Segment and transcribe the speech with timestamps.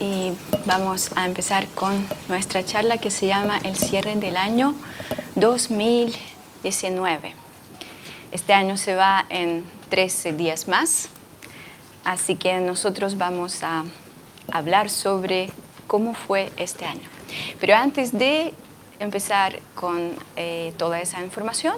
[0.00, 0.32] y
[0.64, 4.74] vamos a empezar con nuestra charla que se llama El cierre del año
[5.36, 7.34] 2019.
[8.32, 11.10] Este año se va en 13 días más,
[12.02, 13.84] así que nosotros vamos a
[14.50, 15.50] hablar sobre
[15.86, 17.08] cómo fue este año.
[17.60, 18.54] Pero antes de
[19.00, 21.76] empezar con eh, toda esa información,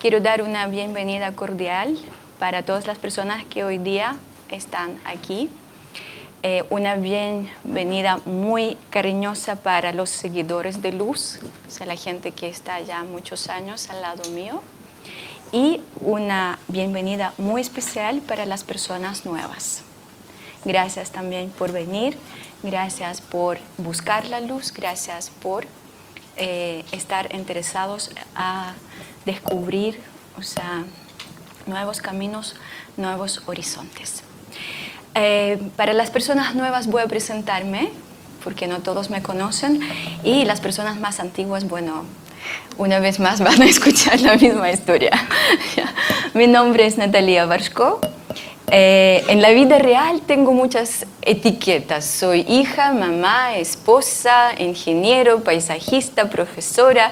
[0.00, 1.98] quiero dar una bienvenida cordial
[2.38, 4.16] para todas las personas que hoy día
[4.50, 5.50] están aquí.
[6.44, 12.48] Eh, una bienvenida muy cariñosa para los seguidores de Luz, o sea, la gente que
[12.48, 14.62] está ya muchos años al lado mío.
[15.50, 19.82] Y una bienvenida muy especial para las personas nuevas.
[20.64, 22.16] Gracias también por venir,
[22.62, 25.66] gracias por buscar la luz, gracias por
[26.36, 28.74] eh, estar interesados a
[29.24, 30.00] descubrir
[30.38, 30.84] o sea,
[31.66, 32.54] nuevos caminos,
[32.96, 34.22] nuevos horizontes.
[35.20, 37.90] Eh, para las personas nuevas voy a presentarme,
[38.44, 39.80] porque no todos me conocen,
[40.22, 42.04] y las personas más antiguas, bueno,
[42.76, 45.10] una vez más van a escuchar la misma historia.
[46.34, 48.00] Mi nombre es Natalia Barshko.
[48.70, 52.04] Eh, en la vida real tengo muchas etiquetas.
[52.04, 57.10] Soy hija, mamá, esposa, ingeniero, paisajista, profesora.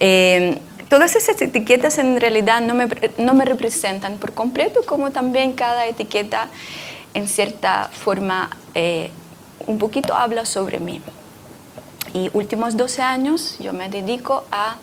[0.00, 0.58] Eh,
[0.90, 5.86] todas esas etiquetas en realidad no me, no me representan por completo, como también cada
[5.86, 6.48] etiqueta
[7.14, 9.10] en cierta forma eh,
[9.66, 11.00] un poquito habla sobre mí.
[12.14, 14.76] Y últimos 12 años yo me dedico a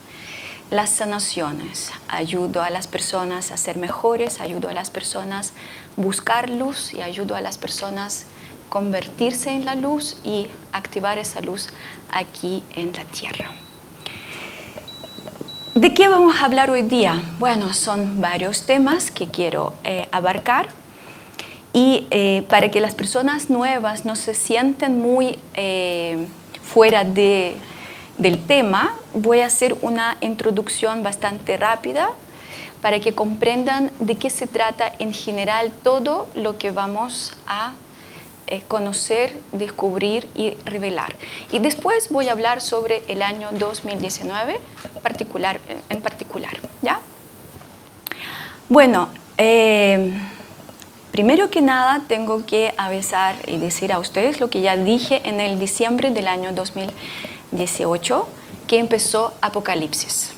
[0.71, 5.53] las sanaciones, ayudo a las personas a ser mejores, ayudo a las personas
[5.97, 8.25] a buscar luz y ayudo a las personas
[8.67, 11.69] a convertirse en la luz y activar esa luz
[12.11, 13.51] aquí en la tierra.
[15.75, 17.21] ¿De qué vamos a hablar hoy día?
[17.39, 20.78] Bueno, son varios temas que quiero eh, abarcar.
[21.73, 26.27] Y eh, para que las personas nuevas no se sienten muy eh,
[26.63, 27.55] fuera de,
[28.17, 32.11] del tema, voy a hacer una introducción bastante rápida
[32.81, 37.73] para que comprendan de qué se trata en general todo lo que vamos a
[38.47, 41.15] eh, conocer, descubrir y revelar.
[41.51, 44.59] Y después voy a hablar sobre el año 2019
[45.03, 46.57] particular, en particular.
[46.81, 46.99] ¿ya?
[48.69, 49.09] Bueno,
[51.11, 55.39] Primero que nada, tengo que avisar y decir a ustedes lo que ya dije en
[55.39, 58.27] el diciembre del año 2018,
[58.67, 60.31] que empezó Apocalipsis.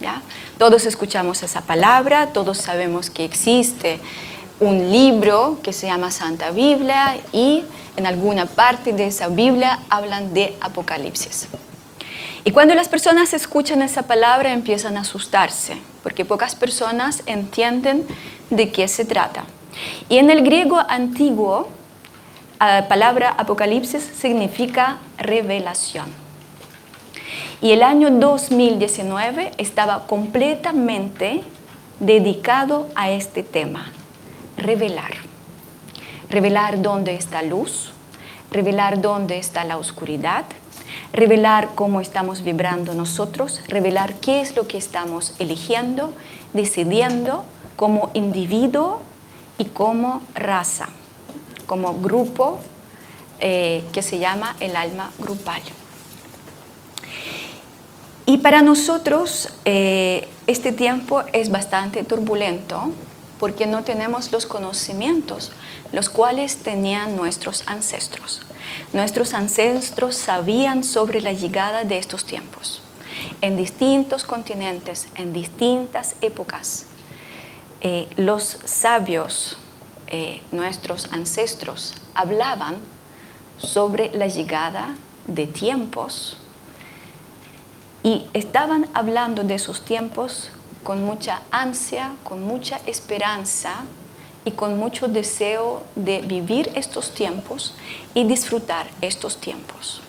[0.00, 0.22] ¿ya?
[0.58, 4.00] Todos escuchamos esa palabra, todos sabemos que existe
[4.60, 7.64] un libro que se llama Santa Biblia y
[7.96, 11.48] en alguna parte de esa Biblia hablan de Apocalipsis.
[12.44, 18.06] Y cuando las personas escuchan esa palabra empiezan a asustarse, porque pocas personas entienden
[18.50, 19.44] de qué se trata.
[20.08, 21.68] Y en el griego antiguo,
[22.60, 26.06] la palabra apocalipsis significa revelación.
[27.60, 31.42] Y el año 2019 estaba completamente
[32.00, 33.90] dedicado a este tema,
[34.56, 35.12] revelar.
[36.28, 37.92] Revelar dónde está luz,
[38.50, 40.44] revelar dónde está la oscuridad,
[41.12, 46.12] revelar cómo estamos vibrando nosotros, revelar qué es lo que estamos eligiendo,
[46.52, 47.44] decidiendo
[47.76, 49.00] como individuo
[49.58, 50.88] y como raza,
[51.66, 52.60] como grupo
[53.40, 55.62] eh, que se llama el alma grupal.
[58.26, 62.90] Y para nosotros eh, este tiempo es bastante turbulento
[63.38, 65.52] porque no tenemos los conocimientos
[65.92, 68.40] los cuales tenían nuestros ancestros.
[68.92, 72.82] Nuestros ancestros sabían sobre la llegada de estos tiempos
[73.40, 76.86] en distintos continentes, en distintas épocas.
[77.86, 79.58] Eh, los sabios,
[80.06, 82.76] eh, nuestros ancestros, hablaban
[83.58, 84.96] sobre la llegada
[85.26, 86.38] de tiempos
[88.02, 90.48] y estaban hablando de esos tiempos
[90.82, 93.84] con mucha ansia, con mucha esperanza
[94.46, 97.74] y con mucho deseo de vivir estos tiempos
[98.14, 100.00] y disfrutar estos tiempos.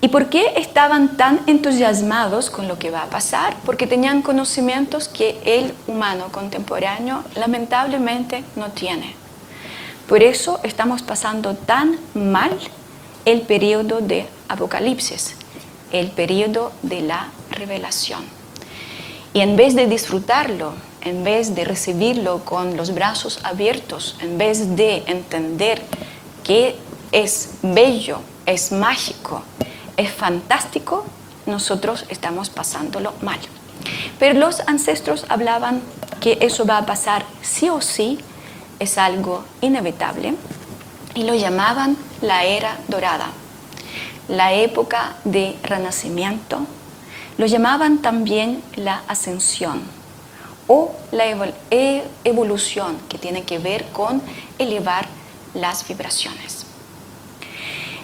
[0.00, 3.56] ¿Y por qué estaban tan entusiasmados con lo que va a pasar?
[3.66, 9.16] Porque tenían conocimientos que el humano contemporáneo lamentablemente no tiene.
[10.08, 12.56] Por eso estamos pasando tan mal
[13.24, 15.34] el periodo de Apocalipsis,
[15.90, 18.22] el periodo de la revelación.
[19.34, 24.76] Y en vez de disfrutarlo, en vez de recibirlo con los brazos abiertos, en vez
[24.76, 25.82] de entender
[26.44, 26.76] que
[27.10, 29.42] es bello, es mágico,
[29.98, 31.04] es fantástico,
[31.44, 33.38] nosotros estamos pasándolo mal.
[34.18, 35.82] Pero los ancestros hablaban
[36.20, 38.18] que eso va a pasar sí o sí,
[38.78, 40.34] es algo inevitable,
[41.14, 43.30] y lo llamaban la era dorada,
[44.28, 46.60] la época de renacimiento.
[47.38, 49.82] Lo llamaban también la ascensión
[50.68, 51.24] o la
[51.70, 54.22] e-, evolución, que tiene que ver con
[54.58, 55.08] elevar
[55.54, 56.57] las vibraciones.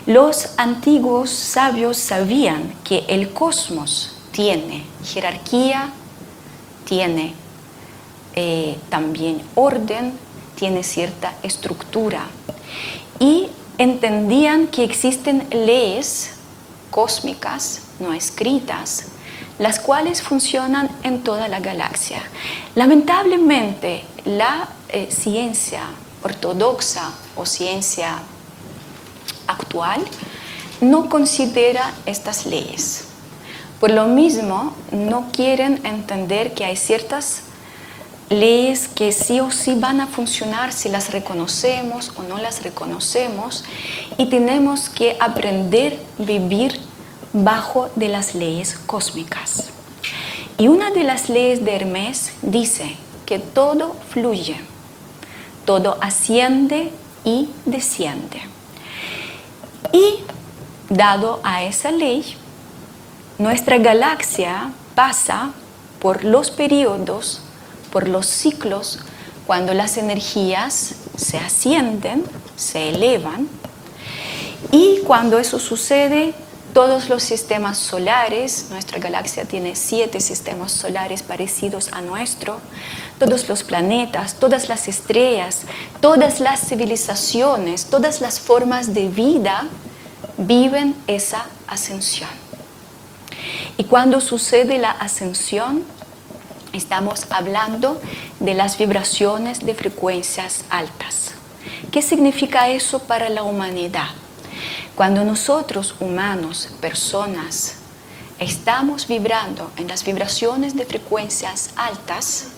[0.06, 5.91] Los antiguos sabios sabían que el cosmos tiene jerarquía,
[6.85, 7.35] tiene
[8.35, 10.12] eh, también orden,
[10.56, 12.27] tiene cierta estructura
[13.19, 13.49] y
[13.79, 16.33] entendían que existen leyes
[16.91, 19.07] cósmicas no escritas,
[19.59, 22.23] las cuales funcionan en toda la galaxia.
[22.75, 25.83] Lamentablemente, la eh, ciencia
[26.23, 28.19] ortodoxa o ciencia
[29.46, 30.02] actual
[30.81, 33.05] no considera estas leyes.
[33.81, 37.43] Por lo mismo, no quieren entender que hay ciertas
[38.31, 43.64] leyes que sí o sí van a funcionar si las reconocemos o no las reconocemos
[44.17, 46.81] y tenemos que aprender a vivir
[47.32, 49.70] bajo de las leyes cósmicas.
[50.56, 54.56] Y una de las leyes de Hermes dice que todo fluye,
[55.64, 56.93] todo asciende
[57.25, 58.54] y desciende.
[59.94, 60.17] Y
[60.88, 62.37] dado a esa ley,
[63.38, 65.52] nuestra galaxia pasa
[66.00, 67.43] por los periodos,
[67.93, 68.99] por los ciclos,
[69.46, 72.25] cuando las energías se ascienden,
[72.56, 73.49] se elevan,
[74.73, 76.35] y cuando eso sucede,
[76.73, 82.58] todos los sistemas solares, nuestra galaxia tiene siete sistemas solares parecidos a nuestro,
[83.19, 85.62] todos los planetas, todas las estrellas,
[86.00, 89.66] todas las civilizaciones, todas las formas de vida
[90.37, 92.31] viven esa ascensión.
[93.76, 95.84] Y cuando sucede la ascensión,
[96.72, 98.00] estamos hablando
[98.40, 101.32] de las vibraciones de frecuencias altas.
[101.90, 104.08] ¿Qué significa eso para la humanidad?
[104.94, 107.76] Cuando nosotros, humanos, personas,
[108.38, 112.49] estamos vibrando en las vibraciones de frecuencias altas,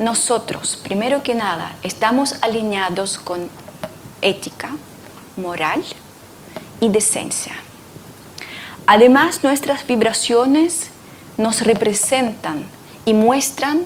[0.00, 3.48] nosotros, primero que nada, estamos alineados con
[4.22, 4.70] ética,
[5.36, 5.84] moral,
[6.80, 7.52] y decencia.
[8.86, 10.88] Además, nuestras vibraciones
[11.36, 12.64] nos representan
[13.04, 13.84] y muestran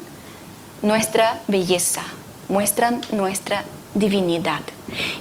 [0.82, 2.02] nuestra belleza,
[2.48, 3.64] muestran nuestra
[3.94, 4.60] divinidad.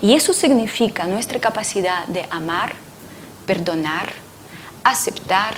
[0.02, 2.74] Y eso significa nuestra capacidad de amar,
[3.46, 4.14] perdonar,
[4.84, 5.56] aceptar,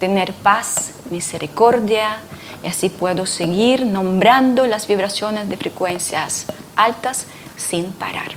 [0.00, 2.18] tener paz, misericordia,
[2.64, 7.26] y así puedo seguir nombrando las vibraciones de frecuencias altas
[7.56, 8.32] sin parar.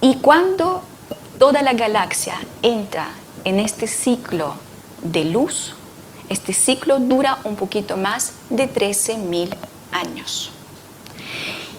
[0.00, 0.82] Y cuando
[1.38, 3.08] toda la galaxia entra
[3.44, 4.54] en este ciclo
[5.02, 5.74] de luz,
[6.28, 9.54] este ciclo dura un poquito más de 13.000
[9.92, 10.52] años.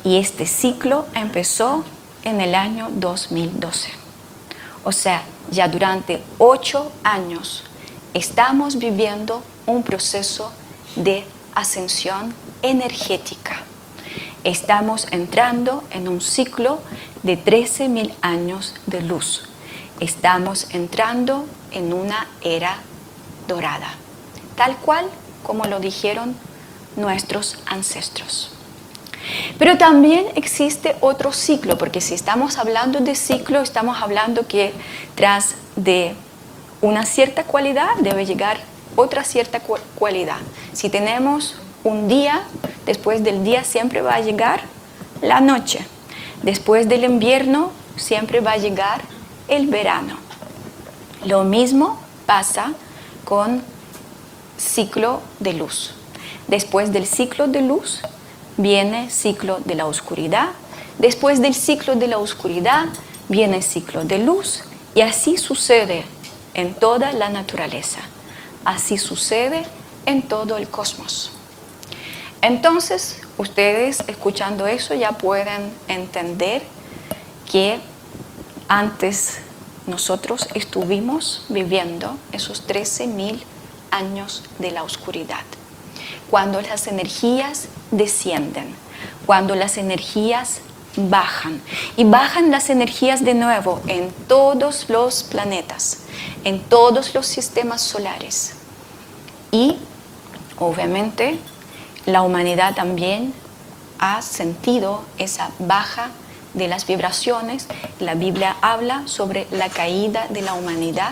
[0.04, 1.84] Y este ciclo empezó
[2.24, 3.90] en el año 2012.
[4.84, 7.64] O sea, ya durante ocho años
[8.18, 10.52] estamos viviendo un proceso
[10.96, 11.24] de
[11.54, 12.34] ascensión
[12.64, 13.62] energética.
[14.44, 16.80] Estamos entrando en un ciclo
[17.22, 19.44] de 13.000 años de luz.
[20.00, 22.80] Estamos entrando en una era
[23.48, 23.94] dorada,
[24.56, 25.06] tal cual
[25.44, 26.36] como lo dijeron
[26.96, 28.50] nuestros ancestros.
[29.60, 34.74] Pero también existe otro ciclo, porque si estamos hablando de ciclo, estamos hablando que
[35.14, 36.16] tras de
[36.82, 38.60] una cierta cualidad debe llegar
[38.96, 39.62] otra cierta
[39.96, 40.38] cualidad.
[40.74, 42.44] Si tenemos un día,
[42.86, 44.62] después del día siempre va a llegar
[45.22, 45.86] la noche.
[46.44, 49.02] Después del invierno siempre va a llegar
[49.48, 50.18] el verano.
[51.26, 52.74] Lo mismo pasa
[53.24, 53.64] con
[54.58, 55.94] ciclo de luz.
[56.48, 58.02] Después del ciclo de luz
[58.58, 60.50] viene ciclo de la oscuridad.
[60.98, 62.86] Después del ciclo de la oscuridad
[63.30, 64.64] viene ciclo de luz.
[64.96, 66.06] Y así sucede
[66.58, 68.02] en toda la naturaleza.
[68.66, 69.64] Así sucede
[70.06, 71.32] en todo el cosmos.
[72.42, 76.64] Entonces, ustedes escuchando eso ya pueden entender
[77.50, 77.80] que
[78.68, 79.38] antes
[79.86, 83.42] nosotros estuvimos viviendo esos 13.000
[83.92, 85.46] años de la oscuridad,
[86.30, 88.76] cuando las energías descienden,
[89.26, 90.60] cuando las energías
[90.98, 91.62] bajan
[91.96, 96.00] y bajan las energías de nuevo en todos los planetas,
[96.44, 98.54] en todos los sistemas solares.
[99.52, 99.78] Y
[100.58, 101.40] obviamente
[102.06, 103.34] la humanidad también
[104.00, 106.10] ha sentido esa baja
[106.54, 107.68] de las vibraciones.
[108.00, 111.12] La Biblia habla sobre la caída de la humanidad.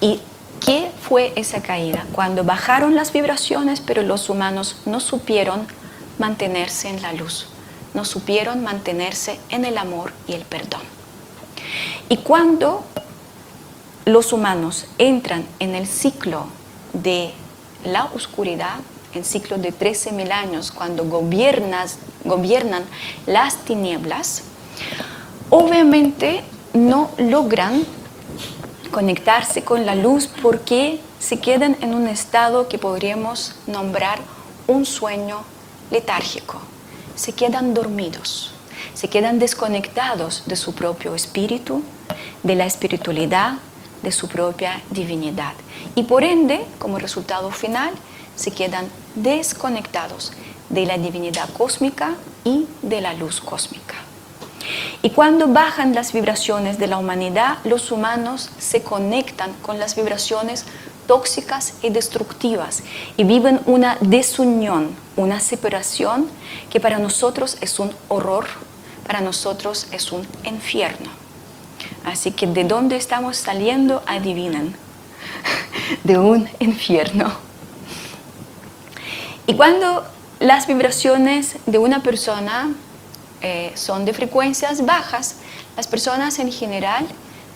[0.00, 0.20] ¿Y
[0.64, 2.06] qué fue esa caída?
[2.12, 5.66] Cuando bajaron las vibraciones, pero los humanos no supieron
[6.18, 7.48] mantenerse en la luz,
[7.96, 10.82] no supieron mantenerse en el amor y el perdón.
[12.10, 12.84] Y cuando
[14.04, 16.46] los humanos entran en el ciclo
[16.92, 17.32] de
[17.84, 18.76] la oscuridad,
[19.14, 22.84] el ciclo de 13.000 años, cuando gobiernas, gobiernan
[23.24, 24.42] las tinieblas,
[25.48, 27.82] obviamente no logran
[28.90, 34.18] conectarse con la luz porque se quedan en un estado que podríamos nombrar
[34.66, 35.40] un sueño
[35.90, 36.60] letárgico.
[37.16, 38.52] Se quedan dormidos,
[38.94, 41.82] se quedan desconectados de su propio espíritu,
[42.42, 43.54] de la espiritualidad,
[44.02, 45.54] de su propia divinidad.
[45.94, 47.92] Y por ende, como resultado final,
[48.36, 50.32] se quedan desconectados
[50.68, 53.94] de la divinidad cósmica y de la luz cósmica.
[55.02, 60.64] Y cuando bajan las vibraciones de la humanidad, los humanos se conectan con las vibraciones
[61.06, 62.82] tóxicas y destructivas
[63.16, 66.28] y viven una desunión, una separación
[66.70, 68.46] que para nosotros es un horror,
[69.06, 71.10] para nosotros es un infierno.
[72.04, 74.76] Así que de dónde estamos saliendo, adivinen,
[76.04, 77.32] de un infierno.
[79.46, 80.04] Y cuando
[80.40, 82.72] las vibraciones de una persona
[83.42, 85.36] eh, son de frecuencias bajas,
[85.76, 87.06] las personas en general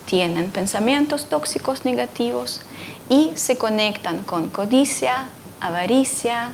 [0.05, 2.61] tienen pensamientos tóxicos negativos
[3.11, 5.27] y se conectan con codicia,
[5.59, 6.53] avaricia,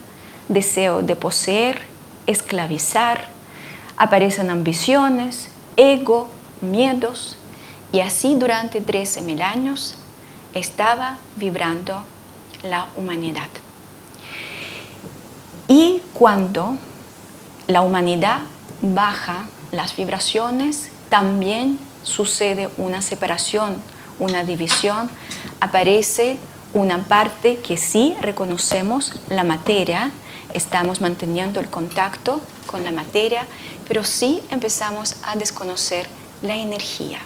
[0.50, 1.84] deseo de poseer,
[2.26, 3.30] esclavizar,
[3.96, 6.30] aparecen ambiciones, ego,
[6.62, 7.38] miedos,
[7.92, 9.98] y así durante 13.000 años
[10.56, 12.04] estaba vibrando
[12.64, 13.50] la humanidad.
[15.68, 16.76] Y cuando
[17.68, 18.40] la humanidad
[18.82, 23.76] baja las vibraciones, también sucede una separación,
[24.20, 25.10] una división,
[25.60, 26.38] aparece
[26.74, 30.12] una parte que sí reconocemos la materia,
[30.54, 33.46] estamos manteniendo el contacto con la materia,
[33.88, 36.08] pero sí empezamos a desconocer
[36.42, 37.20] la energía.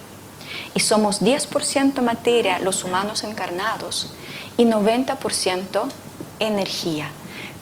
[0.73, 4.13] Y somos 10% materia los humanos encarnados
[4.57, 5.83] y 90%
[6.39, 7.09] energía.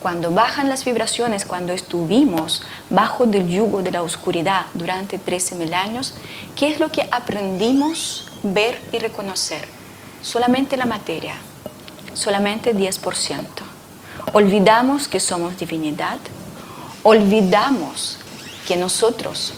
[0.01, 6.13] Cuando bajan las vibraciones, cuando estuvimos bajo del yugo de la oscuridad durante 13.000 años,
[6.55, 9.67] ¿qué es lo que aprendimos ver y reconocer?
[10.22, 11.36] Solamente la materia,
[12.13, 13.46] solamente 10%.
[14.34, 16.19] Olvidamos que somos divinidad,
[17.03, 18.19] olvidamos
[18.67, 19.53] que nosotros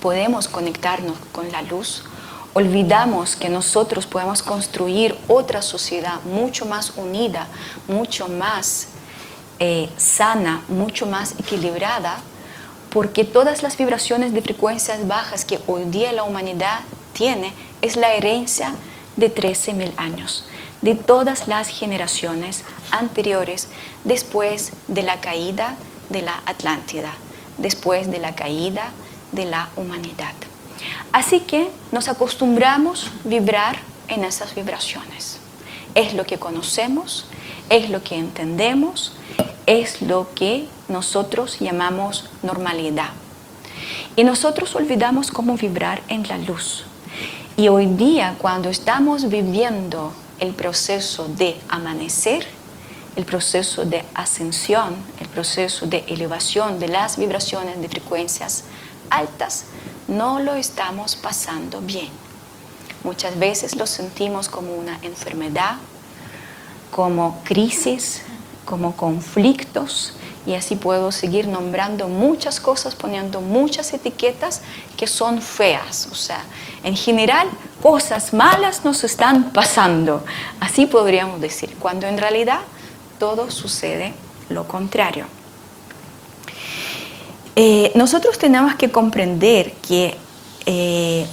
[0.00, 2.04] podemos conectarnos con la luz,
[2.54, 7.46] olvidamos que nosotros podemos construir otra sociedad mucho más unida,
[7.88, 8.88] mucho más
[9.58, 12.18] eh, sana, mucho más equilibrada,
[12.90, 16.80] porque todas las vibraciones de frecuencias bajas que hoy día la humanidad
[17.14, 18.74] tiene es la herencia
[19.16, 20.46] de 13.000 años,
[20.80, 23.68] de todas las generaciones anteriores
[24.04, 25.76] después de la caída
[26.08, 27.12] de la Atlántida,
[27.58, 28.92] después de la caída
[29.32, 30.32] de la humanidad.
[31.12, 35.38] Así que nos acostumbramos a vibrar en esas vibraciones.
[35.94, 37.26] Es lo que conocemos,
[37.68, 39.12] es lo que entendemos,
[39.66, 43.10] es lo que nosotros llamamos normalidad.
[44.16, 46.84] Y nosotros olvidamos cómo vibrar en la luz.
[47.62, 52.44] Y hoy día, cuando estamos viviendo el proceso de amanecer,
[53.14, 58.64] el proceso de ascensión, el proceso de elevación de las vibraciones de frecuencias
[59.10, 59.66] altas,
[60.08, 62.08] no lo estamos pasando bien.
[63.04, 65.76] Muchas veces lo sentimos como una enfermedad,
[66.90, 68.22] como crisis,
[68.64, 70.14] como conflictos,
[70.46, 74.62] y así puedo seguir nombrando muchas cosas, poniendo muchas etiquetas
[74.96, 76.08] que son feas.
[76.10, 76.44] O sea,
[76.82, 77.48] en general,
[77.82, 80.24] cosas malas nos están pasando.
[80.60, 82.60] Así podríamos decir, cuando en realidad
[83.18, 84.14] todo sucede
[84.48, 85.26] lo contrario.
[87.54, 90.16] Eh, nosotros tenemos que comprender que
[90.66, 91.26] eh,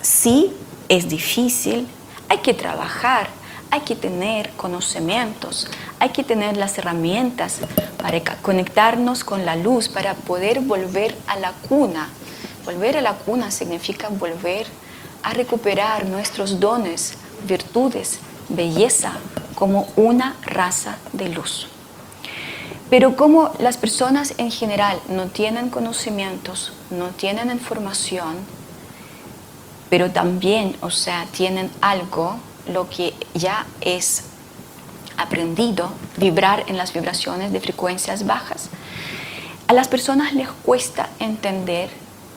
[0.00, 0.52] sí
[0.88, 1.88] es difícil,
[2.28, 3.28] hay que trabajar,
[3.76, 5.68] hay que tener conocimientos,
[6.00, 7.58] hay que tener las herramientas
[7.98, 12.08] para conectarnos con la luz, para poder volver a la cuna.
[12.64, 14.66] Volver a la cuna significa volver
[15.22, 18.18] a recuperar nuestros dones, virtudes,
[18.48, 19.12] belleza
[19.54, 21.68] como una raza de luz.
[22.88, 28.36] Pero como las personas en general no tienen conocimientos, no tienen información,
[29.90, 34.24] pero también, o sea, tienen algo, lo que ya es
[35.16, 38.70] aprendido, vibrar en las vibraciones de frecuencias bajas,
[39.68, 41.90] a las personas les cuesta entender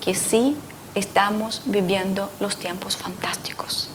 [0.03, 0.55] que sí
[0.95, 3.89] estamos viviendo los tiempos fantásticos,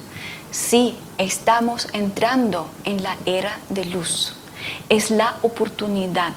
[0.51, 4.35] sí estamos entrando en la era de luz.
[4.89, 6.33] Es la oportunidad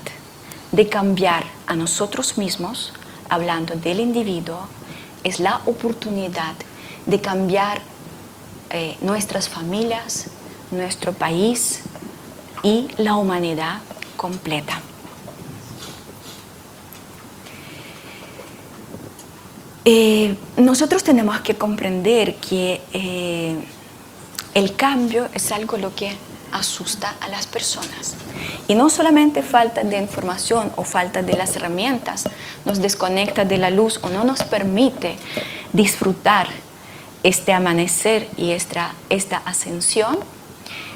[0.71, 2.91] de cambiar a nosotros mismos,
[3.29, 4.67] hablando del individuo,
[5.23, 6.55] es la oportunidad
[7.05, 7.81] de cambiar
[8.69, 10.27] eh, nuestras familias,
[10.71, 11.81] nuestro país
[12.63, 13.79] y la humanidad
[14.15, 14.81] completa.
[19.85, 23.55] Eh, nosotros tenemos que comprender que eh,
[24.53, 26.13] el cambio es algo lo que
[26.51, 28.15] asusta a las personas.
[28.67, 32.25] Y no solamente falta de información o falta de las herramientas
[32.65, 35.15] nos desconecta de la luz o no nos permite
[35.71, 36.47] disfrutar
[37.27, 40.17] este amanecer y esta, esta ascensión,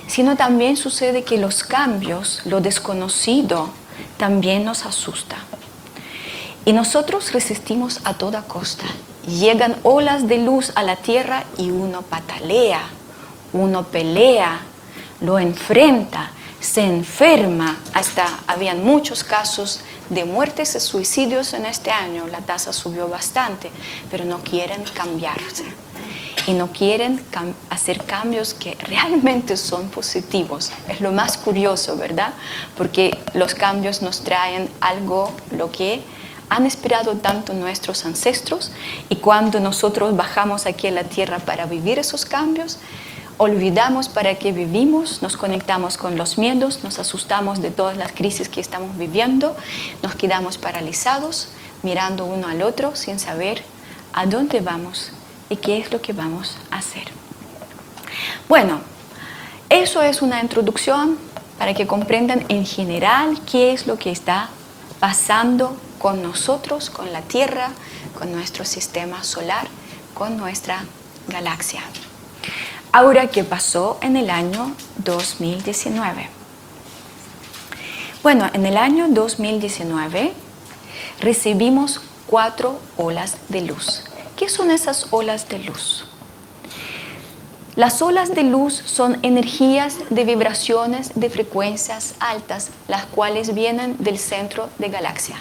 [0.07, 3.69] sino también sucede que los cambios, lo desconocido,
[4.15, 5.35] también nos asusta.
[6.63, 8.85] Y nosotros resistimos a toda costa.
[9.27, 12.81] Llegan olas de luz a la tierra y uno patalea,
[13.51, 14.61] uno pelea,
[15.19, 17.77] lo enfrenta, se enferma.
[17.93, 22.25] Hasta habían muchos casos de muertes y suicidios en este año.
[22.27, 23.69] La tasa subió bastante,
[24.09, 25.65] pero no quieren cambiarse
[26.47, 27.23] y no quieren
[27.69, 30.71] hacer cambios que realmente son positivos.
[30.87, 32.33] Es lo más curioso, ¿verdad?
[32.77, 36.01] Porque los cambios nos traen algo lo que
[36.49, 38.71] han esperado tanto nuestros ancestros
[39.07, 42.77] y cuando nosotros bajamos aquí a la tierra para vivir esos cambios,
[43.37, 48.49] olvidamos para qué vivimos, nos conectamos con los miedos, nos asustamos de todas las crisis
[48.49, 49.55] que estamos viviendo,
[50.03, 51.47] nos quedamos paralizados
[51.83, 53.63] mirando uno al otro sin saber
[54.11, 55.11] a dónde vamos
[55.51, 57.03] y qué es lo que vamos a hacer.
[58.47, 58.79] Bueno,
[59.69, 61.17] eso es una introducción
[61.59, 64.49] para que comprendan en general qué es lo que está
[65.01, 67.69] pasando con nosotros, con la Tierra,
[68.17, 69.67] con nuestro sistema solar,
[70.13, 70.85] con nuestra
[71.27, 71.81] galaxia.
[72.93, 76.29] Ahora, ¿qué pasó en el año 2019?
[78.23, 80.31] Bueno, en el año 2019
[81.19, 84.10] recibimos cuatro olas de luz.
[84.41, 86.03] ¿Qué son esas olas de luz?
[87.75, 94.17] Las olas de luz son energías de vibraciones de frecuencias altas, las cuales vienen del
[94.17, 95.35] centro de galaxia.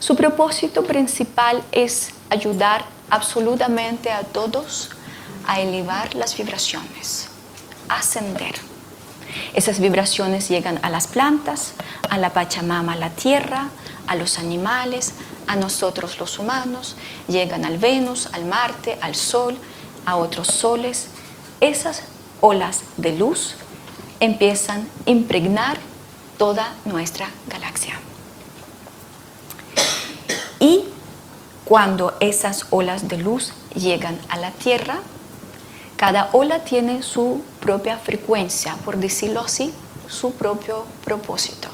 [0.00, 4.90] Su propósito principal es ayudar absolutamente a todos
[5.46, 7.28] a elevar las vibraciones,
[7.88, 8.56] ascender.
[9.54, 11.74] Esas vibraciones llegan a las plantas,
[12.10, 13.68] a la Pachamama, a la tierra,
[14.08, 15.12] a los animales,
[15.46, 16.96] a nosotros los humanos,
[17.28, 19.56] llegan al Venus, al Marte, al Sol,
[20.06, 21.08] a otros soles.
[21.60, 22.02] Esas
[22.40, 23.54] olas de luz
[24.20, 25.78] empiezan a impregnar
[26.38, 28.00] toda nuestra galaxia.
[30.58, 30.84] Y
[31.64, 35.00] cuando esas olas de luz llegan a la Tierra,
[35.96, 39.72] cada ola tiene su propia frecuencia, por decirlo así,
[40.08, 41.68] su propio propósito.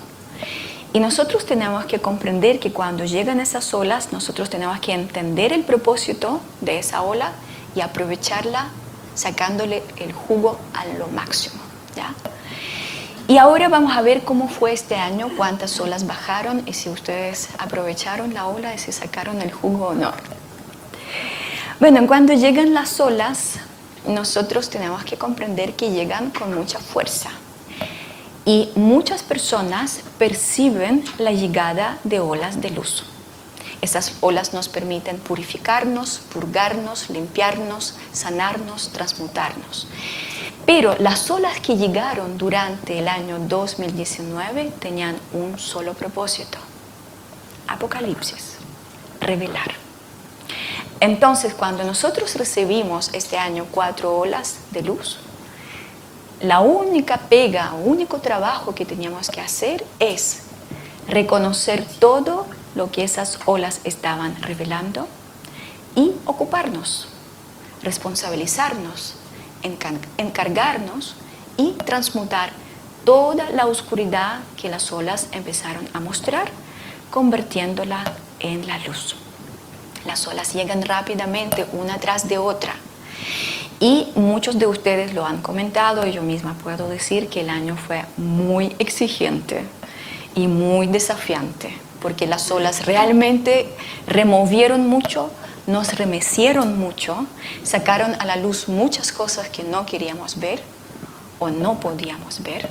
[0.92, 5.64] Y nosotros tenemos que comprender que cuando llegan esas olas, nosotros tenemos que entender el
[5.64, 7.32] propósito de esa ola
[7.74, 8.68] y aprovecharla
[9.14, 11.60] sacándole el jugo a lo máximo.
[11.94, 12.14] ¿ya?
[13.26, 17.50] Y ahora vamos a ver cómo fue este año, cuántas olas bajaron y si ustedes
[17.58, 20.12] aprovecharon la ola y si sacaron el jugo o no.
[21.78, 23.56] Bueno, cuando llegan las olas,
[24.06, 27.30] nosotros tenemos que comprender que llegan con mucha fuerza.
[28.48, 33.04] Y muchas personas perciben la llegada de olas de luz.
[33.82, 39.86] Esas olas nos permiten purificarnos, purgarnos, limpiarnos, sanarnos, transmutarnos.
[40.64, 46.56] Pero las olas que llegaron durante el año 2019 tenían un solo propósito.
[47.66, 48.54] Apocalipsis,
[49.20, 49.74] revelar.
[51.00, 55.18] Entonces, cuando nosotros recibimos este año cuatro olas de luz,
[56.40, 60.42] la única pega, único trabajo que teníamos que hacer es
[61.08, 65.08] reconocer todo lo que esas olas estaban revelando
[65.96, 67.08] y ocuparnos,
[67.82, 69.14] responsabilizarnos,
[70.16, 71.16] encargarnos
[71.56, 72.50] y transmutar
[73.04, 76.52] toda la oscuridad que las olas empezaron a mostrar,
[77.10, 78.04] convirtiéndola
[78.38, 79.16] en la luz.
[80.06, 82.74] Las olas llegan rápidamente una tras de otra
[83.80, 88.04] y muchos de ustedes lo han comentado yo misma puedo decir que el año fue
[88.16, 89.64] muy exigente
[90.34, 93.68] y muy desafiante, porque las olas realmente
[94.06, 95.30] removieron mucho,
[95.66, 97.26] nos remecieron mucho,
[97.62, 100.60] sacaron a la luz muchas cosas que no queríamos ver
[101.38, 102.68] o no podíamos ver.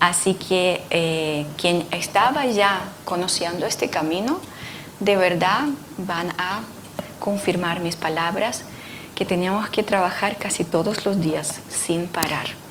[0.00, 4.40] Así que eh, quien estaba ya conociendo este camino,
[5.00, 5.66] de verdad
[5.98, 6.60] van a
[7.20, 8.64] confirmar mis palabras
[9.14, 12.61] que teníamos que trabajar casi todos los días sin parar.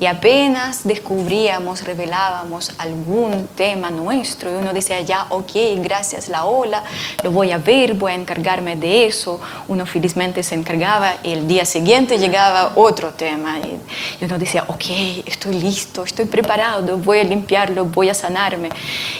[0.00, 6.82] Y apenas descubríamos, revelábamos algún tema nuestro y uno decía, ya, ok, gracias la ola,
[7.22, 9.40] lo voy a ver, voy a encargarme de eso.
[9.68, 13.80] Uno felizmente se encargaba y el día siguiente llegaba otro tema y,
[14.24, 14.84] uno decía, ok,
[15.26, 18.70] estoy listo, estoy preparado, voy a limpiarlo, voy a sanarme.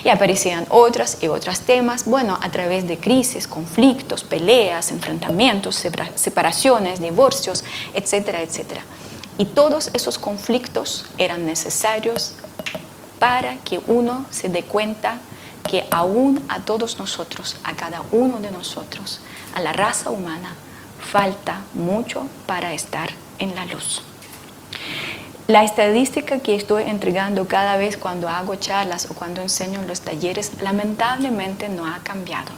[0.05, 5.83] Y aparecían otras y otros temas, bueno, a través de crisis, conflictos, peleas, enfrentamientos,
[6.14, 7.64] separaciones, divorcios,
[7.95, 8.83] etcétera, etcétera.
[9.37, 12.35] Y todos esos conflictos eran necesarios
[13.18, 15.18] para que uno se dé cuenta
[15.68, 19.20] que aún a todos nosotros, a cada uno de nosotros,
[19.55, 20.55] a la raza humana,
[21.01, 24.03] falta mucho para estar en la luz.
[25.47, 30.01] La estadística que estoy entregando cada vez cuando hago charlas o cuando enseño en los
[30.01, 32.53] talleres lamentablemente no ha cambiado.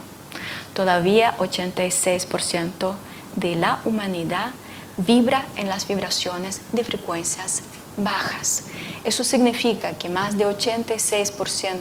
[0.73, 2.93] Todavía 86%
[3.35, 4.51] de la humanidad
[4.97, 7.61] vibra en las vibraciones de frecuencias
[7.97, 8.63] bajas.
[9.03, 11.73] Eso significa que más de 86%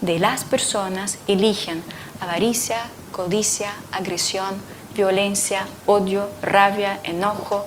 [0.00, 1.82] de las personas eligen
[2.20, 2.78] avaricia,
[3.12, 4.54] codicia, agresión,
[4.94, 7.64] violencia, odio, rabia, enojo.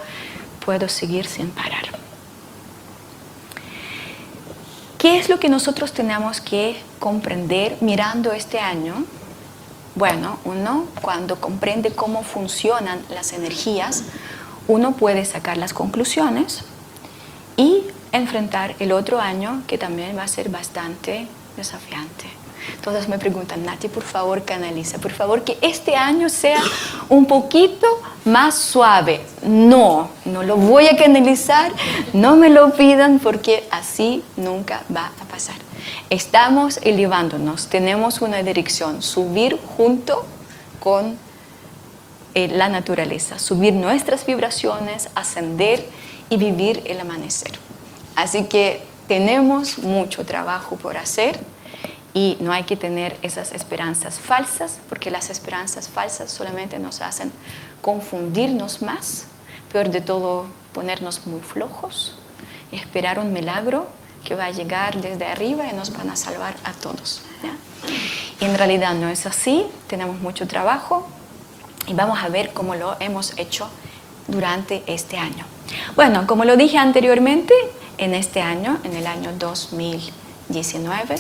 [0.66, 1.86] Puedo seguir sin parar.
[4.98, 9.06] ¿Qué es lo que nosotros tenemos que comprender mirando este año?
[9.96, 14.04] Bueno, uno, cuando comprende cómo funcionan las energías,
[14.68, 16.64] uno puede sacar las conclusiones
[17.56, 22.26] y enfrentar el otro año que también va a ser bastante desafiante.
[22.84, 26.62] Todas me preguntan, Nati, por favor, canaliza, por favor, que este año sea
[27.10, 27.88] un poquito
[28.26, 29.22] más suave.
[29.44, 31.72] No, no lo voy a canalizar,
[32.14, 35.56] no me lo pidan porque así nunca va a pasar.
[36.10, 40.26] Estamos elevándonos, tenemos una dirección, subir junto
[40.80, 41.18] con
[42.38, 45.84] eh, la naturaleza, subir nuestras vibraciones, ascender
[46.30, 47.54] y vivir el amanecer.
[48.16, 51.40] Así que tenemos mucho trabajo por hacer
[52.14, 57.32] y no hay que tener esas esperanzas falsas, porque las esperanzas falsas solamente nos hacen
[57.82, 59.26] confundirnos más,
[59.74, 62.20] peor de todo, ponernos muy flojos,
[62.72, 63.88] esperar un milagro
[64.24, 67.24] que va a llegar desde arriba y nos van a salvar a todos.
[68.40, 71.08] Y en realidad no es así, tenemos mucho trabajo,
[71.88, 73.70] y vamos a ver cómo lo hemos hecho
[74.28, 75.46] durante este año.
[75.96, 77.54] Bueno, como lo dije anteriormente,
[77.98, 81.16] en este año, en el año 2019,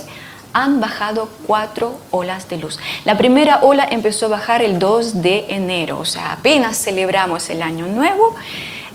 [0.54, 2.80] han bajado cuatro olas de luz.
[3.06, 7.62] La primera ola empezó a bajar el 2 de enero, o sea, apenas celebramos el
[7.62, 8.36] año nuevo,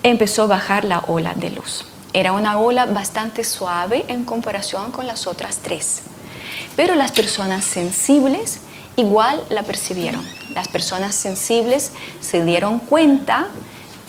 [0.03, 1.87] empezó a bajar la ola de luz.
[2.13, 6.03] Era una ola bastante suave en comparación con las otras tres.
[6.77, 8.61] Pero las personas sensibles
[8.97, 10.27] igual la percibieron.
[10.55, 13.49] Las personas sensibles se dieron cuenta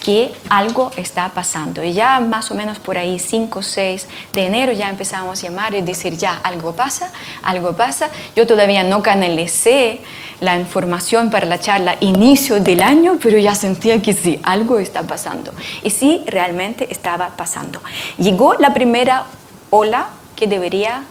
[0.03, 1.81] que algo está pasando.
[1.83, 5.47] Y ya más o menos por ahí 5 o 6 de enero ya empezamos a
[5.47, 8.09] llamar y decir, ya, algo pasa, algo pasa.
[8.35, 10.01] Yo todavía no canalicé
[10.41, 15.03] la información para la charla inicio del año, pero ya sentía que sí, algo está
[15.03, 15.53] pasando.
[15.83, 17.81] Y sí, realmente estaba pasando.
[18.17, 19.23] Llegó la primera
[19.69, 21.03] ola que debería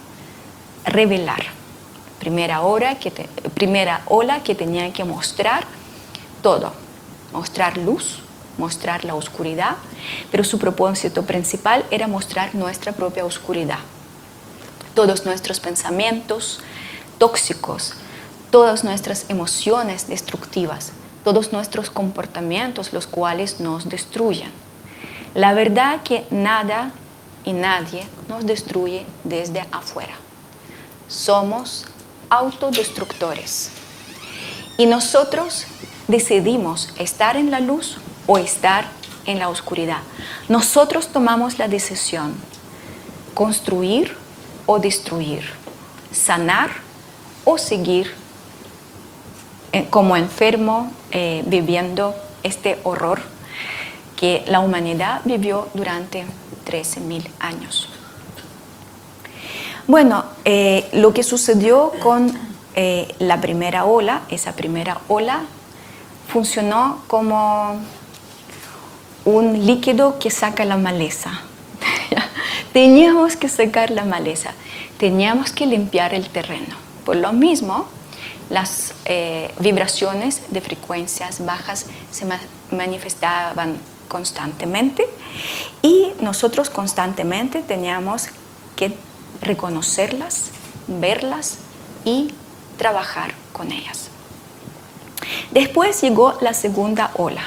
[0.84, 1.61] revelar
[2.22, 3.10] primera, hora que
[3.52, 5.64] primera ola que tenía que mostrar
[6.40, 6.72] todo,
[7.32, 8.20] mostrar luz,
[8.58, 9.74] mostrar la oscuridad,
[10.30, 13.80] pero su propósito principal era mostrar nuestra propia oscuridad.
[14.94, 16.60] Todos nuestros pensamientos
[17.18, 17.94] tóxicos,
[18.52, 20.92] todas nuestras emociones destructivas,
[21.24, 24.52] todos nuestros comportamientos los cuales nos destruyen.
[25.34, 26.92] La verdad que nada
[27.44, 30.14] y nadie nos destruye desde afuera.
[31.08, 31.84] Somos
[32.32, 33.70] autodestructores.
[34.78, 35.66] Y nosotros
[36.08, 38.86] decidimos estar en la luz o estar
[39.26, 39.98] en la oscuridad.
[40.48, 42.34] Nosotros tomamos la decisión,
[43.34, 44.16] construir
[44.64, 45.44] o destruir,
[46.10, 46.70] sanar
[47.44, 48.14] o seguir
[49.72, 53.20] eh, como enfermo eh, viviendo este horror
[54.16, 56.24] que la humanidad vivió durante
[56.66, 57.90] 13.000 años.
[59.88, 62.32] Bueno, eh, lo que sucedió con
[62.74, 65.42] eh, la primera ola, esa primera ola,
[66.28, 67.80] funcionó como
[69.24, 71.40] un líquido que saca la maleza.
[72.72, 74.52] teníamos que sacar la maleza,
[74.98, 76.76] teníamos que limpiar el terreno.
[77.04, 77.86] Por lo mismo,
[78.50, 82.24] las eh, vibraciones de frecuencias bajas se
[82.70, 85.06] manifestaban constantemente
[85.82, 88.28] y nosotros constantemente teníamos
[88.76, 88.94] que
[89.42, 90.50] reconocerlas,
[90.86, 91.58] verlas
[92.04, 92.32] y
[92.78, 94.08] trabajar con ellas.
[95.50, 97.42] Después llegó la segunda ola.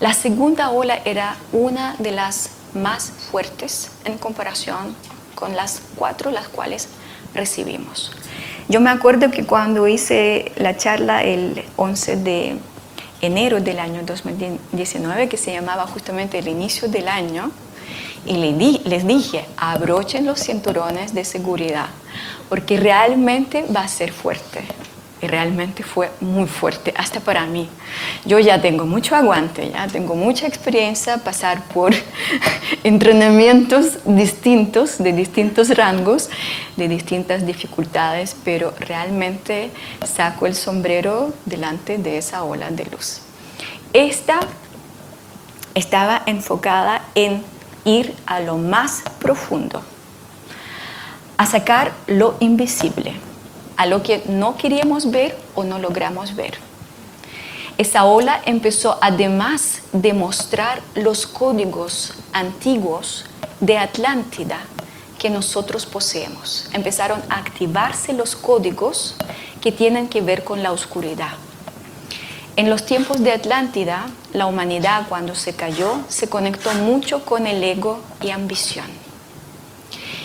[0.00, 4.94] La segunda ola era una de las más fuertes en comparación
[5.34, 6.88] con las cuatro las cuales
[7.34, 8.12] recibimos.
[8.68, 12.56] Yo me acuerdo que cuando hice la charla el 11 de
[13.20, 17.50] enero del año 2019, que se llamaba justamente el inicio del año,
[18.26, 21.88] y les dije, abrochen los cinturones de seguridad,
[22.48, 24.62] porque realmente va a ser fuerte
[25.24, 27.66] y realmente fue muy fuerte, hasta para mí.
[28.26, 31.94] Yo ya tengo mucho aguante, ya tengo mucha experiencia, pasar por
[32.84, 36.28] entrenamientos distintos, de distintos rangos,
[36.76, 39.70] de distintas dificultades, pero realmente
[40.06, 43.20] saco el sombrero delante de esa ola de luz.
[43.94, 44.40] Esta
[45.74, 47.42] estaba enfocada en
[47.84, 49.82] ir a lo más profundo,
[51.36, 53.14] a sacar lo invisible
[53.76, 56.58] a lo que no queríamos ver o no logramos ver.
[57.76, 63.24] Esa ola empezó además de mostrar los códigos antiguos
[63.60, 64.60] de Atlántida
[65.18, 66.68] que nosotros poseemos.
[66.72, 69.16] Empezaron a activarse los códigos
[69.60, 71.32] que tienen que ver con la oscuridad.
[72.56, 77.64] En los tiempos de Atlántida, la humanidad cuando se cayó se conectó mucho con el
[77.64, 78.86] ego y ambición.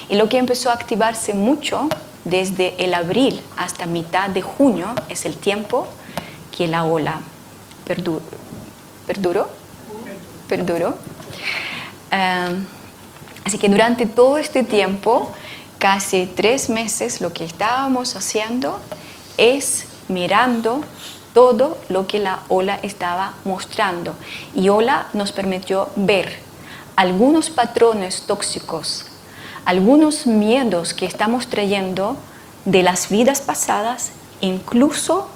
[0.09, 1.89] Y lo que empezó a activarse mucho
[2.25, 5.87] desde el abril hasta mitad de junio es el tiempo
[6.55, 7.19] que la ola
[7.85, 9.49] perduró.
[10.47, 10.97] Perduró.
[12.11, 12.65] Em,
[13.43, 15.31] así que durante todo este tiempo,
[15.79, 18.79] casi tres meses, lo que estábamos haciendo
[19.37, 20.83] es mirando
[21.39, 24.13] todo lo que la ola estaba mostrando.
[24.53, 26.27] Y ola nos permitió ver
[26.97, 29.05] algunos patrones tóxicos
[29.69, 32.17] algunos miedos que estamos trayendo
[32.65, 35.29] de las vidas pasadas, incluso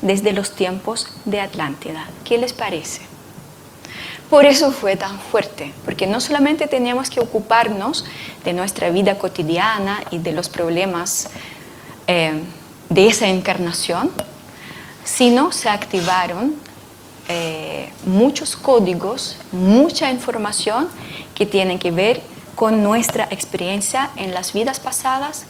[0.00, 2.06] desde los tiempos de Atlántida.
[2.24, 3.02] ¿Qué les parece?
[4.30, 8.04] Por eso fue tan fuerte, porque no solamente teníamos que ocuparnos
[8.44, 11.28] de nuestra vida cotidiana y de los problemas
[12.06, 12.40] eh,
[12.90, 14.12] de esa encarnación,
[15.16, 16.54] sino se activaron
[17.28, 20.88] eh, muchos códigos, mucha información
[21.34, 22.22] que tienen que ver
[22.54, 25.46] con nuestra experiencia en las vidas pasadas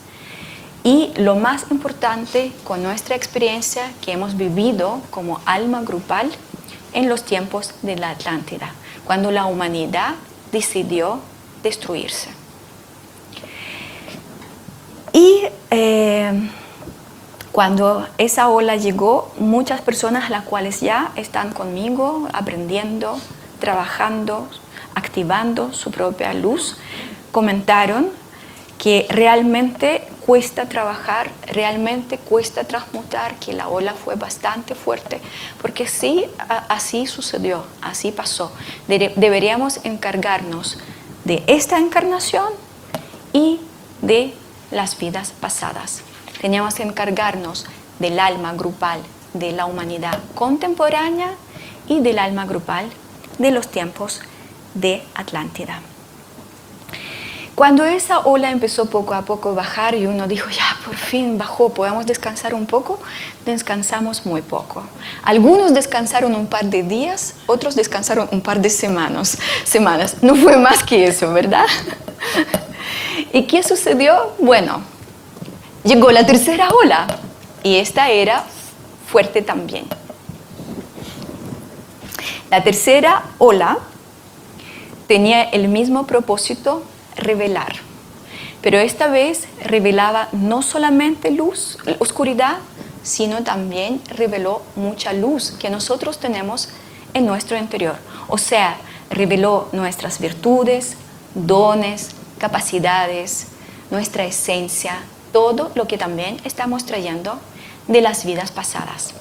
[0.82, 6.30] y lo más importante, con nuestra experiencia que hemos vivido como alma grupal
[6.94, 8.72] en los tiempos de la Atlántida,
[9.04, 10.14] cuando la humanidad
[10.52, 11.20] decidió
[11.62, 12.30] destruirse.
[15.12, 16.50] Y eh,
[17.60, 23.20] cuando esa ola llegó, muchas personas las cuales ya están conmigo aprendiendo,
[23.58, 24.48] trabajando,
[24.94, 26.78] activando su propia luz,
[27.32, 28.08] comentaron
[28.78, 35.20] que realmente cuesta trabajar, realmente cuesta transmutar, que la ola fue bastante fuerte,
[35.60, 36.24] porque sí,
[36.70, 38.52] así sucedió, así pasó.
[38.88, 40.78] Deberíamos encargarnos
[41.24, 42.54] de esta encarnación
[43.34, 43.60] y
[44.00, 44.32] de
[44.70, 46.04] las vidas pasadas.
[46.40, 47.66] Teníamos que encargarnos
[47.98, 49.00] del alma grupal
[49.34, 51.34] de la humanidad contemporánea
[51.86, 52.86] y del alma grupal
[53.38, 54.20] de los tiempos
[54.74, 55.80] de Atlántida.
[57.54, 61.36] Cuando esa ola empezó poco a poco a bajar y uno dijo, ya por fin
[61.36, 62.98] bajó, podemos descansar un poco,
[63.44, 64.82] descansamos muy poco.
[65.22, 69.36] Algunos descansaron un par de días, otros descansaron un par de semanas.
[69.64, 70.16] semanas.
[70.22, 71.66] No fue más que eso, ¿verdad?
[73.34, 74.32] ¿Y qué sucedió?
[74.38, 74.80] Bueno,
[75.84, 77.06] llegó la tercera ola
[77.62, 78.44] y esta era
[79.06, 79.84] fuerte también.
[82.50, 83.78] La tercera ola
[85.06, 86.82] tenía el mismo propósito,
[87.16, 87.76] revelar.
[88.60, 92.58] Pero esta vez revelaba no solamente luz, oscuridad,
[93.02, 96.68] sino también reveló mucha luz que nosotros tenemos
[97.14, 97.96] en nuestro interior.
[98.28, 98.76] O sea,
[99.10, 100.96] reveló nuestras virtudes,
[101.34, 103.46] dones, capacidades,
[103.90, 107.38] nuestra esencia, todo lo que también estamos trayendo
[107.88, 109.14] de las vidas pasadas.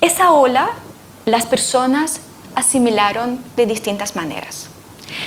[0.00, 0.70] Esa ola
[1.24, 2.20] las personas
[2.54, 4.68] asimilaron de distintas maneras.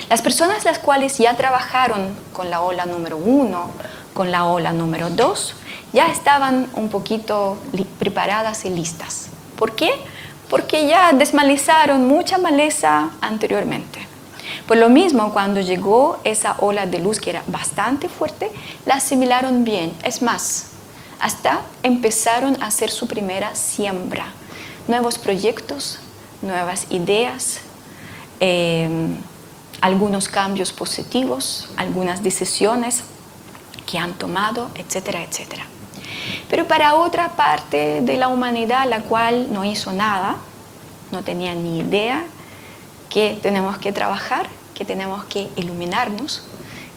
[0.10, 3.72] Las personas las cuales ya trabajaron con la ola número uno,
[4.14, 5.56] con la ola número dos,
[5.94, 7.58] ya estaban un poquito
[7.98, 9.28] preparadas y listas.
[9.58, 9.92] ¿Por qué?
[10.50, 14.09] Porque ya desmalizaron mucha maleza anteriormente.
[14.68, 18.52] Por lo mismo, cuando llegó esa ola de luz que era bastante fuerte,
[18.86, 19.94] la asimilaron bien.
[20.04, 20.68] Es más,
[21.20, 24.28] hasta empezaron a hacer su primera siembra.
[24.88, 26.00] Nuevos proyectos,
[26.42, 27.60] nuevas ideas,
[28.40, 28.90] eh,
[29.82, 33.04] algunos cambios positivos, algunas decisiones
[33.86, 35.66] que han tomado, etcétera, etcétera.
[36.50, 40.38] Pero para otra parte de la humanidad, la cual no hizo nada,
[41.12, 42.24] no tenía ni idea
[43.10, 46.44] que tenemos que trabajar, que tenemos que iluminarnos,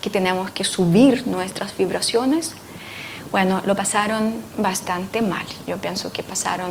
[0.00, 2.54] que tenemos que subir nuestras vibraciones,
[3.30, 5.46] bueno, lo pasaron bastante mal.
[5.66, 6.70] Yo pienso que pasaron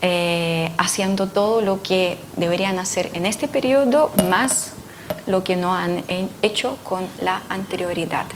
[0.00, 4.72] eh, haciendo todo lo que deberían hacer en este periodo, más
[5.26, 6.02] lo que no han
[6.42, 8.26] hecho con la anterioridad.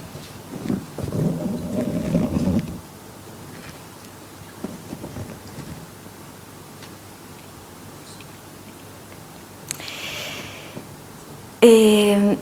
[11.60, 12.36] Eh,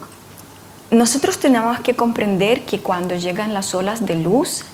[0.91, 4.65] nosotros tenemos que comprender que cuando llegan las olas de luz,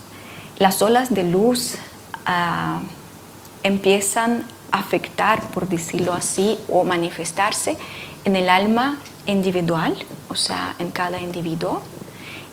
[0.59, 1.77] las olas de luz
[2.27, 2.81] ah,
[3.63, 7.77] empiezan a afectar, por decirlo así, o manifestarse
[8.25, 9.97] en el alma individual,
[10.29, 11.81] o sea, en cada individuo,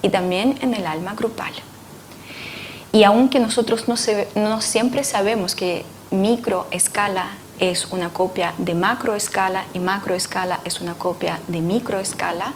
[0.01, 1.51] y también en el alma grupal.
[2.93, 3.95] Y aunque nosotros no,
[4.35, 11.39] no siempre sabemos que microescala es una copia de macroescala y macroescala es una copia
[11.47, 12.53] de microescala,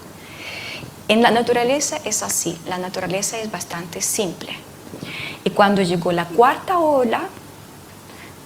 [1.07, 4.55] en la naturaleza es así, la naturaleza es bastante simple.
[5.43, 7.23] Y cuando llegó la cuarta ola,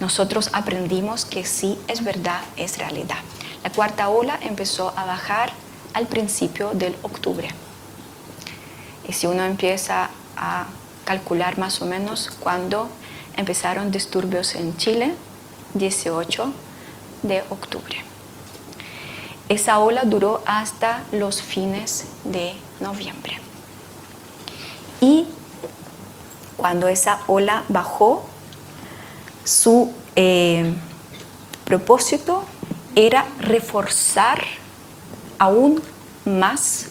[0.00, 3.18] nosotros aprendimos que sí es verdad, es realidad.
[3.62, 5.52] La cuarta ola empezó a bajar
[5.94, 7.48] al principio del octubre.
[9.08, 10.66] Y si uno empieza a
[11.04, 12.88] calcular más o menos cuando
[13.36, 15.14] empezaron disturbios en Chile,
[15.78, 16.52] 18
[17.22, 18.02] de octubre.
[19.48, 23.38] Esa ola duró hasta los fines de noviembre.
[25.00, 25.26] Y
[26.56, 28.26] cuando esa ola bajó,
[29.44, 30.74] su eh,
[31.64, 32.44] propósito
[32.96, 34.42] era reforzar
[35.38, 35.82] aún
[36.24, 36.86] más,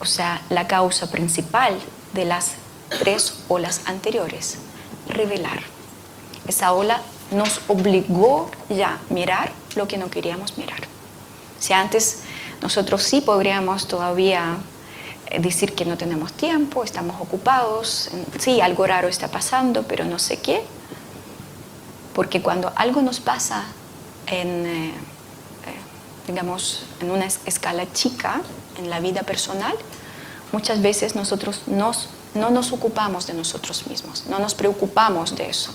[0.00, 1.78] o sea, la causa principal
[2.12, 2.52] de las
[2.98, 4.58] tres olas anteriores,
[5.08, 5.62] revelar.
[6.46, 7.00] Esa ola
[7.32, 10.80] nos obligó ya a mirar lo que no queríamos mirar.
[11.58, 12.20] Si antes
[12.60, 14.58] nosotros sí podríamos todavía
[15.26, 20.18] eh, decir que no tenemos tiempo, estamos ocupados, sí, algo raro está pasando, pero no
[20.18, 20.62] sé qué,
[22.14, 23.64] porque cuando algo nos pasa
[24.26, 24.92] en, eh, eh,
[26.26, 28.42] digamos, en una escala chica,
[28.78, 29.74] en la vida personal,
[30.52, 35.74] muchas veces nosotros nos, no nos ocupamos de nosotros mismos, no nos preocupamos de eso.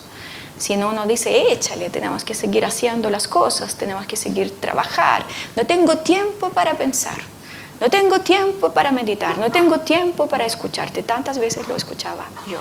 [0.57, 5.25] Si no, uno dice, échale, tenemos que seguir haciendo las cosas, tenemos que seguir trabajar.
[5.55, 7.17] No tengo tiempo para pensar,
[7.79, 11.03] no tengo tiempo para meditar, no tengo tiempo para escucharte.
[11.03, 12.59] Tantas veces lo escuchaba yo.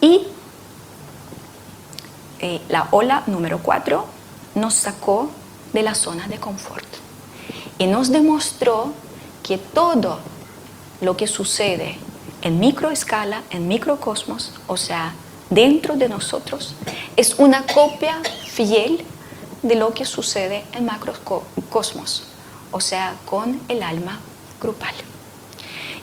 [0.00, 0.26] Y
[2.40, 4.06] eh, la ola número cuatro
[4.54, 5.30] nos sacó
[5.72, 6.86] de la zona de confort
[7.78, 8.92] y nos demostró
[9.42, 10.18] que todo
[11.00, 11.98] lo que sucede
[12.42, 15.14] en microescala, en microcosmos, o sea,
[15.50, 16.74] dentro de nosotros
[17.16, 19.04] es una copia fiel
[19.62, 22.24] de lo que sucede en macrocosmos,
[22.70, 24.20] o sea, con el alma
[24.60, 24.94] grupal.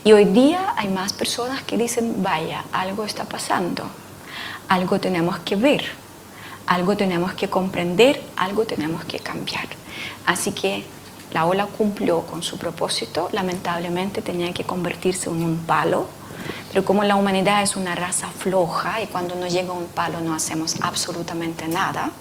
[0.03, 3.83] Y hoy día hay más personas que dicen, vaya, algo está pasando,
[4.67, 5.83] algo tenemos que ver,
[6.67, 9.67] algo tenemos que comprender, algo tenemos que cambiar.
[10.25, 10.83] Así que
[11.33, 16.07] la ola cumplió con su propósito, lamentablemente tenía que convertirse en un palo
[16.71, 20.33] pero como la humanidad es una raza floja y cuando nos llega un palo no
[20.33, 22.11] hacemos absolutamente nada,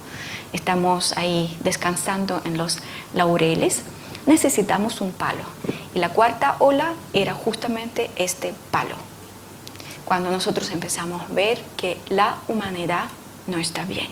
[0.52, 2.78] estamos ahí descansando en los
[3.14, 3.82] laureles,
[4.26, 5.42] necesitamos un palo.
[5.94, 8.96] Y la cuarta ola era justamente este palo.
[10.04, 13.04] Cuando nosotros empezamos a ver que la humanidad
[13.46, 14.08] no está bien,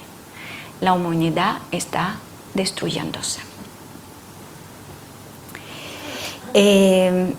[0.80, 2.16] la humanidad está
[2.54, 3.40] destruyéndose.
[6.54, 7.34] Eh,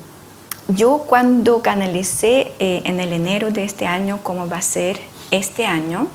[0.67, 4.99] yo cuando canalicé eh, en el enero de este año cómo va a ser
[5.31, 6.07] este año,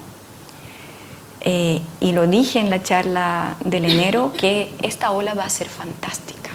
[1.41, 5.69] eh, y lo dije en la charla del enero, que esta ola va a ser
[5.69, 6.51] fantástica,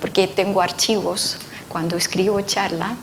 [0.00, 2.96] porque tengo archivos cuando escribo charla,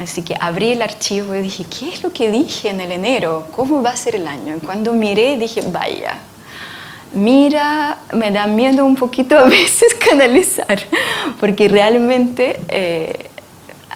[0.00, 3.48] así que abrí el archivo y dije, ¿qué es lo que dije en el enero?
[3.54, 4.56] ¿Cómo va a ser el año?
[4.56, 6.18] Y cuando miré dije, vaya,
[7.12, 10.78] mira, me da miedo un poquito a veces canalizar,
[11.40, 13.30] porque realmente eh,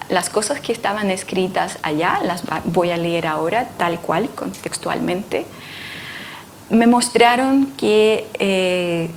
[0.09, 5.45] las cosas que estaban escritas allá, las voy a leer ahora tal cual, contextualmente,
[6.69, 9.09] me mostraron que eh,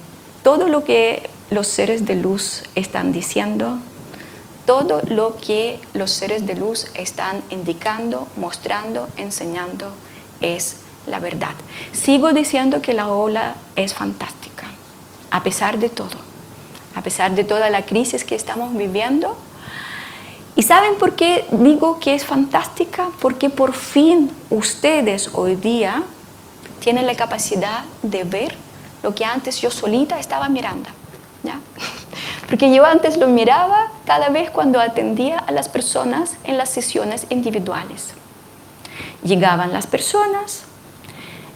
[0.43, 3.79] todo lo que los seres de luz están diciendo,
[4.67, 9.93] todo lo que los seres de luz están indicando, mostrando, enseñando,
[10.41, 11.55] es la verdad.
[11.93, 14.67] Sigo diciendo que la ola es fantástica,
[15.31, 16.17] a pesar de todo,
[16.95, 19.37] a pesar de toda la crisis que estamos viviendo.
[20.57, 23.09] ¿Y saben por qué digo que es fantástica?
[23.21, 26.03] Porque por fin ustedes hoy día
[26.81, 28.57] tienen la capacidad de ver
[29.03, 30.89] lo que antes yo solita estaba mirando.
[31.43, 31.61] ¿ya?
[32.49, 37.27] Porque yo antes lo miraba cada vez cuando atendía a las personas en las sesiones
[37.31, 38.15] individuales.
[39.23, 40.65] Llegaban las personas,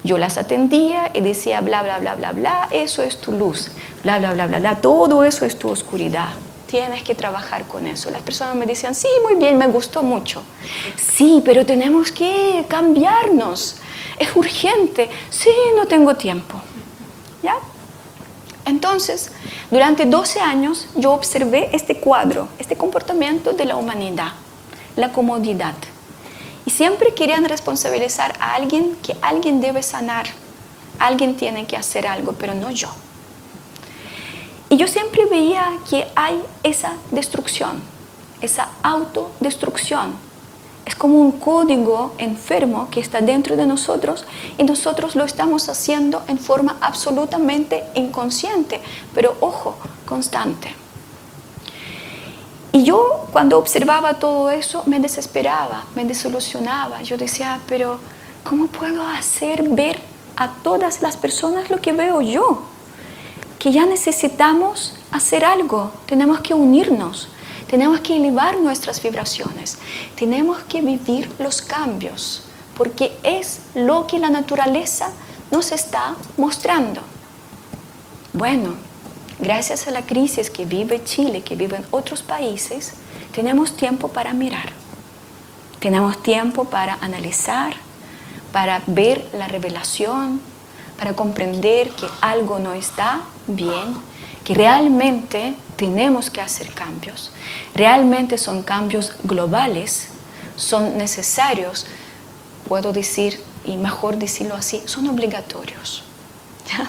[0.05, 3.70] yo las atendía y decía bla, bla, bla, bla, bla, eso es tu luz,
[4.03, 6.30] bla, bla, bla, bla, bla, todo eso es tu oscuridad.
[6.66, 8.11] Tienes que trabajar con eso.
[8.11, 10.42] Las personas me decían, sí, muy bien, me gustó mucho.
[10.96, 13.76] Sí, pero tenemos que cambiarnos.
[14.18, 15.09] Es urgente.
[15.30, 16.61] Sí, no tengo tiempo.
[17.42, 17.55] ¿Ya?
[18.66, 19.32] Entonces,
[19.70, 24.32] durante 12 años yo observé este cuadro, este comportamiento de la humanidad,
[24.94, 25.74] la comodidad.
[26.68, 30.26] Y siempre querían responsabilizar a alguien que alguien debe sanar,
[30.98, 32.90] alguien tiene que hacer algo, pero no yo.
[34.68, 37.80] Y yo siempre veía que hay esa destrucción,
[38.42, 40.12] esa autodestrucción.
[40.84, 44.26] Es como un código enfermo que está dentro de nosotros
[44.58, 48.82] y nosotros lo estamos haciendo en forma absolutamente inconsciente,
[49.14, 50.74] pero ojo, constante.
[52.72, 57.02] Y yo cuando observaba todo eso me desesperaba, me desilusionaba.
[57.02, 57.98] Yo decía, pero
[58.44, 59.98] ¿cómo puedo hacer ver
[60.36, 62.62] a todas las personas lo que veo yo?
[63.58, 67.28] Que ya necesitamos hacer algo, tenemos que unirnos,
[67.68, 69.78] tenemos que elevar nuestras vibraciones,
[70.16, 72.42] tenemos que vivir los cambios,
[72.76, 75.10] porque es lo que la naturaleza
[75.50, 77.00] nos está mostrando.
[78.32, 78.74] Bueno,
[79.39, 82.95] gracias a la crisis que vive Chile, que viven otros países,
[83.32, 84.72] tenemos tiempo para mirar.
[85.78, 87.74] Tenemos tiempo para analizar,
[88.53, 90.41] para ver la revelación,
[90.99, 93.95] para comprender que algo no está bien,
[94.45, 97.30] que realmente tenemos que hacer cambios.
[97.74, 100.09] Realmente son cambios globales,
[100.57, 101.86] son necesarios,
[102.66, 106.03] puedo decir, y mejor decirlo así, son obligatorios.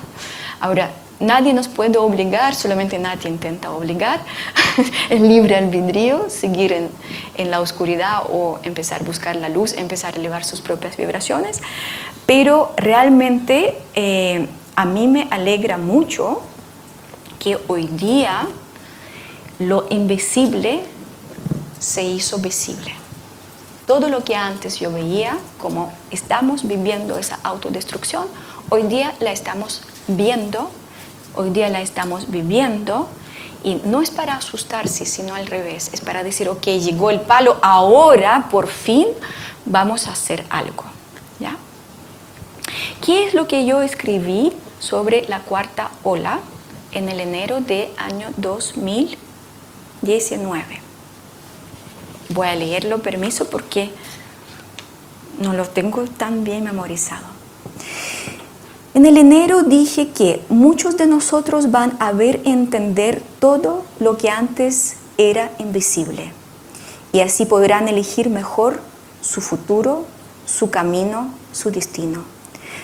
[0.59, 4.21] Ahora, Nadie nos puede obligar, solamente nadie intenta obligar.
[5.09, 10.17] el libre albedrío, seguir en, la oscuridad o empezar a buscar la luz, empezar a
[10.17, 11.61] elevar sus propias vibraciones.
[12.25, 16.41] Pero realmente eh, a mí me alegra mucho
[17.37, 18.47] que hoy día
[19.59, 20.81] lo invisible
[21.79, 22.93] se hizo visible.
[23.85, 28.27] Todo lo que antes yo veía, como estamos viviendo esa autodestrucción,
[28.69, 30.69] hoy día la estamos viendo
[31.35, 33.07] hoy día la estamos viviendo
[33.63, 37.57] y no es para asustarse, sino al revés, es para decir, ok, llegó el palo,
[37.61, 39.07] ahora por fin
[39.65, 40.83] vamos a hacer algo.
[41.39, 41.55] ¿ya?
[43.05, 46.39] ¿Qué es lo que yo escribí sobre la cuarta ola
[46.91, 50.81] en el enero de año 2019?
[52.29, 53.91] Voy a leerlo, permiso, porque
[55.39, 57.25] no lo tengo tan bien memorizado.
[58.95, 64.31] En el enero dije que muchos de nosotros van a ver entender todo lo que
[64.31, 66.33] antes era invisible
[67.13, 68.79] y así podrán elegir mejor
[69.21, 70.05] su futuro,
[70.47, 72.23] su camino, su destino.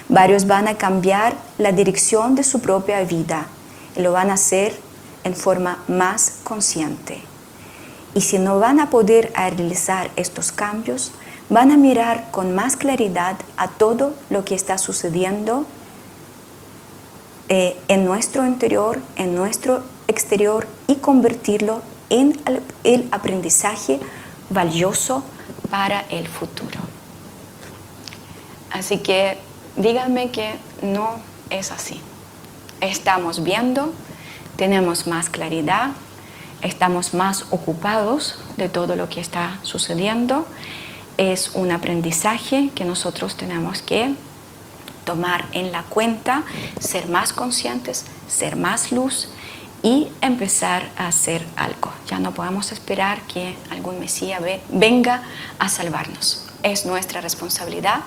[0.07, 3.47] Varios van a cambiar la dirección de su propia vida
[3.95, 4.79] y lo van a hacer
[5.23, 7.23] en forma más consciente.
[8.13, 11.13] Y si no van a poder realizar estos cambios,
[11.49, 15.65] van a mirar con más claridad a todo lo que está sucediendo
[17.49, 22.39] eh, en nuestro interior, en nuestro exterior y convertirlo en
[22.83, 23.99] el aprendizaje
[24.49, 25.23] valioso
[25.69, 26.79] para el futuro.
[28.71, 29.37] Así que
[29.75, 31.19] díganme que no
[31.49, 32.01] es así.
[32.81, 33.93] Estamos viendo,
[34.55, 35.91] tenemos más claridad,
[36.61, 40.45] estamos más ocupados de todo lo que está sucediendo.
[41.17, 44.13] Es un aprendizaje que nosotros tenemos que
[45.05, 46.43] tomar en la cuenta,
[46.79, 49.29] ser más conscientes, ser más luz
[49.81, 51.91] y empezar a hacer algo.
[52.07, 55.23] Ya no podemos esperar que algún Mesías venga
[55.59, 56.47] a salvarnos.
[56.63, 58.01] Es nuestra responsabilidad,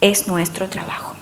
[0.00, 1.14] es nuestro trabajo.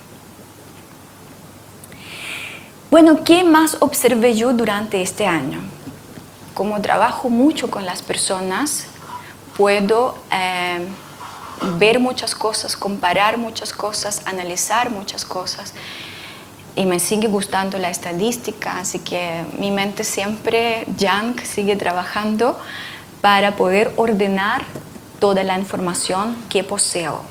[2.91, 5.59] Bueno, ¿qué más observé yo durante este año?
[6.53, 8.87] Como trabajo mucho con las personas,
[9.55, 10.17] puedo...
[10.31, 10.85] Eh,
[11.77, 15.73] ver muchas cosas, comparar muchas cosas, analizar muchas cosas.
[16.75, 22.57] Y me sigue gustando la estadística, así que mi mente siempre, Yang, sigue trabajando
[23.19, 24.63] para poder ordenar
[25.19, 27.30] toda la información que poseo.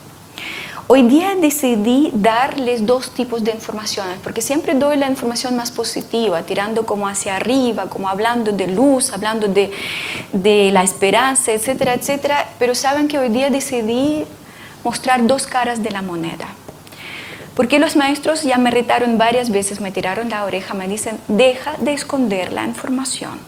[0.93, 6.43] Hoy día decidí darles dos tipos de informaciones, porque siempre doy la información más positiva,
[6.43, 9.71] tirando como hacia arriba, como hablando de luz, hablando de,
[10.33, 12.49] de la esperanza, etcétera, etcétera.
[12.59, 14.25] Pero saben que hoy día decidí
[14.83, 16.49] mostrar dos caras de la moneda.
[17.55, 21.77] Porque los maestros ya me retaron varias veces, me tiraron la oreja, me dicen, deja
[21.79, 23.39] de esconder la información.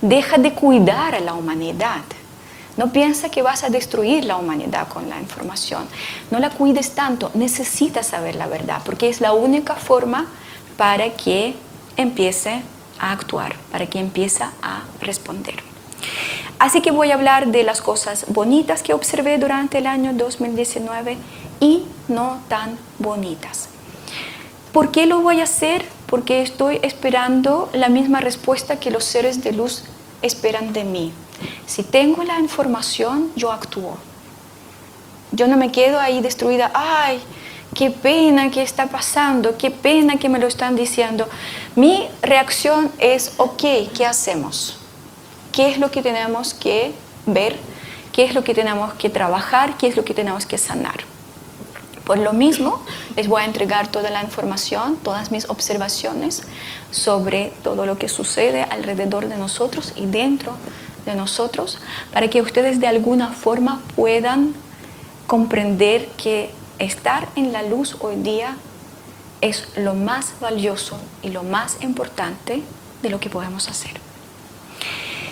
[0.00, 2.02] Deja de cuidar a la humanidad.
[2.76, 5.86] No piensa que vas a destruir la humanidad con la información.
[6.30, 7.30] No la cuides tanto.
[7.34, 10.26] Necesitas saber la verdad porque es la única forma
[10.76, 11.54] para que
[11.96, 12.62] empiece
[12.98, 15.56] a actuar, para que empiece a responder.
[16.58, 21.16] Así que voy a hablar de las cosas bonitas que observé durante el año 2019
[21.60, 23.68] y no tan bonitas.
[24.72, 25.84] ¿Por qué lo voy a hacer?
[26.06, 29.84] Porque estoy esperando la misma respuesta que los seres de luz
[30.22, 31.12] esperan de mí.
[31.66, 33.96] Si tengo la información, yo actúo.
[35.32, 37.20] Yo no me quedo ahí destruida, ay,
[37.74, 41.28] qué pena que está pasando, qué pena que me lo están diciendo.
[41.74, 43.62] Mi reacción es, ok,
[43.94, 44.78] ¿qué hacemos?
[45.52, 46.92] ¿Qué es lo que tenemos que
[47.26, 47.56] ver?
[48.12, 49.76] ¿Qué es lo que tenemos que trabajar?
[49.76, 51.04] ¿Qué es lo que tenemos que sanar?
[52.06, 52.82] Por lo mismo,
[53.16, 56.44] les voy a entregar toda la información, todas mis observaciones
[56.92, 61.78] sobre todo lo que sucede alrededor de nosotros y dentro de nosotros,
[62.12, 64.54] para que ustedes de alguna forma puedan
[65.26, 68.56] comprender que estar en la luz hoy día
[69.40, 72.62] es lo más valioso y lo más importante
[73.02, 74.00] de lo que podemos hacer.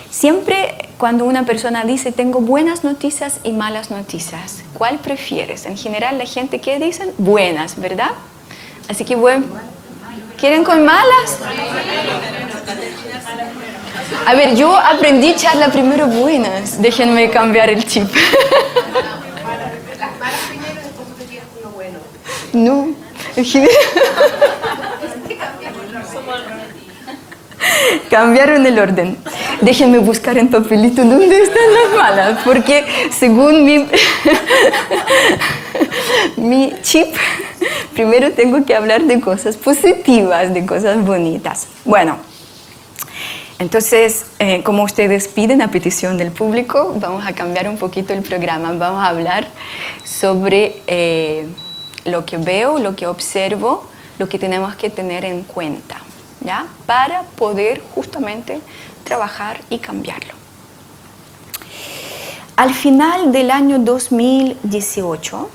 [0.09, 5.65] Siempre cuando una persona dice tengo buenas noticias y malas noticias, ¿cuál prefieres?
[5.65, 8.11] En general la gente que dicen buenas, ¿verdad?
[8.87, 9.45] Así que bueno,
[10.37, 11.39] ¿quieren con malas?
[14.25, 18.09] A ver, yo aprendí charla primero buenas, déjenme cambiar el chip.
[22.53, 22.87] No,
[23.35, 23.75] en general...
[28.09, 29.17] Cambiaron el orden.
[29.61, 33.85] Déjenme buscar en papelito dónde están las malas, porque según mi,
[36.37, 37.13] mi chip,
[37.93, 41.67] primero tengo que hablar de cosas positivas, de cosas bonitas.
[41.83, 42.17] Bueno,
[43.57, 48.21] entonces, eh, como ustedes piden a petición del público, vamos a cambiar un poquito el
[48.21, 48.73] programa.
[48.73, 49.47] Vamos a hablar
[50.03, 51.47] sobre eh,
[52.03, 53.87] lo que veo, lo que observo,
[54.19, 56.01] lo que tenemos que tener en cuenta.
[56.41, 56.67] ¿ya?
[56.85, 58.59] Para poder justamente
[59.05, 60.33] trabajar y cambiarlo.
[62.57, 65.49] Al final del año 2018,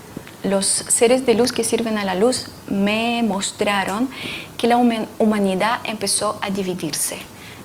[0.44, 4.08] los seres de luz que sirven a la luz me mostraron
[4.56, 4.78] que la
[5.18, 7.18] humanidad empezó a dividirse.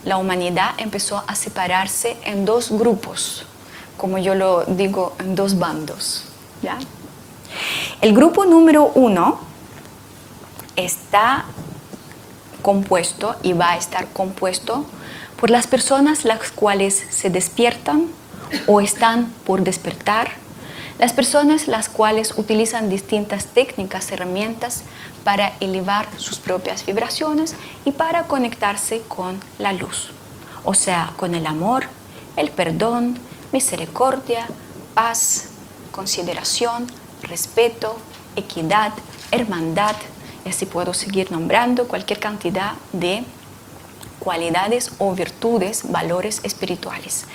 [0.05, 3.45] La humanidad empezó a separarse en dos grupos,
[3.97, 6.25] como yo lo digo, en dos bandos.
[8.01, 9.39] El grupo número uno
[10.75, 11.45] está
[12.61, 14.85] compuesto y va a estar compuesto
[15.39, 18.07] por las personas las cuales se despiertan
[18.67, 20.31] o están por despertar,
[20.99, 24.83] las personas las cuales utilizan distintas técnicas, herramientas
[25.25, 30.11] para elevar sus propias vibraciones y para conectarse con la luz,
[30.63, 31.87] o sea, con el amor,
[32.37, 33.17] el perdón,
[33.51, 34.47] misericordia,
[34.93, 35.49] paz,
[35.91, 36.85] consideración,
[37.23, 37.97] respeto,
[38.35, 38.93] equidad,
[39.31, 39.95] hermandad,
[40.45, 43.23] y así puedo seguir nombrando cualquier cantidad de
[44.19, 47.25] cualidades o virtudes, valores espirituales,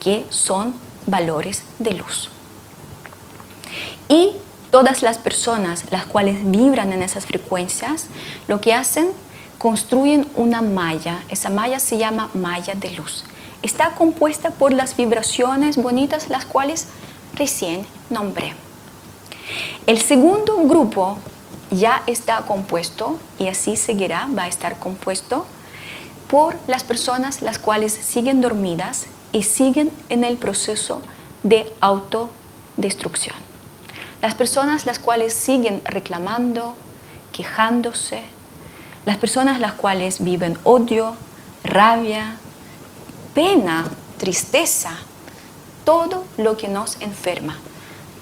[0.00, 0.74] que son
[1.06, 2.30] valores de luz.
[4.08, 4.32] Y
[4.74, 8.08] todas las personas las cuales vibran en esas frecuencias,
[8.48, 9.06] lo que hacen,
[9.56, 11.22] construyen una malla.
[11.28, 13.22] Esa malla se llama malla de luz.
[13.62, 16.88] Está compuesta por las vibraciones bonitas, las cuales
[17.36, 18.52] recién nombré.
[19.86, 21.18] El segundo grupo
[21.70, 25.46] ya está compuesto y así seguirá, va a estar compuesto
[26.28, 31.00] por las personas las cuales siguen dormidas y siguen en el proceso
[31.44, 33.53] de autodestrucción.
[34.24, 36.76] Las personas las cuales siguen reclamando,
[37.30, 38.22] quejándose,
[39.04, 41.14] las personas las cuales viven odio,
[41.62, 42.36] rabia,
[43.34, 43.84] pena,
[44.16, 44.92] tristeza,
[45.84, 47.58] todo lo que nos enferma,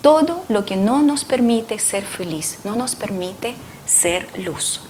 [0.01, 3.55] todo lo que no nos permite ser feliz, no nos permite
[3.87, 4.81] ser luz.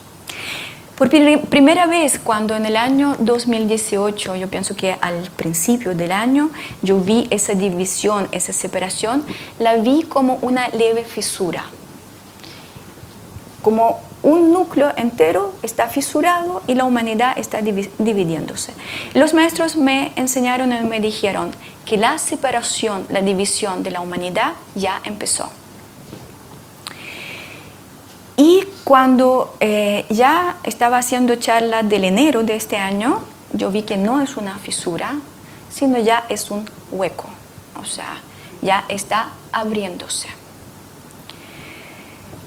[1.03, 6.51] Por primera vez, cuando en el año 2018, yo pienso que al principio del año,
[6.81, 9.25] yo vi esa división, esa separación,
[9.59, 11.65] la vi como una leve fisura.
[13.63, 18.73] Como un núcleo entero está fisurado y la humanidad está dividiéndose.
[19.15, 21.51] Los maestros me enseñaron y me dijeron
[21.85, 25.51] que la separación, la división de la humanidad ya empezó.
[28.45, 33.21] Y cuando eh, ya estaba haciendo charla del enero de este año,
[33.53, 35.15] yo vi que no es una fisura,
[35.71, 37.29] sino ya es un hueco,
[37.81, 38.17] o sea,
[38.61, 40.27] ya está abriéndose.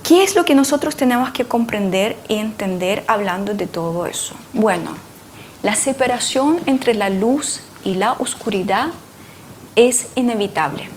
[0.04, 4.36] ¿Qué es lo que nosotros tenemos que comprender y entender hablando de todo eso?
[4.52, 4.98] Bueno,
[5.64, 8.90] la separación entre la luz y la oscuridad
[9.78, 10.90] es inevitable.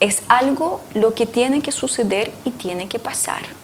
[0.00, 3.57] Es algo lo que tiene que suceder y tiene que pasar.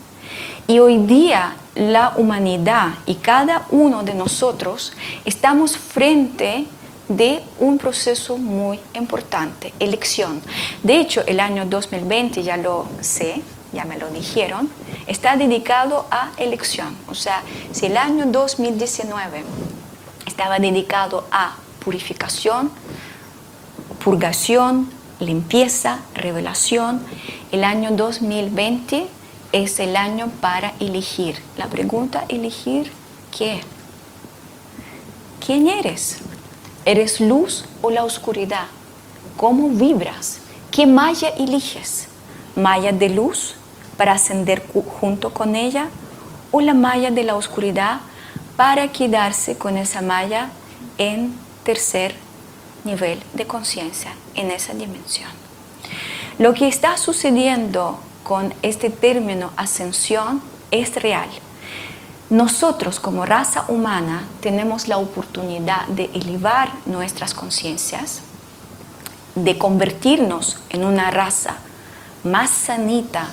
[0.67, 4.95] Y hoy día la humanidad y cada uno de nosotros
[5.27, 6.65] estamos frente
[7.09, 10.41] de un proceso muy importante, elección.
[10.83, 13.43] De hecho, el año 2020, ya lo sé,
[13.75, 14.71] ya me lo dijeron,
[15.07, 16.97] está dedicado a elección.
[17.09, 17.43] O sea,
[17.73, 19.45] si el año 2019
[20.27, 22.71] estaba dedicado a purificación,
[24.03, 24.89] purgación,
[25.21, 27.05] limpieza, revelación,
[27.53, 29.09] el año 2020
[29.55, 31.39] es el año para elegir.
[31.57, 32.91] La pregunta, elegir
[33.37, 33.61] qué.
[35.45, 36.19] ¿Quién eres?
[36.85, 38.67] ¿Eres luz o la oscuridad?
[39.37, 40.41] ¿Cómo vibras?
[40.73, 42.09] ¿Qué malla eliges?
[42.57, 43.55] ¿Malla de luz
[43.97, 44.67] para ascender
[45.01, 45.89] junto con ella
[46.51, 48.01] o la malla de la oscuridad
[48.57, 50.51] para quedarse con esa malla
[50.99, 51.33] en
[51.63, 52.17] tercer
[52.83, 55.31] nivel de conciencia, en esa dimensión?
[56.41, 61.29] Lo que está sucediendo con este término ascensión es real.
[62.31, 68.23] Nosotros como raza humana tenemos la oportunidad de elevar nuestras conciencias,
[69.35, 71.57] de convertirnos en una raza
[72.25, 73.29] más sanita,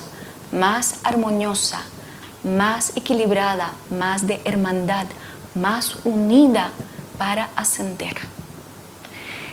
[0.52, 1.82] más armoniosa,
[2.44, 5.06] más equilibrada, más de hermandad,
[5.56, 6.72] más unida
[7.18, 8.18] para ascender.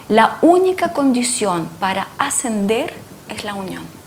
[0.08, 2.92] La única condición para ascender
[3.28, 3.97] es la unión.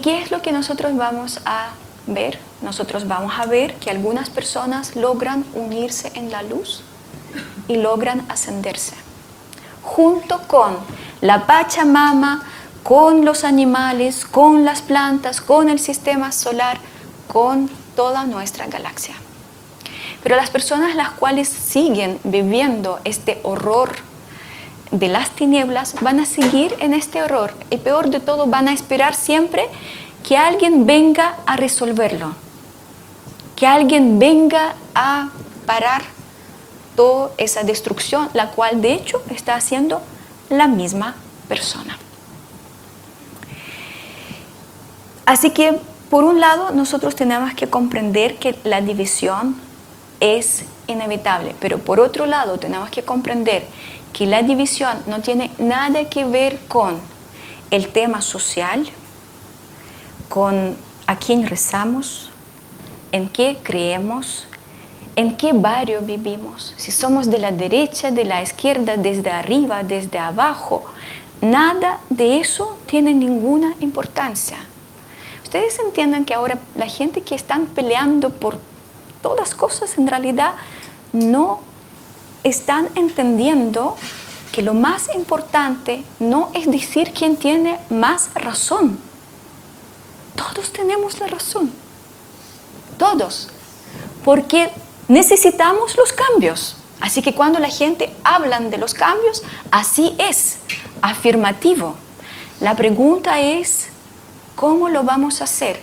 [0.00, 1.70] Qué es lo que nosotros vamos a
[2.06, 2.38] ver?
[2.62, 6.82] Nosotros vamos a ver que algunas personas logran unirse en la luz
[7.68, 8.94] y logran ascenderse.
[9.82, 10.76] Junto con
[11.20, 12.44] la Pachamama,
[12.82, 16.78] con los animales, con las plantas, con el sistema solar,
[17.26, 19.14] con toda nuestra galaxia.
[20.22, 23.92] Pero las personas las cuales siguen viviendo este horror
[24.90, 28.72] de las tinieblas van a seguir en este horror y peor de todo van a
[28.72, 29.66] esperar siempre
[30.26, 32.34] que alguien venga a resolverlo,
[33.56, 35.30] que alguien venga a
[35.66, 36.02] parar
[36.96, 40.00] toda esa destrucción, la cual de hecho está haciendo
[40.50, 41.14] la misma
[41.48, 41.96] persona.
[45.26, 45.78] Así que,
[46.10, 49.60] por un lado, nosotros tenemos que comprender que la división
[50.20, 53.66] es inevitable, pero por otro lado, tenemos que comprender
[54.12, 56.98] que la división no tiene nada que ver con
[57.70, 58.88] el tema social,
[60.28, 62.30] con a quién rezamos,
[63.12, 64.46] en qué creemos,
[65.16, 70.18] en qué barrio vivimos, si somos de la derecha, de la izquierda, desde arriba, desde
[70.18, 70.84] abajo.
[71.40, 74.58] Nada de eso tiene ninguna importancia.
[75.42, 78.58] Ustedes entienden que ahora la gente que están peleando por
[79.22, 80.54] todas cosas en realidad
[81.12, 81.60] no
[82.44, 83.96] están entendiendo
[84.52, 88.98] que lo más importante no es decir quién tiene más razón.
[90.34, 91.72] Todos tenemos la razón.
[92.96, 93.48] Todos.
[94.24, 94.70] Porque
[95.08, 96.76] necesitamos los cambios.
[97.00, 100.58] Así que cuando la gente habla de los cambios, así es,
[101.02, 101.96] afirmativo.
[102.60, 103.88] La pregunta es,
[104.56, 105.80] ¿cómo lo vamos a hacer?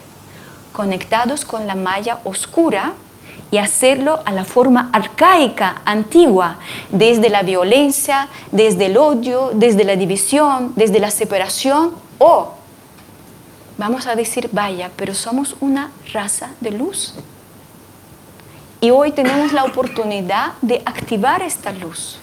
[0.74, 2.93] Conectados con la malla oscura
[3.52, 6.58] y hacerlo a la forma arcaica, antigua,
[6.89, 12.54] desde la violencia, desde el odio, desde la división, desde la separación, o
[13.78, 17.14] vamos a decir, vaya, pero somos una raza de luz.
[18.82, 22.20] Y hoy tenemos la oportunidad de activar esta luz.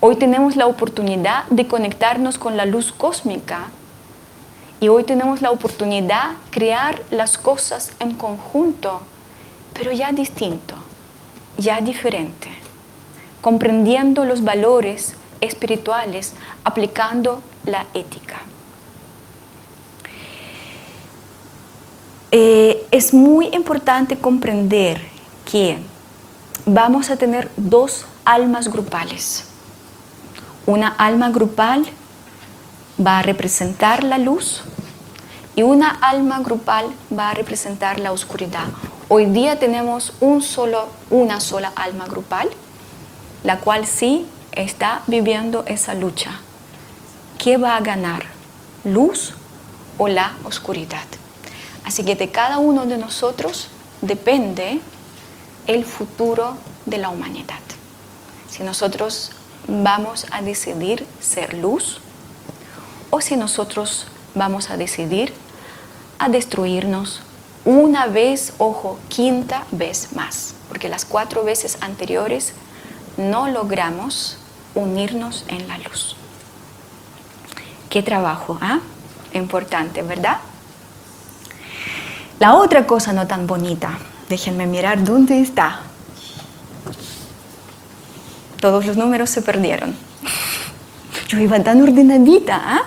[0.00, 3.68] Hoy tenemos la oportunidad de conectarnos con la luz cósmica.
[4.80, 9.00] Y hoy tenemos la oportunidad de crear las cosas en conjunto
[9.76, 10.74] pero ya distinto,
[11.58, 12.48] ya diferente,
[13.40, 16.32] comprendiendo los valores espirituales,
[16.64, 18.40] aplicando la ética.
[22.30, 25.00] Eh, es muy importante comprender
[25.50, 25.78] que
[26.64, 29.44] vamos a tener dos almas grupales.
[30.66, 31.86] Una alma grupal
[33.04, 34.62] va a representar la luz
[35.54, 38.66] y una alma grupal va a representar la oscuridad
[39.08, 42.50] Hoy día tenemos un solo, una sola alma grupal,
[43.44, 46.40] la cual sí está viviendo esa lucha.
[47.38, 48.24] ¿Qué va a ganar?
[48.82, 49.34] ¿Luz
[49.96, 51.04] o la oscuridad?
[51.84, 53.68] Así que de cada uno de nosotros
[54.00, 54.80] depende
[55.68, 57.60] el futuro de la humanidad.
[58.50, 59.30] Si nosotros
[59.68, 62.00] vamos a decidir ser luz
[63.10, 65.32] o si nosotros vamos a decidir
[66.18, 67.20] a destruirnos
[67.66, 72.52] una vez, ojo, quinta vez más, porque las cuatro veces anteriores
[73.16, 74.38] no logramos
[74.74, 76.16] unirnos en la luz.
[77.90, 78.78] Qué trabajo, ¿ah?
[79.34, 80.38] Importante, ¿verdad?
[82.38, 83.98] La otra cosa no tan bonita,
[84.28, 85.80] déjenme mirar dónde está.
[88.60, 89.96] Todos los números se perdieron.
[91.28, 92.82] Yo iba tan ordenadita, ¿ah?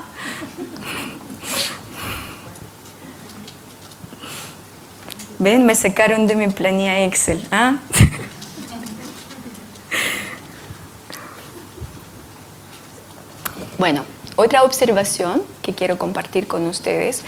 [5.41, 7.41] Ven, me sacaron de mi planilla Excel.
[7.49, 7.77] ¿ah?
[13.77, 14.03] bueno,
[14.35, 17.23] otra observación que quiero compartir con ustedes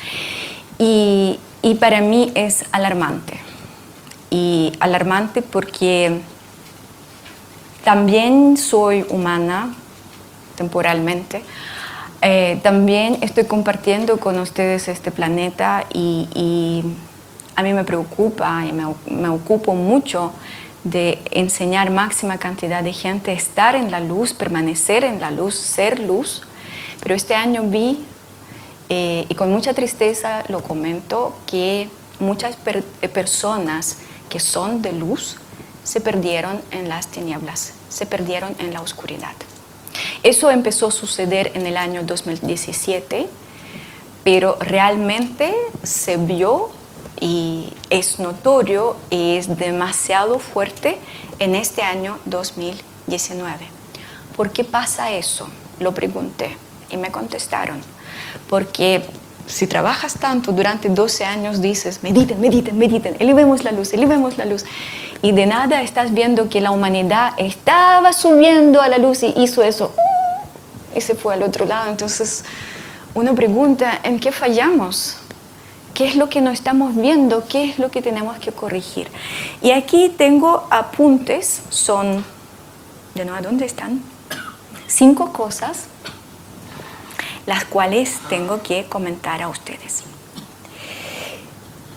[0.77, 3.39] y, y para mí es alarmante.
[4.29, 6.19] Y alarmante porque
[7.85, 9.73] también soy humana
[10.57, 11.43] temporalmente.
[12.21, 16.83] Eh, también estoy compartiendo con ustedes este planeta y, y
[17.55, 20.31] a mí me preocupa y me, ocupo mucho
[20.83, 25.99] de enseñar máxima cantidad de gente, estar en la luz, permanecer en la luz, ser
[25.99, 26.43] luz.
[27.03, 28.03] Pero este año vi,
[28.89, 31.89] eh, y con mucha tristeza lo comento, que
[32.19, 33.97] muchas eh, personas
[34.29, 35.37] que son de luz
[35.83, 39.33] se perdieron en las tinieblas, se perdieron en la oscuridad.
[40.23, 43.27] Eso empezó a suceder en el año 2017,
[44.23, 46.69] pero realmente se vio
[47.21, 50.97] y es notorio y es demasiado fuerte
[51.39, 53.59] en este año 2019.
[54.35, 55.47] ¿Por qué pasa eso?
[55.79, 56.57] Lo pregunté
[56.89, 57.79] y me contestaron.
[58.49, 59.05] Porque
[59.45, 64.45] si trabajas tanto durante 12 años, dices, mediten, mediten, mediten, elevemos la luz, elevemos la
[64.45, 64.65] luz.
[65.21, 69.61] Y de nada estás viendo que la humanidad estaba subiendo a la luz y hizo
[69.61, 69.93] eso.
[70.95, 71.91] Y se fue al otro lado.
[71.91, 72.43] Entonces,
[73.13, 75.17] uno pregunta, ¿en qué fallamos?
[75.93, 79.09] Qué es lo que no estamos viendo, qué es lo que tenemos que corregir.
[79.61, 82.23] Y aquí tengo apuntes, son,
[83.15, 84.01] de nuevo, ¿dónde están?
[84.87, 85.85] Cinco cosas
[87.45, 90.03] las cuales tengo que comentar a ustedes.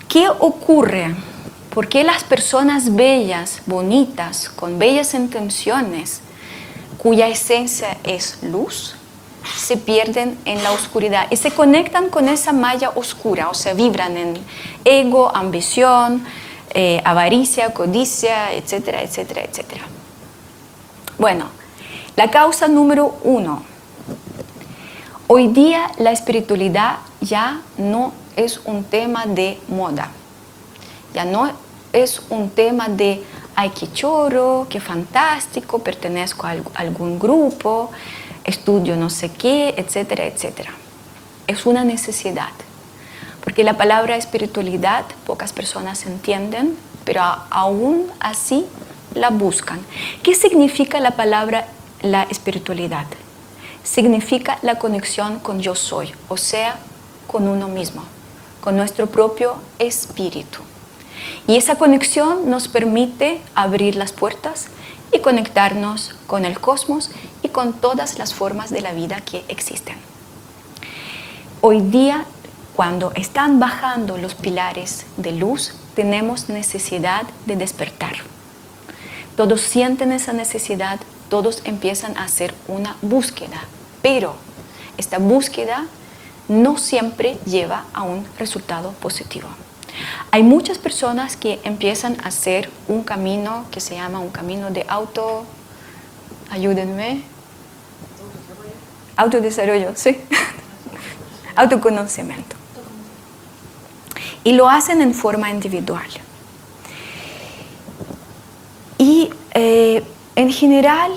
[0.09, 1.15] ¿Qué ocurre?
[1.71, 6.21] ¿Por qué las personas bellas, bonitas, con bellas intenciones,
[6.99, 8.95] cuya esencia es luz,
[9.57, 14.17] se pierden en la oscuridad y se conectan con esa malla oscura, o sea, vibran
[14.17, 14.39] en
[14.85, 16.25] ego, ambición,
[16.75, 19.85] eh, avaricia, codicia, etcétera, etcétera, etcétera.
[21.19, 21.47] Bueno,
[22.17, 23.63] la causa número uno.
[25.27, 30.11] Hoy día la espiritualidad ya no es un tema de moda,
[31.15, 31.51] ya no
[31.93, 33.25] es un tema de,
[33.55, 37.91] ay, qué choro, qué fantástico, pertenezco a algún grupo,
[38.45, 40.73] estudio no sé qué, etcétera, etcétera.
[41.47, 42.53] Es una necesidad,
[43.43, 48.65] porque la palabra espiritualidad pocas personas entienden, pero aún así
[49.15, 49.81] la buscan.
[50.23, 51.67] ¿Qué significa la palabra
[52.03, 53.07] la espiritualidad?
[53.83, 56.79] Significa la conexión con yo soy, o sea,
[57.27, 58.03] con uno mismo,
[58.63, 60.61] con nuestro propio espíritu.
[61.47, 64.69] Y esa conexión nos permite abrir las puertas
[65.15, 67.11] y conectarnos con el cosmos
[67.43, 69.97] y con todas las formas de la vida que existen.
[71.61, 72.27] Hoy día,
[72.75, 78.17] cuando están bajando los pilares de luz, tenemos necesidad de despertar.
[79.37, 80.99] Todos sienten esa necesidad,
[81.31, 83.63] todos empiezan a hacer una búsqueda,
[84.03, 84.35] pero
[84.99, 85.87] esta búsqueda
[86.49, 89.49] no siempre lleva a un resultado positivo.
[90.31, 94.85] Hay muchas personas que empiezan a hacer un camino que se llama un camino de
[94.89, 95.45] auto,
[96.51, 97.23] ayúdenme,
[99.17, 100.19] autodesarrollo, sí,
[101.57, 102.57] autoconocimiento.
[104.43, 106.09] Y lo hacen en forma individual.
[108.99, 110.03] Y eh,
[110.37, 111.13] en general,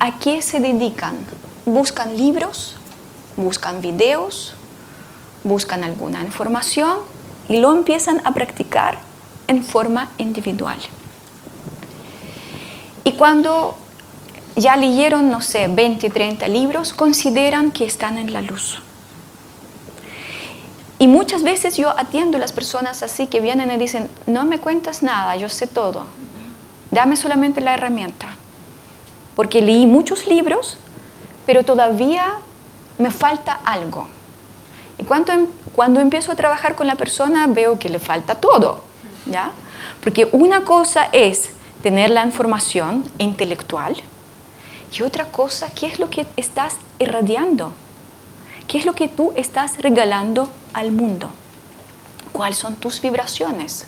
[0.00, 1.16] ¿a qué se dedican?
[1.64, 2.76] Buscan libros,
[3.36, 4.54] buscan videos,
[5.44, 6.98] buscan alguna información
[7.48, 8.98] y lo empiezan a practicar
[9.46, 10.78] en forma individual.
[13.04, 13.76] Y cuando
[14.56, 18.80] ya leyeron, no sé, 20, 30 libros, consideran que están en la luz.
[20.98, 24.60] Y muchas veces yo atiendo a las personas así que vienen y dicen, no me
[24.60, 26.06] cuentas nada, yo sé todo,
[26.92, 28.36] dame solamente la herramienta.
[29.34, 30.78] Porque leí muchos libros,
[31.44, 32.34] pero todavía
[32.98, 34.06] me falta algo.
[34.98, 38.84] Y cuando, em, cuando empiezo a trabajar con la persona veo que le falta todo,
[39.26, 39.52] ¿ya?
[40.02, 41.50] Porque una cosa es
[41.82, 43.96] tener la información intelectual
[44.96, 47.72] y otra cosa, ¿qué es lo que estás irradiando?
[48.68, 51.30] ¿Qué es lo que tú estás regalando al mundo?
[52.32, 53.84] cuáles son tus vibraciones,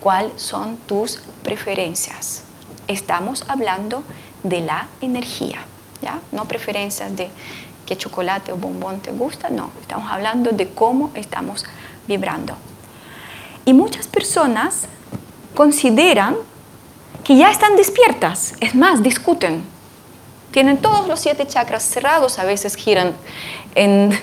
[0.00, 2.42] cuáles son tus preferencias.
[2.88, 4.02] Estamos hablando
[4.42, 5.64] de la energía,
[6.00, 6.18] ¿ya?
[6.32, 7.30] No preferencias de
[7.86, 11.64] qué chocolate o bombón te gusta, no, estamos hablando de cómo estamos
[12.06, 12.54] vibrando.
[13.64, 14.86] Y muchas personas
[15.54, 16.36] consideran
[17.24, 19.64] que ya están despiertas, es más, discuten.
[20.50, 23.14] Tienen todos los siete chakras cerrados, a veces giran
[23.74, 24.18] en,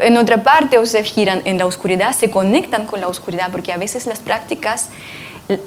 [0.00, 3.72] en otra parte o se giran en la oscuridad, se conectan con la oscuridad, porque
[3.72, 4.90] a veces las prácticas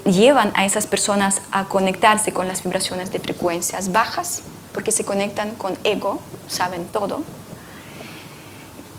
[0.05, 4.41] llevan a esas personas a conectarse con las vibraciones de frecuencias bajas,
[4.77, 7.23] porque se conectan con ego, saben todo,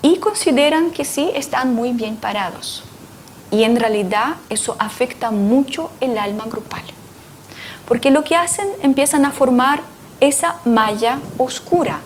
[0.03, 2.83] y consideran que sí están muy bien parados.
[3.53, 6.83] Y en realidad eso afecta mucho el alma grupal.
[7.87, 9.83] Porque lo que hacen, empiezan a formar
[10.19, 12.01] esa malla oscura.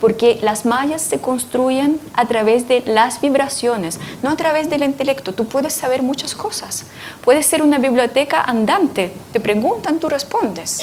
[0.00, 5.34] Porque las mallas se construyen a través de las vibraciones, no a través del intelecto.
[5.34, 6.86] Tú puedes saber muchas cosas.
[7.22, 9.12] Puedes ser una biblioteca andante.
[9.34, 10.80] Te preguntan, tú respondes.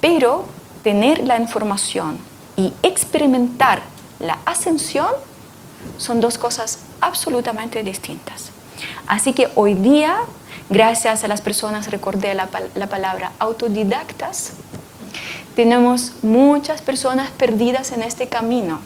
[0.00, 2.18] Pero tener la información
[2.56, 3.82] y experimentar
[4.18, 5.08] la ascensión
[5.98, 8.50] son dos cosas absolutamente distintas.
[9.06, 10.18] Así que hoy día,
[10.68, 14.52] gracias a las personas, recordé la, palabra autodidactas,
[15.56, 18.80] tenemos muchas personas perdidas en este camino,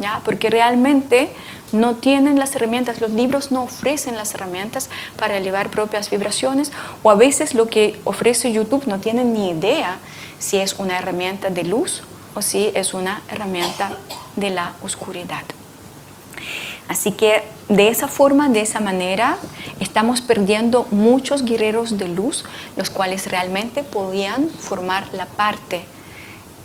[0.00, 0.20] ¿ya?
[0.24, 1.30] porque realmente
[1.72, 6.72] no tienen las herramientas, los libros no ofrecen las herramientas para elevar propias vibraciones
[7.02, 9.98] o a veces lo que ofrece YouTube no tienen ni idea
[10.38, 12.02] si es una herramienta de luz
[12.34, 13.96] o si es una herramienta
[14.36, 15.42] de la oscuridad.
[16.88, 19.38] Así que de esa forma, de esa manera,
[19.80, 22.44] estamos perdiendo muchos guerreros de luz,
[22.76, 25.84] los cuales realmente podían formar la parte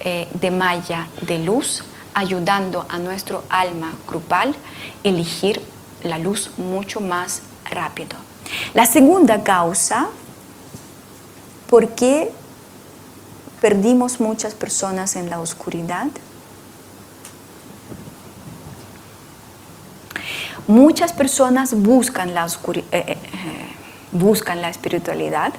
[0.01, 5.61] eh, de malla de luz, ayudando a nuestro alma grupal a elegir
[6.03, 8.17] la luz mucho más rápido.
[8.73, 10.09] La segunda causa,
[11.67, 12.31] ¿por qué
[13.61, 16.07] perdimos muchas personas en la oscuridad?
[20.67, 23.17] Muchas personas buscan la, eh, eh, eh,
[24.11, 25.53] buscan la espiritualidad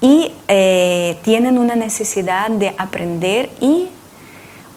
[0.00, 0.32] y
[1.22, 3.88] tienen una necesidad de aprender y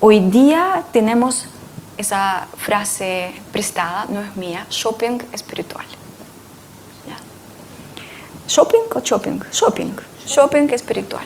[0.01, 1.47] hoy día tenemos
[1.97, 5.86] esa frase prestada, no es mía, shopping espiritual.
[8.45, 9.39] ¿Shopping o shopping?
[9.51, 11.25] Shopping, shopping espiritual.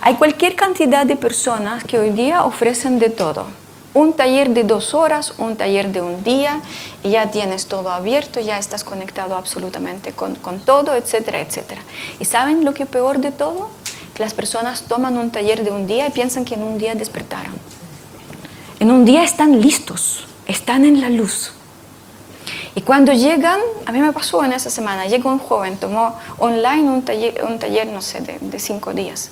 [0.00, 3.46] Hay cualquier cantidad de personas que hoy día ofrecen de todo
[3.94, 6.60] un taller de dos horas, un taller de un día,
[7.02, 11.80] y ya tienes todo abierto, ya estás conectado absolutamente con, todo, etcétera, etcétera.
[12.20, 13.70] ¿Y saben lo que peor de todo?
[14.14, 16.94] Que las personas toman un taller de un día y piensan que en un día
[16.94, 17.54] despertaron.
[18.80, 21.52] En un día están listos, están en la luz.
[22.74, 26.84] Y cuando llegan, a mí me pasó en esa semana, llegó un joven, tomó online
[26.84, 29.30] un taller, un taller no sé, de cinco días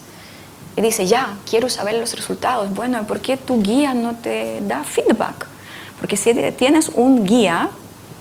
[0.76, 2.72] y dice, ya, quiero saber los resultados.
[2.74, 5.46] Bueno, ¿por qué tu guía no te da feedback?
[5.98, 7.70] Porque si tienes un guía,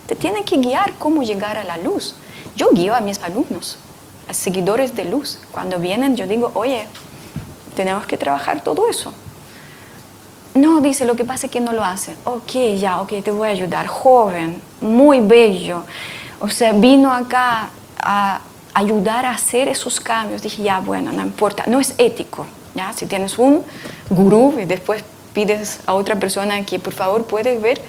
[0.06, 2.14] te tiene que guiar cómo llegar a la luz.
[2.56, 3.76] Yo guío a mis alumnos,
[4.28, 5.38] a seguidores de luz.
[5.52, 6.86] Cuando vienen, yo digo, oye,
[7.74, 9.12] tenemos que trabajar todo eso.
[10.54, 12.16] No, dice, lo que pasa es que no lo hace.
[12.24, 13.86] Ok, ya, ok, te voy a ayudar.
[13.86, 15.82] Joven, muy bello.
[16.40, 17.68] O sea, vino acá
[18.00, 18.40] a
[18.76, 20.42] ayudar a hacer esos cambios.
[20.42, 22.46] Dije, ya, bueno, no importa, no es ético.
[22.74, 22.92] ¿ya?
[22.92, 23.64] Si tienes un
[24.10, 25.02] gurú y después
[25.32, 27.80] pides a otra persona que por favor puedes ver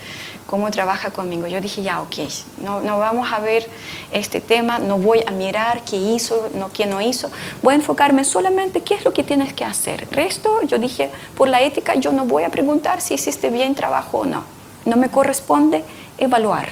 [0.45, 1.45] cómo trabaja conmigo.
[1.47, 2.15] Yo dije, ya, ok,
[2.63, 3.67] no, no vamos a ver
[4.13, 7.29] este tema, no voy a mirar qué hizo, no, qué no hizo,
[7.61, 10.07] voy a enfocarme solamente qué es lo que tienes que hacer.
[10.09, 14.19] Resto, yo dije, por la ética, yo no voy a preguntar si hiciste bien trabajo
[14.19, 14.45] o no.
[14.85, 15.83] No me corresponde
[16.17, 16.69] evaluar,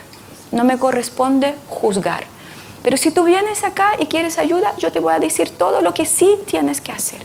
[0.54, 2.34] no me corresponde juzgar.
[2.86, 5.96] Pero si tú vienes acá y quieres ayuda, yo te voy a decir todo lo
[5.96, 7.20] que sí tienes que hacer.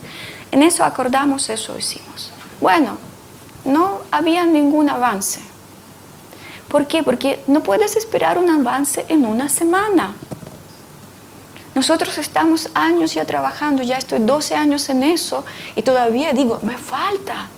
[0.53, 2.33] En eso acordamos, eso hicimos.
[2.63, 2.97] Bueno,
[3.67, 5.39] no había ningún avance.
[6.67, 7.03] ¿Por qué?
[7.03, 10.15] Porque no puedes esperar un avance en una semana.
[11.75, 15.45] Nosotros estamos años ya trabajando, ya estoy 12 años en eso
[15.77, 17.51] y todavía digo, me falta.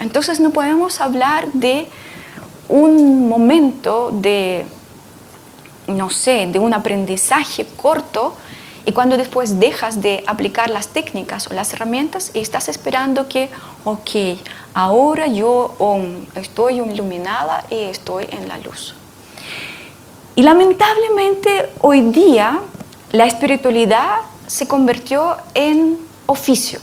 [0.00, 1.90] Entonces no podemos hablar de
[2.70, 4.64] un momento de
[5.86, 8.34] no sé, de un aprendizaje corto
[8.84, 13.50] y cuando después dejas de aplicar las técnicas o las herramientas y estás esperando que,
[13.84, 14.38] ok,
[14.74, 15.74] ahora yo
[16.36, 18.94] estoy iluminada y estoy en la luz.
[20.36, 22.60] Y lamentablemente hoy día
[23.10, 26.80] la espiritualidad se convirtió en oficio.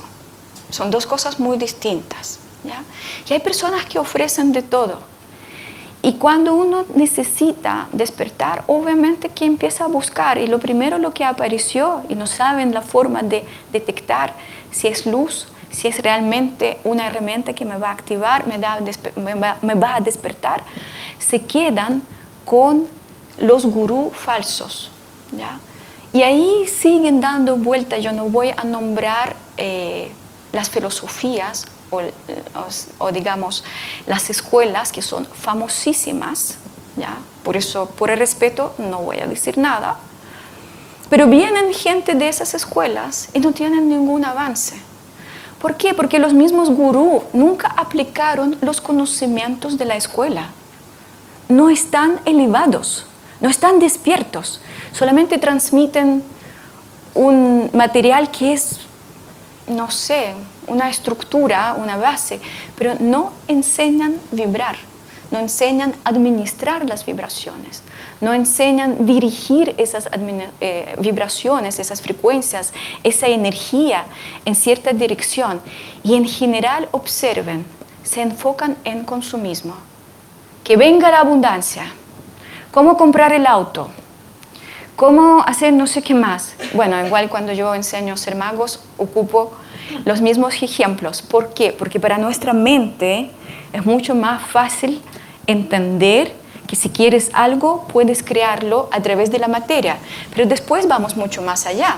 [0.71, 2.39] Son dos cosas muy distintas.
[2.63, 2.83] ¿ya?
[3.29, 5.12] Y hay personas que ofrecen de todo
[6.05, 10.37] Y cuando uno necesita despertar, obviamente que empieza a buscar.
[10.37, 14.33] Y lo primero lo que apareció, y no saben la forma de detectar
[14.69, 19.75] si es luz, si es realmente una herramienta que me va a activar, me, me,
[19.75, 20.65] va, a despertar,
[21.19, 22.01] se quedan
[22.43, 22.85] con
[23.39, 24.91] los gurús falsos.
[25.31, 25.57] ¿ya?
[26.11, 28.03] Y ahí siguen dando vueltas.
[28.03, 30.11] Yo no voy a nombrar eh,
[30.51, 31.65] las filosofías
[32.99, 33.63] o, digamos
[34.07, 36.57] las escuelas que son famosísimas,
[36.95, 37.17] ¿ya?
[37.43, 39.97] Por eso, por el respeto, no voy a decir nada.
[41.09, 44.75] Pero vienen gente de esas escuelas y no tienen ningún avance.
[45.59, 45.93] ¿Por qué?
[45.93, 50.49] Porque los mismos gurús nunca aplicaron los conocimientos de la escuela.
[51.47, 53.05] No están elevados,
[53.39, 54.59] no están despiertos,
[54.91, 56.23] solamente transmiten
[57.13, 58.79] un material que es,
[59.67, 60.33] no sé,
[60.67, 62.39] una estructura, una base,
[62.77, 64.75] pero no enseñan vibrar,
[65.31, 67.81] no enseñan administrar las vibraciones,
[68.21, 70.09] no enseñan dirigir esas
[70.61, 74.05] eh, vibraciones, esas frecuencias, esa energía
[74.45, 75.59] en cierta dirección.
[76.03, 77.65] Y en general observen,
[78.03, 79.75] se enfocan en consumismo.
[80.63, 81.91] Que venga la abundancia,
[82.71, 83.89] cómo comprar el auto,
[84.95, 86.55] cómo hacer no sé qué más.
[86.73, 89.53] Bueno, igual cuando yo enseño a ser magos, ocupo
[90.05, 91.21] los mismos ejemplos.
[91.21, 91.71] ¿Por qué?
[91.71, 93.31] Porque para nuestra mente
[93.71, 95.01] es mucho más fácil
[95.47, 96.33] entender
[96.67, 99.97] que si quieres algo, puedes crearlo a través de la materia.
[100.33, 101.97] Pero después vamos mucho más allá.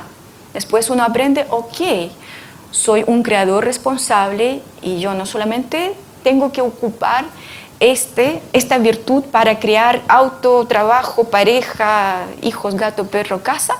[0.54, 2.12] Después uno aprende, ok,
[2.72, 5.94] soy un creador responsable y yo no solamente
[6.24, 7.26] tengo que ocupar
[7.80, 13.76] este, esta virtud para crear auto, trabajo, pareja, hijos, gato, perro, casa,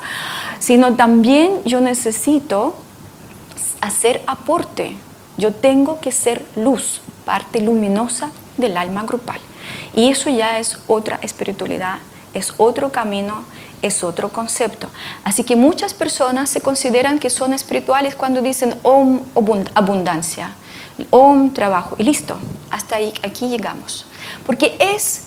[0.60, 2.76] sino también yo necesito
[3.82, 4.98] hacer aporte.
[5.38, 9.40] Yo tengo que ser luz, parte luminosa del alma grupal.
[9.94, 11.98] Y eso ya es otra espiritualidad,
[12.34, 13.44] es otro camino,
[13.82, 14.90] es otro concepto.
[15.24, 19.22] Así que muchas personas se consideran que son espirituales cuando dicen om
[19.74, 20.52] abundancia,
[21.10, 22.38] om trabajo y listo.
[22.72, 24.06] Hasta aquí llegamos.
[24.46, 25.24] Porque es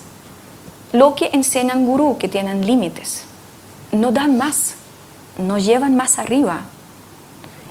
[0.92, 3.24] lo que enseñan gurú, que tienen límites.
[3.92, 4.74] No dan más,
[5.38, 6.62] no llevan más arriba,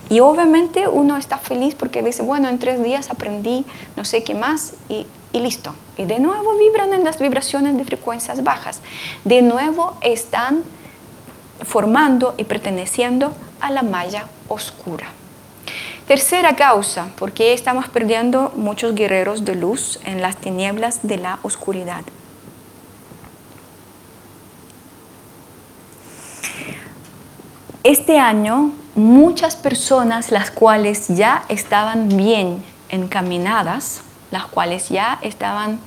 [0.10, 4.34] y obviamente uno está feliz porque dice, bueno, en tres días aprendí no sé qué
[4.34, 5.76] más y, listo.
[5.98, 8.82] Y de nuevo vibran en las vibraciones de frecuencias bajas.
[9.24, 10.64] De nuevo están
[11.62, 15.08] formando y perteneciendo a la malla oscura.
[16.08, 22.02] Tercera causa, porque estamos perdiendo muchos guerreros de luz en las tinieblas de la oscuridad.
[27.84, 34.02] Este año muchas personas las cuales ya estaban bien encaminadas,
[34.32, 35.80] las cuales ya estaban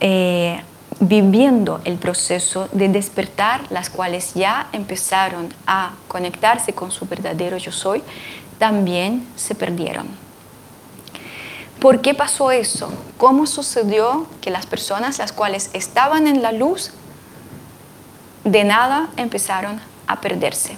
[0.00, 0.60] eh,
[1.00, 7.70] viviendo el proceso de despertar, las cuales ya empezaron a conectarse con su verdadero yo
[7.70, 8.02] soy,
[8.58, 10.08] también se perdieron.
[11.80, 12.92] ¿Por qué pasó eso?
[13.16, 16.90] ¿Cómo sucedió que las personas las cuales estaban en la luz
[18.44, 20.76] de nada empezaron a perderse?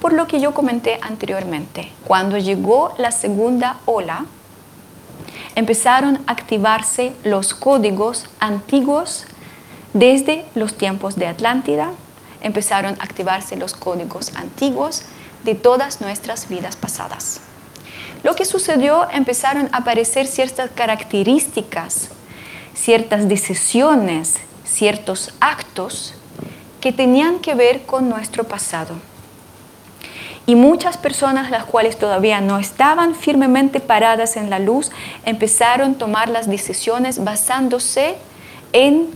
[0.00, 1.90] por lo que yo comenté anteriormente.
[2.04, 4.26] Cuando llegó la segunda ola,
[5.54, 9.24] empezaron a activarse los códigos antiguos
[9.94, 11.90] desde los tiempos de Atlántida,
[12.40, 15.02] empezaron a activarse los códigos antiguos
[15.46, 17.40] de todas nuestras vidas pasadas.
[18.22, 22.08] Lo que sucedió, empezaron a aparecer ciertas características,
[22.74, 24.34] ciertas decisiones,
[24.64, 26.14] ciertos actos
[26.80, 28.96] que tenían que ver con nuestro pasado.
[30.44, 34.90] Y muchas personas, las cuales todavía no estaban firmemente paradas en la luz,
[35.24, 38.16] empezaron a tomar las decisiones basándose
[38.72, 39.08] en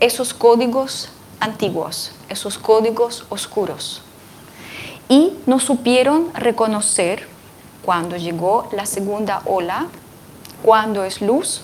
[0.00, 4.02] esos códigos antiguos, esos códigos oscuros.
[5.10, 7.26] Y no supieron reconocer
[7.84, 9.88] cuando llegó la segunda ola,
[10.62, 11.60] cuando es luz,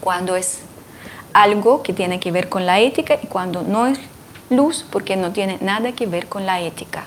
[0.00, 0.62] cuando es
[1.32, 4.00] algo que tiene que ver con la ética y cuando no es
[4.50, 7.04] luz porque no tiene nada que ver con la ética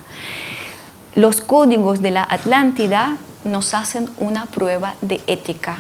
[1.16, 5.80] los códigos de la Atlántida nos hacen una prueba de ética.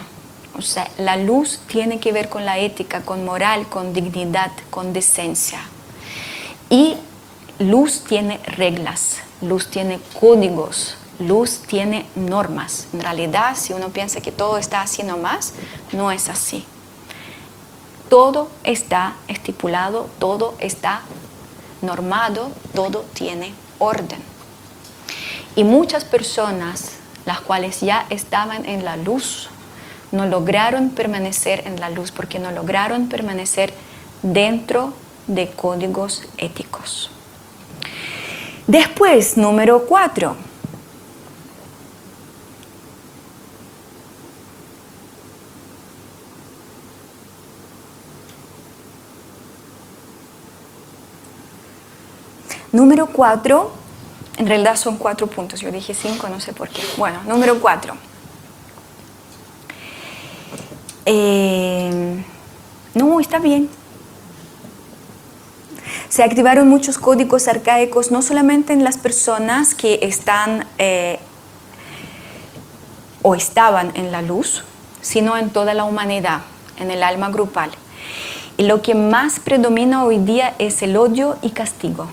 [0.57, 4.91] O sea, la luz tiene que ver con la ética, con moral, con dignidad, con
[4.91, 5.59] decencia.
[6.70, 6.95] Y
[7.59, 12.87] luz tiene reglas, luz tiene códigos, luz tiene normas.
[12.93, 15.53] En realidad, si uno piensa que todo está haciendo más,
[15.91, 16.65] no es así.
[18.09, 21.01] Todo está estipulado, todo está
[21.81, 24.19] normado, todo tiene orden.
[25.55, 26.93] Y muchas personas,
[27.25, 29.49] las cuales ya estaban en la luz,
[30.11, 33.73] no lograron permanecer en la luz porque no lograron permanecer
[34.23, 34.93] dentro
[35.27, 37.11] de códigos éticos.
[38.70, 40.36] Después, número cuatro.
[52.72, 53.72] Número cuatro,
[54.38, 56.84] en realidad son cuatro puntos, yo dije cinco, no sé por qué.
[56.95, 57.95] Bueno, número cuatro.
[61.07, 62.24] Eh,
[62.93, 63.78] no, está bien.
[66.10, 71.20] Se activaron muchos códigos arcaicos, no solamente en las personas que están eh,
[73.22, 74.64] o estaban en la luz,
[75.01, 76.41] sino en toda la humanidad,
[76.80, 77.70] en el alma grupal.
[78.57, 82.07] Y lo que más predomina hoy día es el odio y castigo.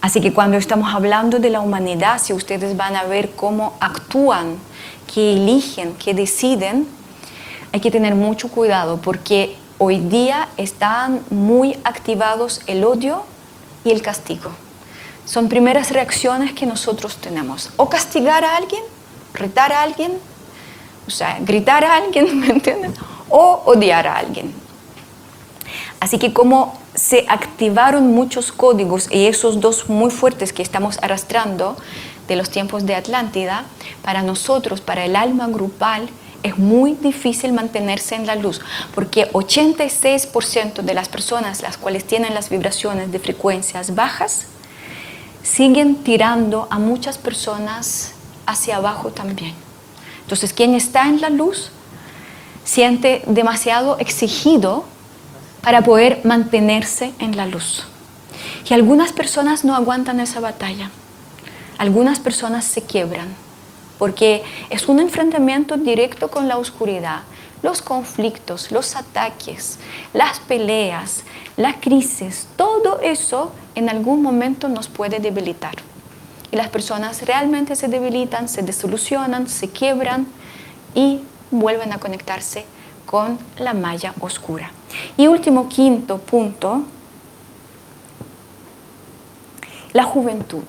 [0.00, 4.56] Así que cuando estamos hablando de la humanidad, si ustedes van a ver cómo actúan,
[5.12, 6.88] que eligen, que deciden,
[7.72, 13.24] hay que tener mucho cuidado porque hoy día están muy activados el odio
[13.82, 14.52] y el castigo.
[15.24, 17.70] Son primeras reacciones que nosotros tenemos.
[17.76, 18.80] O castigar a alguien,
[19.34, 20.12] retar a alguien,
[21.08, 22.94] o sea, gritar a alguien, ¿me entienden?
[23.28, 24.54] O odiar a alguien.
[25.98, 31.76] Así que como se activaron muchos códigos y esos dos muy fuertes que estamos arrastrando
[32.28, 33.64] de los tiempos de Atlántida,
[34.02, 36.08] para nosotros, para el alma grupal,
[36.42, 38.60] es muy difícil mantenerse en la luz,
[38.94, 44.46] porque 86% de las personas las cuales tienen las vibraciones de frecuencias bajas
[45.42, 48.12] siguen tirando a muchas personas
[48.46, 49.54] hacia abajo también.
[50.22, 51.70] Entonces, quien está en la luz
[52.64, 54.84] siente demasiado exigido
[55.62, 57.84] para poder mantenerse en la luz.
[58.68, 60.90] Y algunas personas no aguantan esa batalla.
[61.78, 63.28] Algunas personas se quiebran
[64.02, 67.20] porque es un enfrentamiento directo con la oscuridad.
[67.62, 69.78] Los conflictos, los ataques,
[70.12, 71.22] las peleas,
[71.56, 75.76] la crisis, todo eso en algún momento nos puede debilitar.
[76.50, 80.26] Y las personas realmente se debilitan, se desolucionan, se quiebran
[80.96, 81.20] y
[81.52, 82.66] vuelven a conectarse
[83.06, 84.72] con la malla oscura.
[85.16, 86.82] Y último, quinto punto,
[89.92, 90.64] la juventud.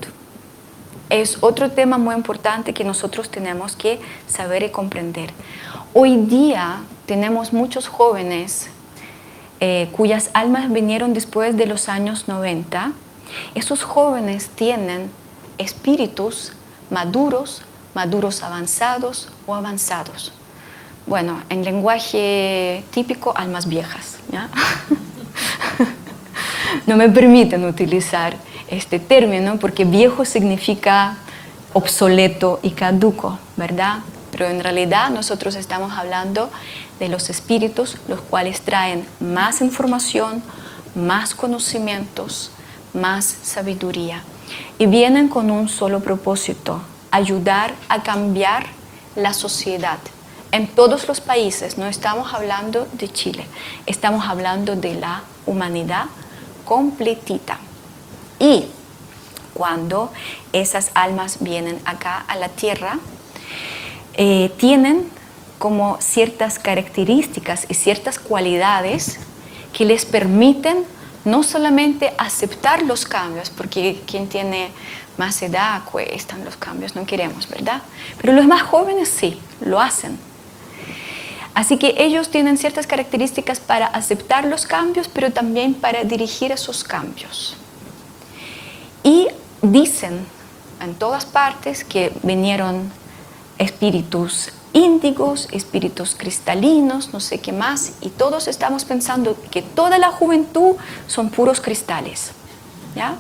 [1.14, 5.30] Es otro tema muy importante que nosotros tenemos que saber y comprender.
[5.94, 8.72] Hoy día tenemos muchos jóvenes
[9.60, 12.94] eh, cuyas almas vinieron después de los años 90.
[13.54, 15.12] Esos jóvenes tienen
[15.60, 16.54] espíritus
[16.90, 17.62] maduros,
[17.94, 20.34] maduros avanzados o avanzados
[21.06, 24.18] bueno, en lenguaje típico, almas viejas.
[26.88, 28.38] no me permiten utilizar
[28.74, 31.18] este término porque viejo significa
[31.74, 34.00] obsoleto y caduco, ¿verdad?
[34.32, 36.50] Pero en realidad nosotros estamos hablando
[37.00, 40.44] de los espíritus, los cuales traen más información,
[40.96, 42.52] más conocimientos,
[42.94, 44.24] más sabiduría.
[44.78, 48.68] Y vienen con un solo propósito, ayudar a cambiar
[49.16, 50.00] la sociedad
[50.54, 53.44] en todos los países, no estamos hablando de Chile,
[53.88, 56.06] estamos hablando de la humanidad
[56.64, 57.58] completita.
[58.44, 58.66] Y
[59.54, 60.12] cuando
[60.52, 63.00] esas almas vienen acá a la tierra,
[64.16, 65.10] eh, tienen
[65.60, 69.18] como ciertas características y ciertas cualidades
[69.72, 70.84] que les permiten
[71.24, 74.72] no solamente aceptar los cambios, porque quien tiene
[75.16, 77.82] más edad cuestan los cambios, no queremos, ¿verdad?
[78.20, 80.20] Pero los más jóvenes sí, lo hacen
[81.54, 86.84] Así que ellos tienen ciertas características para aceptar los cambios, pero también para dirigir esos
[86.84, 87.56] cambios.
[89.04, 89.28] Y
[89.62, 90.26] dicen
[90.82, 92.92] en todas partes que vinieron
[93.58, 100.12] espíritus índigos, espíritus cristalinos, no sé qué más, y todos estamos pensando que toda la
[100.12, 100.76] juventud
[101.08, 102.32] son puros cristales.
[102.96, 103.16] ¿Ya?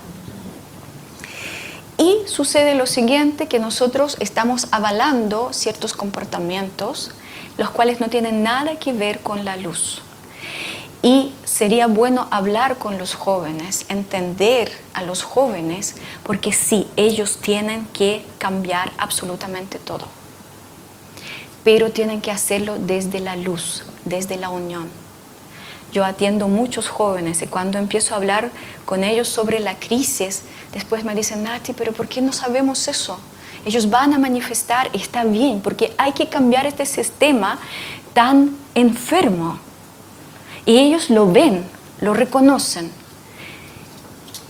[1.97, 7.11] Y sucede lo siguiente, que nosotros estamos avalando ciertos comportamientos
[7.57, 10.01] los cuales no tienen nada que ver con la luz.
[11.03, 17.85] Y sería bueno hablar con los jóvenes, entender a los jóvenes, porque sí, ellos tienen
[17.87, 20.07] que cambiar absolutamente todo.
[21.63, 24.89] Pero tienen que hacerlo desde la luz, desde la unión.
[25.91, 28.49] Yo atiendo muchos jóvenes y cuando empiezo a hablar
[28.85, 30.41] con ellos sobre la crisis,
[30.73, 33.19] después me dicen, Nati, pero ¿por qué no sabemos eso?
[33.65, 37.59] ellos van a manifestar está bien, porque hay que cambiar este sistema
[38.13, 39.59] tan enfermo.
[40.65, 41.65] Y ellos lo ven,
[41.99, 42.91] lo reconocen,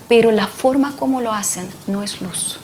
[0.08, 2.60] pero la forma como lo hacen no es luz.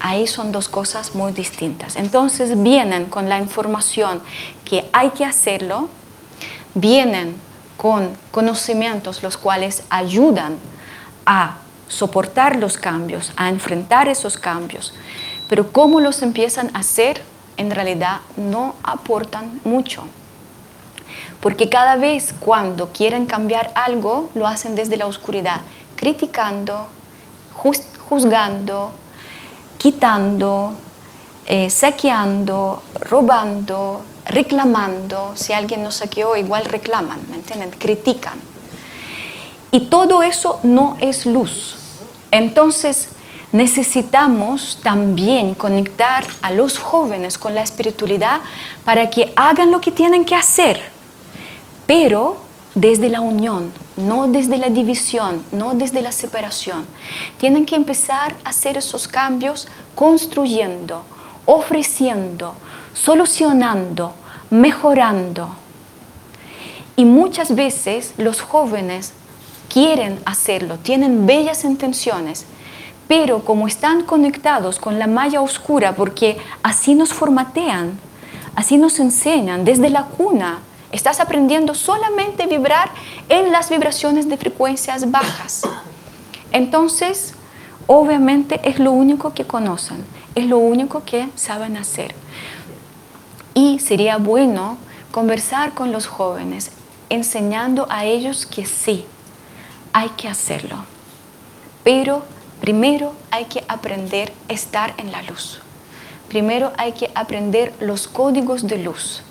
[0.00, 1.96] ahí son dos cosas muy distintas.
[1.96, 4.22] Entonces vienen con la información
[4.64, 5.88] que hay que hacerlo,
[6.74, 7.36] vienen
[7.76, 10.56] con conocimientos los cuales ayudan
[11.26, 11.58] a
[11.88, 14.92] soportar los cambios, a enfrentar esos cambios,
[15.48, 17.22] pero cómo los empiezan a hacer
[17.56, 20.04] en realidad no aportan mucho.
[21.40, 25.60] Porque cada vez cuando quieren cambiar algo, lo hacen desde la oscuridad,
[25.94, 26.88] criticando,
[28.08, 28.92] juzgando,
[29.76, 30.74] quitando,
[31.46, 35.32] eh, saqueando, robando, reclamando.
[35.34, 37.70] Si alguien nos saqueó, igual reclaman, ¿me entienden?
[37.70, 38.38] Critican.
[39.70, 41.76] Y todo eso no es luz.
[42.30, 43.10] Entonces,
[43.52, 48.40] necesitamos también conectar a los jóvenes con la espiritualidad
[48.84, 50.97] para que hagan lo que tienen que hacer,
[51.88, 52.36] pero
[52.74, 56.84] desde la unión, no desde la división, no desde la separación.
[57.38, 61.02] Tienen que empezar a hacer esos cambios construyendo,
[61.46, 62.54] ofreciendo,
[62.92, 64.12] solucionando,
[64.50, 65.48] mejorando.
[66.94, 69.14] Y muchas veces los jóvenes
[69.72, 72.44] quieren hacerlo, tienen bellas intenciones,
[73.08, 77.98] pero como están conectados con la malla oscura, porque así nos formatean,
[78.54, 80.58] así nos enseñan desde la cuna,
[80.92, 82.90] estás aprendiendo solamente a vibrar
[83.28, 85.62] en las vibraciones de frecuencias bajas.
[86.52, 87.34] Entonces,
[87.86, 90.04] obviamente es lo único que conocen,
[90.34, 92.14] es lo único que saben hacer.
[93.54, 94.78] Y sería bueno
[95.10, 96.70] conversar con los jóvenes,
[97.10, 99.04] enseñando a ellos que sí,
[99.92, 100.84] hay que hacerlo.
[101.82, 102.22] Pero
[102.60, 105.60] Primero hay que aprender a estar en la luz.
[106.28, 109.22] Primero hay que aprender los códigos de luz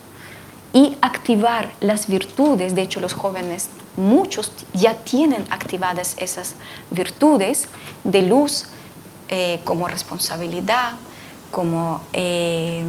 [0.73, 2.75] y activar las virtudes.
[2.75, 6.55] De hecho, los jóvenes, muchos ya tienen activadas esas
[6.91, 7.67] virtudes
[8.03, 8.65] de luz
[9.29, 10.93] eh, como responsabilidad,
[11.51, 12.83] como eh,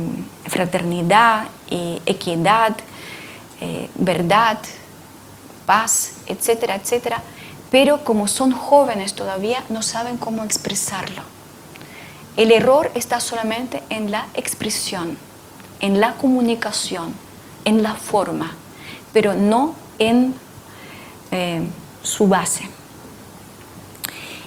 [0.47, 2.77] fraternidad, equidad,
[3.61, 4.59] eh, verdad,
[5.67, 7.23] paz, etcétera, etcétera
[7.71, 11.23] pero como son jóvenes todavía no saben cómo expresarlo.
[12.37, 15.19] El error está solamente en la expresión,
[15.81, 17.13] en la comunicación,
[17.69, 18.53] en la forma,
[19.13, 20.35] pero no en
[21.31, 21.63] eh,
[22.03, 22.69] su base.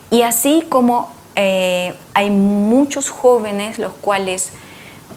[0.10, 4.50] Y así como eh, hay muchos jóvenes los cuales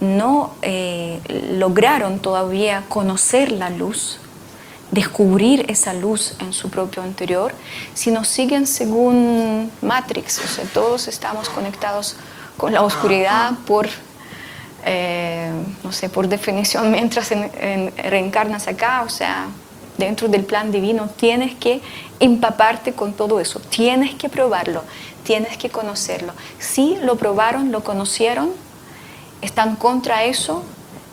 [0.01, 1.18] no eh,
[1.59, 4.18] lograron todavía conocer la luz,
[4.90, 7.55] descubrir esa luz en su propio interior,
[7.94, 12.16] si nos siguen según Matrix, o sea, todos estamos conectados
[12.59, 13.89] con la oscuridad por,
[14.85, 15.51] eh,
[15.82, 19.48] no sé, por definición, mientras reencarnas acá, o sea,
[19.98, 21.81] dentro del plan divino, tienes que
[22.20, 24.82] empaparte con todo eso, tienes que probarlo,
[25.23, 26.32] tienes que conocerlo.
[26.59, 28.51] Si lo probaron, lo conocieron,
[29.40, 30.65] están contra eso,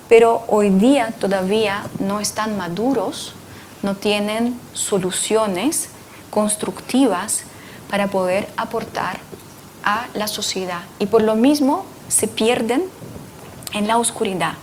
[0.10, 3.36] pero hoy día todavía no están maduros
[3.84, 5.90] no tienen soluciones
[6.30, 7.44] constructivas
[7.90, 9.20] para poder aportar
[9.84, 12.84] a la sociedad y por lo mismo se pierden
[13.74, 14.54] en la oscuridad,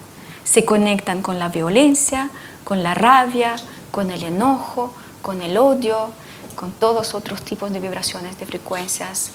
[0.45, 2.31] se conectan con la violencia,
[2.65, 3.57] con la rabia,
[3.91, 6.11] con el enojo, con el odio,
[6.55, 9.33] con todos otros tipos de vibraciones de frecuencias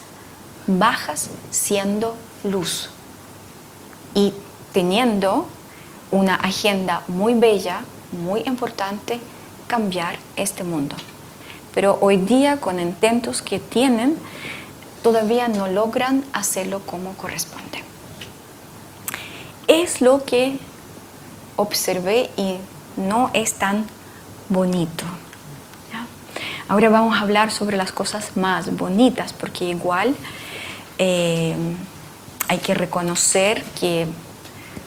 [0.68, 2.90] bajas siendo luz
[4.14, 4.34] y
[4.72, 5.48] teniendo
[6.12, 7.82] una agenda muy bella,
[8.12, 9.20] muy importante
[9.68, 10.96] cambiar este mundo.
[11.74, 14.18] Pero hoy día con intentos que tienen,
[15.02, 17.84] todavía no logran hacerlo como corresponde.
[19.68, 20.60] Es lo que
[21.56, 22.58] observé y
[22.98, 23.86] no es tan
[24.50, 25.06] bonito.
[26.70, 30.16] Ahora vamos a hablar sobre las cosas más bonitas, porque igual
[30.98, 31.56] eh,
[32.48, 34.08] hay que reconocer que,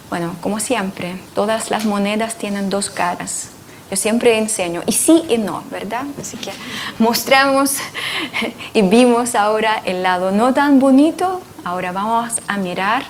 [0.08, 3.50] bueno, como siempre, todas las monedas tienen dos caras.
[3.90, 6.04] Yo siempre enseño, y sí y no, ¿verdad?
[6.20, 6.50] Así que
[6.98, 7.76] mostramos
[8.74, 13.04] y vimos ahora el lado no tan bonito, ahora vamos a mirar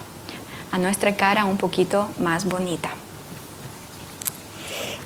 [0.72, 2.90] a nuestra cara un poquito más bonita.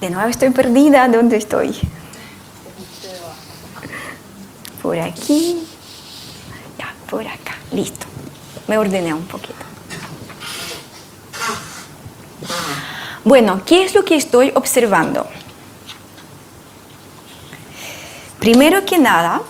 [0.00, 1.76] De nuevo estoy perdida, ¿dónde estoy?
[4.80, 5.62] Por aquí,
[6.78, 8.06] ya, por acá, listo.
[8.66, 9.54] Me ordené un poquito.
[13.24, 15.26] Bueno, ¿qué es lo que estoy observando?
[18.38, 19.42] Primero que nada,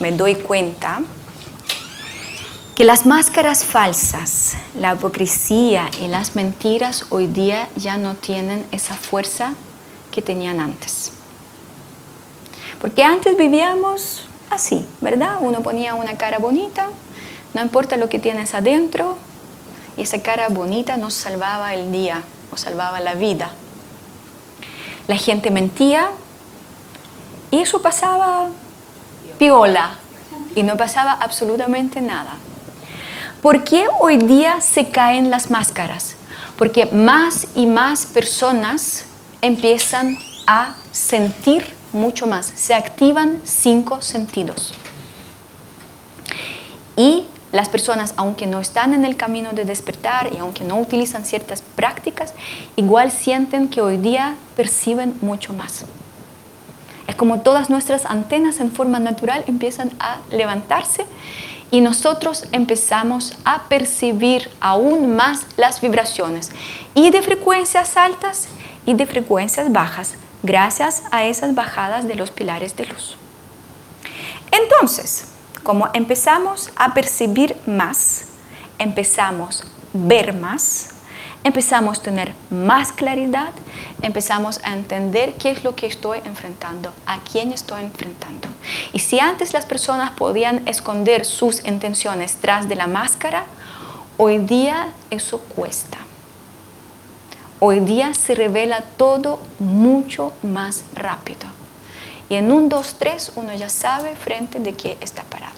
[0.00, 1.00] me doy cuenta
[2.78, 8.94] que las máscaras falsas, la hipocresía y las mentiras hoy día ya no tienen esa
[8.94, 9.54] fuerza
[10.12, 11.10] que tenían antes.
[12.80, 15.38] Porque antes vivíamos así, ¿verdad?
[15.40, 16.90] Uno ponía una cara bonita,
[17.52, 19.18] no importa lo que tienes adentro,
[19.96, 22.22] y esa cara bonita nos salvaba el día,
[22.52, 23.50] nos salvaba la vida.
[25.08, 26.10] La gente mentía
[27.50, 28.50] y eso pasaba
[29.36, 29.98] piola
[30.54, 32.36] y no pasaba absolutamente nada.
[33.42, 36.16] ¿Por qué hoy día se caen las máscaras?
[36.56, 39.04] Porque más y más personas
[39.40, 44.74] empiezan a sentir mucho más, se activan cinco sentidos.
[46.96, 51.24] Y las personas, aunque no están en el camino de despertar y aunque no utilizan
[51.24, 52.34] ciertas prácticas,
[52.74, 55.84] igual sienten que hoy día perciben mucho más.
[57.06, 61.06] Es como todas nuestras antenas en forma natural empiezan a levantarse
[61.70, 66.50] y nosotros empezamos a percibir aún más las vibraciones
[66.94, 68.48] y de frecuencias altas
[68.86, 73.16] y de frecuencias bajas gracias a esas bajadas de los pilares de luz.
[74.50, 75.26] Entonces,
[75.62, 78.24] como empezamos a percibir más,
[78.78, 80.90] empezamos a ver más,
[81.48, 83.50] empezamos a tener más claridad,
[84.02, 88.48] empezamos a entender qué es lo que estoy enfrentando, a quién estoy enfrentando.
[88.92, 93.46] Y si antes las personas podían esconder sus intenciones tras de la máscara,
[94.18, 95.98] hoy día eso cuesta.
[97.60, 101.48] Hoy día se revela todo mucho más rápido.
[102.28, 105.56] Y en un, dos, tres uno ya sabe frente de qué está parado.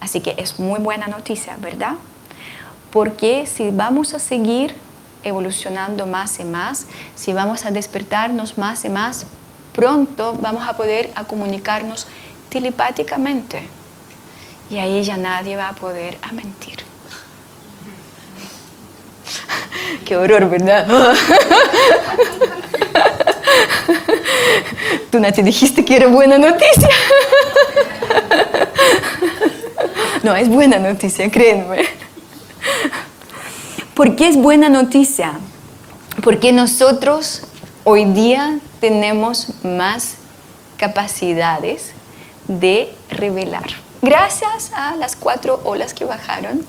[0.00, 1.94] Así que es muy buena noticia, ¿verdad?
[2.92, 4.74] Porque si vamos a seguir
[5.24, 9.24] evolucionando más y más, si vamos a despertarnos más y más,
[9.72, 12.06] pronto vamos a poder a comunicarnos
[12.50, 13.62] telepáticamente.
[14.68, 16.78] Y ahí ya nadie va a poder a mentir.
[20.04, 20.86] Qué horror, ¿verdad?
[25.10, 26.88] Tú no te dijiste que era buena noticia.
[30.22, 31.84] No, es buena noticia, créeme.
[33.94, 35.34] ¿Por qué es buena noticia?
[36.22, 37.42] Porque nosotros
[37.84, 40.16] hoy día tenemos más
[40.76, 41.92] capacidades
[42.48, 43.66] de revelar.
[44.02, 46.66] Gracias a las cuatro olas que bajaron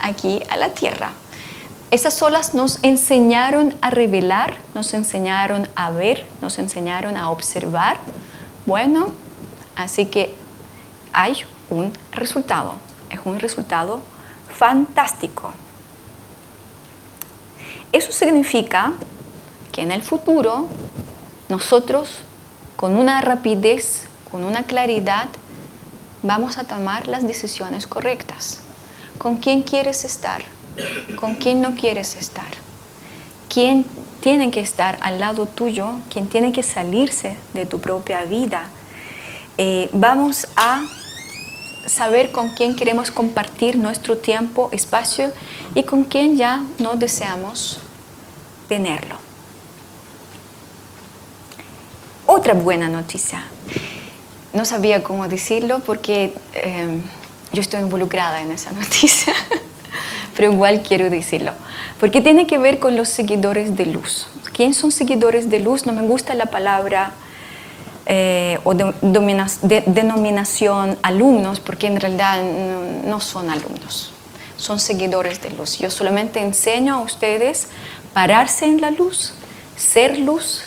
[0.00, 1.12] aquí a la tierra.
[1.90, 7.98] Esas olas nos enseñaron a revelar, nos enseñaron a ver, nos enseñaron a observar.
[8.64, 9.12] Bueno,
[9.76, 10.34] así que
[11.12, 12.76] hay un resultado.
[13.10, 14.00] Es un resultado
[14.56, 15.52] fantástico.
[17.92, 18.92] Eso significa
[19.70, 20.68] que en el futuro
[21.48, 22.20] nosotros
[22.76, 25.28] con una rapidez, con una claridad,
[26.22, 28.60] vamos a tomar las decisiones correctas.
[29.18, 30.42] ¿Con quién quieres estar?
[31.16, 32.48] ¿Con quién no quieres estar?
[33.48, 33.84] ¿Quién
[34.20, 35.92] tiene que estar al lado tuyo?
[36.10, 38.64] ¿Quién tiene que salirse de tu propia vida?
[39.58, 40.82] Eh, vamos a
[41.86, 45.32] saber con quién queremos compartir nuestro tiempo, espacio
[45.74, 47.78] y con quién ya no deseamos
[48.68, 49.16] tenerlo.
[52.26, 53.44] Otra buena noticia.
[54.52, 57.00] No sabía cómo decirlo porque eh,
[57.52, 59.34] yo estoy involucrada en esa noticia,
[60.36, 61.52] pero igual quiero decirlo.
[62.00, 64.26] Porque tiene que ver con los seguidores de luz.
[64.52, 65.86] ¿Quién son seguidores de luz?
[65.86, 67.12] No me gusta la palabra
[68.06, 68.92] eh, o de,
[69.86, 72.42] denominación alumnos, porque en realidad
[73.04, 74.12] no, son alumnos,
[74.56, 75.78] son seguidores de luz.
[75.78, 77.68] Yo solamente enseño a ustedes
[78.12, 79.34] pararse en la luz,
[79.76, 80.64] ser luz,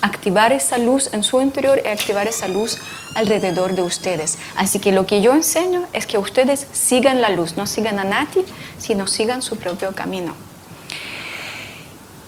[0.00, 2.78] activar esa luz en su interior y activar esa luz
[3.14, 4.38] alrededor de ustedes.
[4.56, 8.04] Así que lo que yo enseño es que ustedes sigan la luz, no sigan a
[8.04, 8.44] Nati,
[8.78, 10.34] sino sigan su propio camino.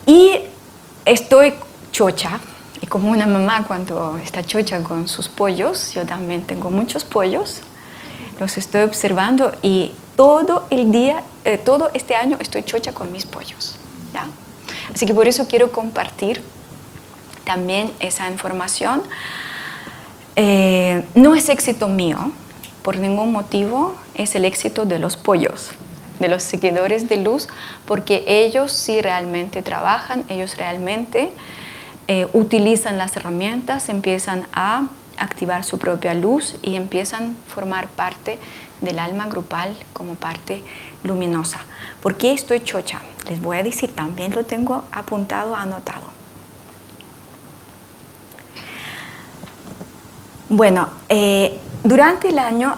[0.04, 0.40] Y
[1.04, 1.54] estoy
[1.92, 2.40] chocha
[2.90, 7.60] como una mamá cuando está chocha con sus pollos, yo también tengo muchos pollos,
[8.40, 13.26] los estoy observando y todo el día, eh, todo este año estoy chocha con mis
[13.26, 13.76] pollos.
[14.12, 14.26] ¿ya?
[14.92, 16.42] Así que por eso quiero compartir
[17.44, 19.02] también esa información.
[20.34, 22.32] Eh, no es éxito mío,
[22.82, 25.70] por ningún motivo, es el éxito de los pollos,
[26.18, 27.46] de los seguidores de luz,
[27.86, 31.30] porque ellos sí realmente trabajan, ellos realmente
[32.12, 38.40] eh, utilizan las herramientas, empiezan a activar su propia luz y empiezan a formar parte
[38.80, 40.64] del alma grupal como parte
[41.04, 41.60] luminosa.
[42.02, 43.00] ¿Por qué estoy chocha?
[43.28, 46.02] Les voy a decir, también lo tengo apuntado, anotado.
[50.48, 52.76] Bueno, eh, durante el año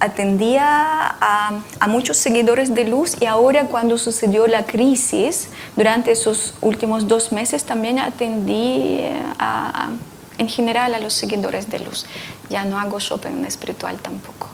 [0.00, 7.08] atendía a, muchos seguidores de luz y ahora cuando sucedió la crisis, durante esos últimos
[7.08, 9.22] dos meses también atendí eh,
[10.38, 12.06] en general a los seguidores de luz.
[12.50, 14.48] Ya no hago shopping espiritual tampoco.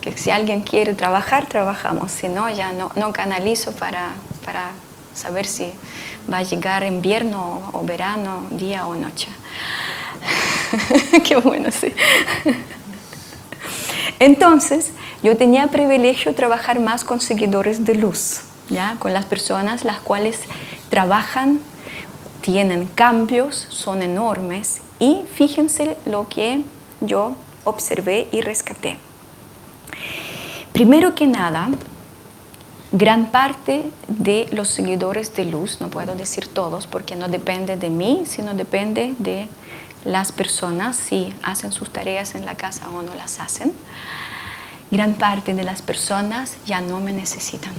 [0.00, 2.10] Que si alguien quiere trabajar, trabajamos.
[2.10, 4.12] Si no, ya no, no canalizo para,
[4.44, 4.70] para
[5.14, 5.70] saber si
[6.32, 9.28] va a llegar invierno o verano, día o noche.
[11.24, 11.92] Qué bueno, sí.
[14.18, 14.92] Entonces,
[15.22, 18.96] yo tenía privilegio trabajar más con seguidores de luz, ¿ya?
[18.98, 20.40] con las personas las cuales
[20.90, 21.60] trabajan,
[22.40, 26.62] tienen cambios, son enormes y fíjense lo que
[27.00, 28.98] yo observé y rescaté.
[30.72, 31.68] Primero que nada,
[32.92, 37.90] gran parte de los seguidores de luz, no puedo decir todos porque no depende de
[37.90, 39.48] mí, sino depende de
[40.04, 43.72] las personas si hacen sus tareas en la casa o no las hacen,
[44.90, 47.72] gran parte de las personas ya no me necesitan.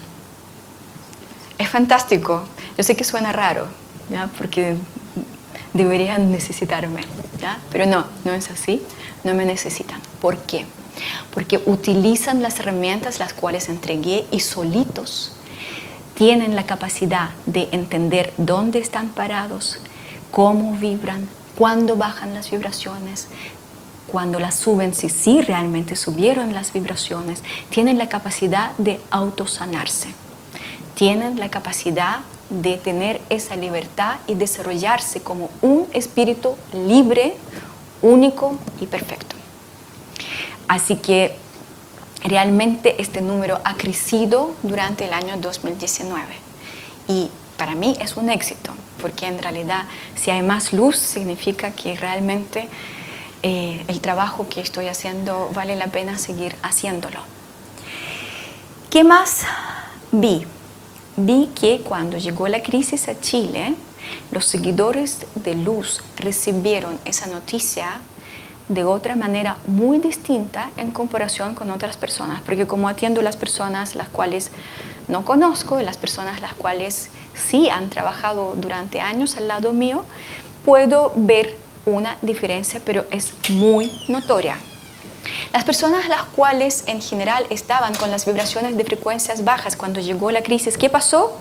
[1.57, 2.43] Es fantástico.
[2.77, 3.67] Yo sé que suena raro,
[4.37, 4.75] porque
[5.73, 7.01] deberían necesitarme,
[7.39, 7.59] ¿ya?
[7.71, 8.81] pero no, no es así.
[9.23, 9.99] No me necesitan.
[10.21, 10.65] ¿Por qué?
[11.33, 15.33] Porque utilizan las herramientas las cuales entregué y solitos
[16.19, 19.79] tienen la capacidad de entender dónde están parados,
[20.31, 23.27] cómo vibran, cuándo bajan las vibraciones,
[24.07, 30.09] cuando las suben, si sí realmente subieron las vibraciones, tienen la capacidad de autosanarse,
[30.95, 32.19] tienen la capacidad
[32.49, 37.35] de tener esa libertad y desarrollarse como un espíritu libre,
[38.01, 39.38] único y perfecto.
[40.69, 41.35] Así que
[42.23, 46.23] realmente este número ha crecido durante el año 2019
[47.07, 48.71] y para mí es un éxito,
[49.01, 49.85] porque en realidad
[50.15, 52.69] si hay más luz significa que realmente
[53.41, 57.19] eh, el trabajo que estoy haciendo vale la pena seguir haciéndolo.
[58.91, 59.45] ¿Qué más
[60.11, 60.45] vi?
[61.17, 63.73] Vi que cuando llegó la crisis a Chile,
[64.29, 68.01] los seguidores de Luz recibieron esa noticia
[68.69, 73.95] de otra manera muy distinta en comparación con otras personas, porque como atiendo las personas
[73.95, 74.51] las cuales
[75.07, 80.05] no conozco, las personas las cuales sí han trabajado durante años al lado mío,
[80.63, 84.57] puedo ver una diferencia, pero es muy notoria.
[85.51, 90.29] Las personas las cuales en general estaban con las vibraciones de frecuencias bajas cuando llegó
[90.29, 91.35] la crisis, ¿qué pasó?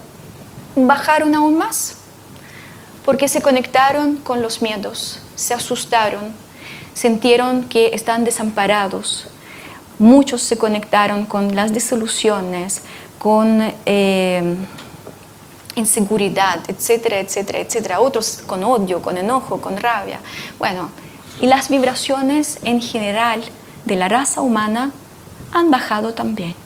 [0.74, 1.96] Bajaron aún más,
[3.04, 6.32] porque se conectaron con los miedos, se asustaron,
[6.98, 9.28] sintieron que están desamparados.
[10.00, 12.82] Muchos se conectaron con las disoluciones,
[13.18, 13.72] con...
[13.86, 14.56] Eh,
[15.76, 18.00] inseguridad, etcétera, etcétera, etcétera.
[18.00, 20.18] Otros con odio, con enojo, con rabia.
[20.58, 20.90] Bueno,
[21.40, 23.44] y las vibraciones en general
[23.84, 24.90] de la raza humana
[25.52, 26.56] han bajado también,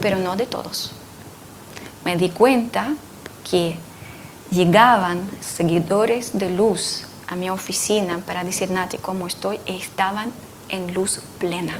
[0.00, 0.92] pero no de todos.
[2.04, 2.92] Me di cuenta
[3.50, 3.78] que
[4.50, 9.58] llegaban seguidores de luz a mi oficina para decir, Nati, ¿cómo estoy?
[9.66, 10.32] estaban
[10.68, 11.78] en luz plena,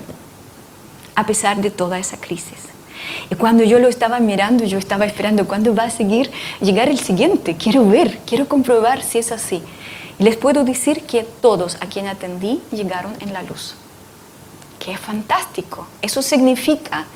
[1.15, 2.75] a pesar de toda esa crisis.
[3.31, 6.31] Y cuando yo lo estaba mirando, yo estaba esperando cuándo va a seguir
[6.61, 7.57] llegar el siguiente.
[7.57, 9.63] Quiero ver, quiero comprobar si es así.
[10.19, 13.75] Y les puedo decir que todos a quien atendí llegaron en la luz.
[14.79, 15.87] ¡Qué fantástico!
[16.03, 17.07] Eso significa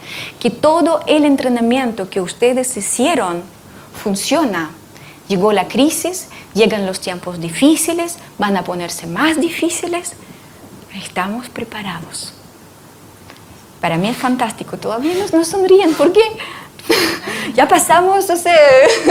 [0.40, 3.42] que todo el entrenamiento que ustedes hicieron
[4.02, 4.70] funciona.
[5.28, 10.14] Llegó la crisis, llegan los tiempos difíciles, van a ponerse más difíciles.
[10.94, 12.32] Estamos preparados.
[13.80, 14.76] Para mí es fantástico.
[14.78, 15.94] Todavía no, sonríen.
[15.94, 16.22] ¿Por qué?
[17.54, 18.56] ya pasamos, o sea,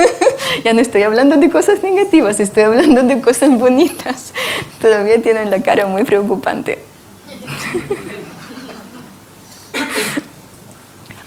[0.63, 4.33] ya no estoy hablando de cosas negativas, estoy hablando de cosas bonitas.
[4.81, 6.79] Todavía tienen la cara muy preocupante.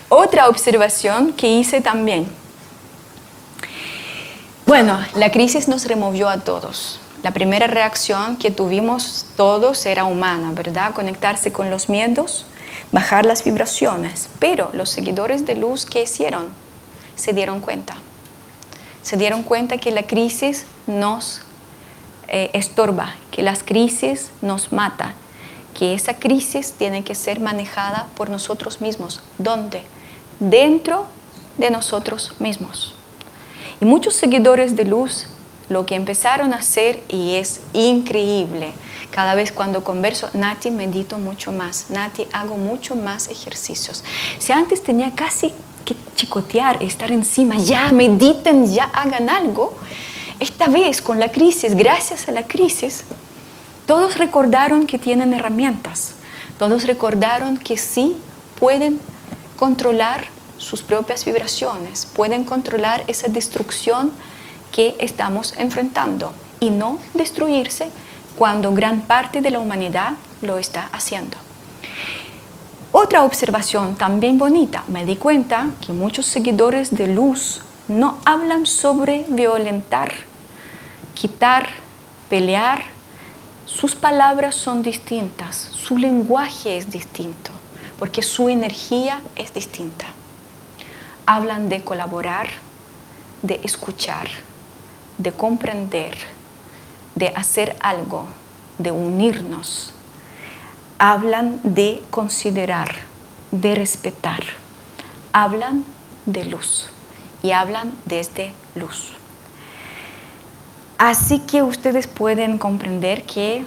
[0.08, 2.39] Otra observación que hice también.
[4.70, 7.00] Bueno, la crisis nos removió a todos.
[7.24, 10.94] La primera reacción que tuvimos todos era humana, ¿verdad?
[10.94, 12.46] Conectarse con los miedos,
[12.92, 14.28] bajar las vibraciones.
[14.38, 16.50] Pero los seguidores de luz, ¿qué hicieron?
[17.16, 17.96] Se dieron cuenta.
[19.02, 21.40] Se dieron cuenta que la crisis nos
[22.28, 25.14] eh, estorba, que las crisis nos mata,
[25.76, 29.20] que esa crisis tiene que ser manejada por nosotros mismos.
[29.36, 29.82] ¿Dónde?
[30.38, 31.08] Dentro
[31.58, 32.94] de nosotros mismos.
[33.80, 35.26] Y muchos seguidores de luz
[35.68, 38.72] lo que empezaron a hacer, y es increíble,
[39.10, 41.86] cada vez cuando converso, Nati, medito mucho más.
[41.90, 44.04] Nati, hago mucho más ejercicios.
[44.38, 45.52] Si antes tenía casi
[45.84, 49.74] que chicotear, estar encima, ya mediten, ya hagan algo,
[50.40, 53.04] esta vez con la crisis, gracias a la crisis,
[53.86, 56.14] todos recordaron que tienen herramientas.
[56.58, 58.16] Todos recordaron que sí
[58.58, 59.00] pueden
[59.56, 60.26] controlar
[60.60, 64.12] sus propias vibraciones, pueden controlar esa destrucción
[64.70, 67.90] que estamos enfrentando y no destruirse
[68.36, 70.12] cuando gran parte de la humanidad
[70.42, 71.36] lo está haciendo.
[72.92, 79.24] Otra observación también bonita, me di cuenta que muchos seguidores de luz no hablan sobre
[79.28, 80.12] violentar,
[81.14, 81.70] quitar,
[82.28, 82.84] pelear.
[83.64, 87.50] Sus palabras son distintas, su lenguaje es distinto,
[87.98, 90.06] porque su energía es distinta.
[91.32, 92.48] Hablan de colaborar,
[93.42, 94.26] de escuchar,
[95.16, 96.18] de comprender,
[97.14, 98.26] de hacer algo,
[98.78, 99.94] de unirnos.
[100.98, 102.96] Hablan de considerar,
[103.52, 104.42] de respetar.
[105.32, 105.84] Hablan
[106.26, 106.90] de luz
[107.44, 109.12] y hablan desde luz.
[110.98, 113.64] Así que ustedes pueden comprender que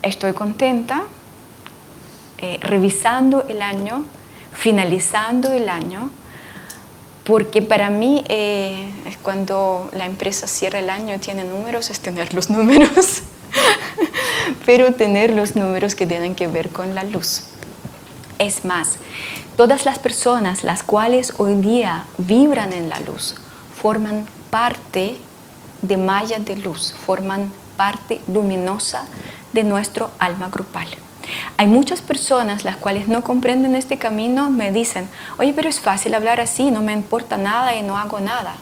[0.00, 1.02] estoy contenta
[2.38, 4.06] eh, revisando el año,
[4.54, 6.08] finalizando el año,
[7.24, 8.90] porque para mí eh,
[9.22, 13.22] cuando la empresa cierra el año tiene números es tener los números,
[14.66, 17.44] pero tener los números que tienen que ver con la luz.
[18.38, 18.96] Es más,
[19.56, 23.36] todas las personas las cuales hoy día vibran en la luz
[23.80, 25.16] forman parte
[25.82, 29.04] de malla de luz, forman parte luminosa
[29.52, 30.88] de nuestro alma grupal.
[31.56, 35.08] Hay muchas personas las cuales no comprenden este camino, me dicen,
[35.38, 38.54] oye, pero es fácil hablar así, no me importa nada y no hago nada.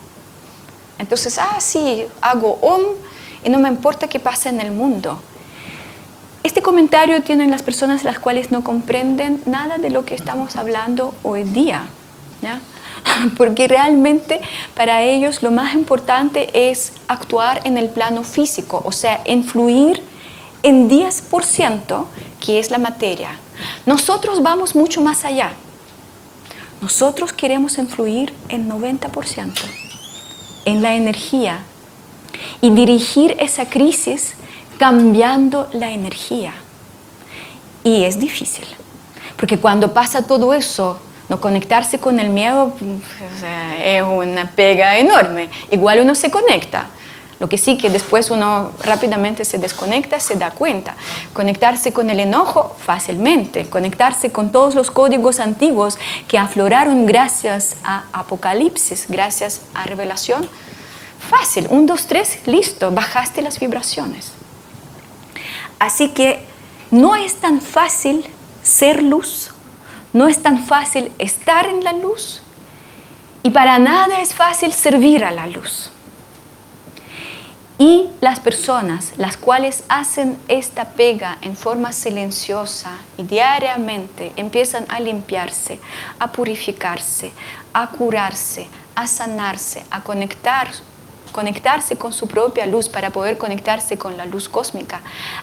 [0.99, 2.83] Entonces, ah, sí, hago om
[3.43, 5.21] y no me importa qué pasa en el mundo.
[6.43, 11.15] Este comentario tienen las personas las cuales no comprenden nada de lo que estamos hablando
[11.23, 11.89] hoy día.
[13.37, 14.41] Porque realmente
[14.75, 20.03] para ellos lo más importante es actuar en el plano físico, o sea, influir
[20.63, 22.05] en 10%,
[22.41, 23.31] que es la materia.
[23.87, 25.53] Nosotros vamos mucho más allá.
[26.81, 29.53] Nosotros queremos influir en 90%,
[30.65, 31.61] en la energía,
[32.61, 34.35] y dirigir esa crisis
[34.79, 36.55] cambiando la energía.
[37.85, 38.67] Y es difícil,
[39.37, 42.75] porque cuando pasa todo eso, no conectarse con el miedo
[43.85, 45.49] es una pega enorme.
[45.71, 46.89] Igual uno se conecta,
[47.41, 50.95] lo que sí que después uno rápidamente se desconecta, se da cuenta.
[51.33, 55.99] Conectarse con el enojo fácilmente, conectarse con todos los códigos antiguos
[56.29, 60.47] que afloraron gracias a Apocalipsis, gracias a revelación.
[61.31, 64.33] Fácil, un, dos, tres, listo, bajaste las vibraciones.
[65.79, 66.45] Así que
[66.91, 68.27] no es tan fácil
[68.63, 69.51] ser luz,
[70.13, 72.43] no es tan fácil estar en la luz
[73.43, 75.91] y para nada es fácil servir a la luz.
[77.81, 85.01] Y las personas las cuales hacen esta pega en forma silenciosa y diariamente empiezan a
[85.01, 85.81] limpiarse,
[86.19, 87.33] a purificarse,
[87.73, 90.69] a curarse, a sanarse, a conectar,
[91.33, 95.01] conectarse con su propia luz para poder conectarse con la luz cósmica,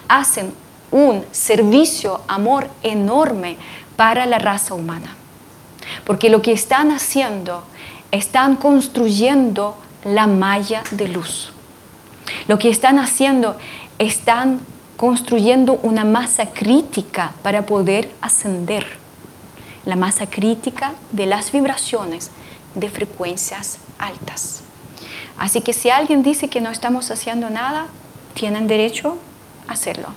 [0.07, 0.53] hacen
[0.91, 3.57] un servicio, amor enorme
[3.95, 5.15] para la raza humana.
[6.05, 7.63] Porque lo que están haciendo,
[8.11, 11.51] están construyendo la malla de luz
[12.47, 13.57] lo que están haciendo,
[13.99, 14.59] están
[14.97, 18.85] construyendo una masa crítica para poder ascender.
[19.85, 22.31] La masa crítica de las vibraciones
[22.75, 24.61] de frecuencias altas.
[25.37, 27.87] Así que si alguien dice que no estamos haciendo nada,
[28.33, 29.17] tienen derecho
[29.67, 30.09] a hacerlo.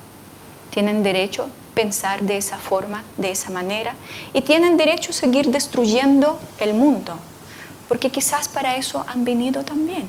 [0.71, 3.95] Tienen derecho a pensar de esa forma, de esa manera,
[4.33, 7.15] y tienen derecho a seguir destruyendo el mundo,
[7.89, 10.09] porque quizás para eso han venido también.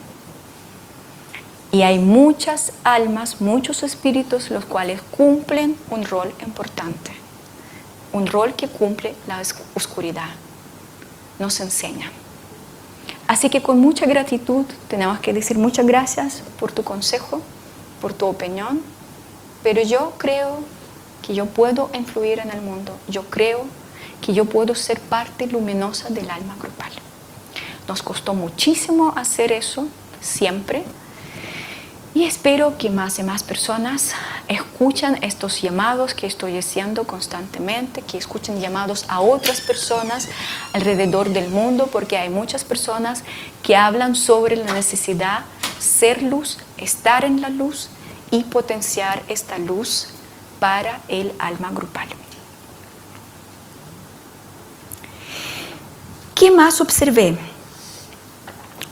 [1.71, 7.11] Y hay muchas almas, muchos espíritus los cuales cumplen un rol importante,
[8.11, 9.41] un rol que cumple la
[9.73, 10.29] oscuridad,
[11.39, 12.11] nos enseña.
[13.27, 17.41] Así que con mucha gratitud tenemos que decir muchas gracias por tu consejo,
[18.01, 18.81] por tu opinión,
[19.63, 20.59] pero yo creo
[21.25, 23.65] que yo puedo influir en el mundo, yo creo
[24.19, 26.91] que yo puedo ser parte luminosa del alma grupal.
[27.87, 29.87] Nos costó muchísimo hacer eso
[30.19, 30.83] siempre,
[32.25, 34.13] espero que más y más personas
[34.47, 40.27] escuchen estos llamados que estoy haciendo constantemente, que escuchen llamados a otras personas
[40.73, 43.23] alrededor del mundo, porque hay muchas personas
[43.63, 45.45] que hablan sobre la necesidad
[45.79, 47.89] ser luz, estar en la luz
[48.29, 50.07] y potenciar esta luz
[50.59, 52.07] para el alma grupal.
[56.35, 57.37] ¿Qué más observé?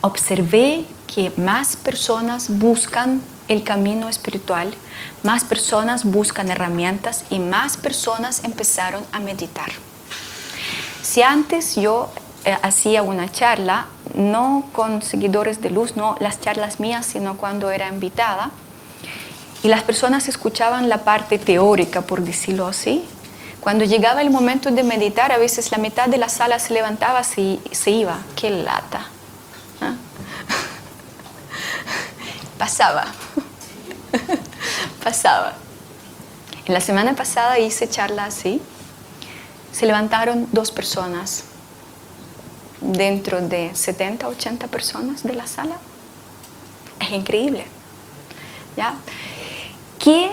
[0.02, 4.74] Observé que más personas buscan el camino espiritual,
[5.24, 9.72] más personas buscan herramientas y más personas empezaron a meditar.
[11.02, 12.12] Si antes yo
[12.46, 17.72] eh, hacía una charla, no con seguidores de luz, no las charlas mías, sino cuando
[17.72, 18.52] era invitada,
[19.64, 23.04] y las personas escuchaban la parte teórica, por decirlo así,
[23.60, 27.22] Cuando llegaba el momento de meditar, a veces la mitad de la sala se levantaba
[27.36, 28.20] y se iba.
[28.38, 29.08] ¡Qué lata!
[29.82, 29.96] ¿Ah?
[32.60, 33.06] Pasaba.
[35.04, 35.54] Pasaba.
[36.66, 38.62] En la semana pasada hice charla así.
[39.72, 41.46] Se levantaron dos personas
[42.82, 45.78] dentro de 70, 80 personas de la sala.
[47.00, 47.66] Es increíble.
[48.76, 48.94] ¿Ya?
[49.98, 50.30] ¿Qué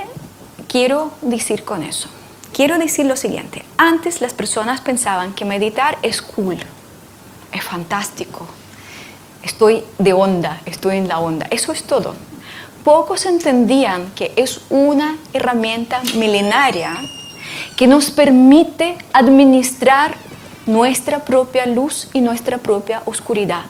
[0.69, 2.09] quiero decir con eso?
[2.53, 3.65] Quiero decir lo siguiente.
[3.77, 6.59] Antes las personas pensaban que meditar es cool,
[7.53, 8.49] es fantástico,
[9.47, 11.47] estoy de onda, estoy en la onda.
[11.51, 12.15] Eso es todo.
[12.85, 16.97] Pocos entendían que es una herramienta milenaria
[17.77, 20.17] que nos permite administrar
[20.67, 23.63] nuestra propia luz y nuestra propia oscuridad.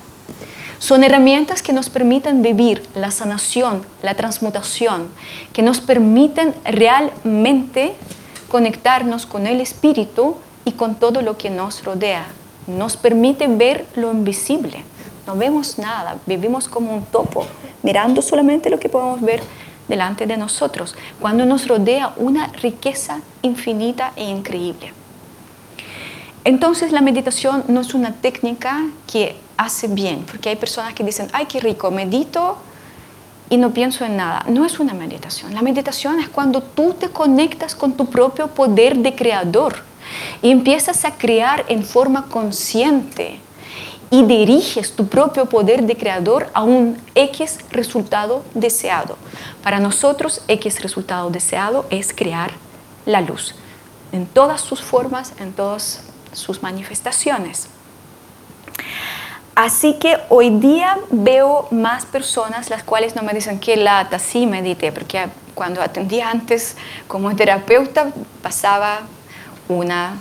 [0.78, 5.08] Son herramientas que nos permiten vivir la sanación, la transmutación,
[5.52, 7.94] que nos permiten realmente
[8.48, 12.26] conectarnos con el espíritu y con todo lo que nos rodea.
[12.66, 14.84] Nos permite ver lo invisible.
[15.26, 17.46] No vemos nada, vivimos como un topo,
[17.82, 19.42] mirando solamente lo que podemos ver
[19.88, 24.92] delante de nosotros, cuando nos rodea una riqueza infinita e increíble.
[26.44, 31.28] Entonces la meditación no es una técnica que hace bien, porque hay personas que dicen,
[31.32, 32.58] ay, qué rico, medito
[33.50, 34.44] y no pienso en nada.
[34.48, 35.54] No es una meditación.
[35.54, 39.82] La meditación es cuando tú te conectas con tu propio poder de creador
[40.40, 43.40] y empiezas a crear en forma consciente
[44.10, 49.16] y diriges tu propio poder de creador a un X resultado deseado.
[49.62, 52.52] Para nosotros, X resultado deseado es crear
[53.04, 53.54] la luz
[54.12, 56.02] en todas sus formas, en todas
[56.32, 57.68] sus manifestaciones.
[59.54, 64.46] Así que hoy día veo más personas las cuales no me dicen que lata, sí
[64.46, 66.76] medité, porque cuando atendía antes
[67.08, 68.12] como terapeuta
[68.42, 69.00] pasaba
[69.68, 70.18] una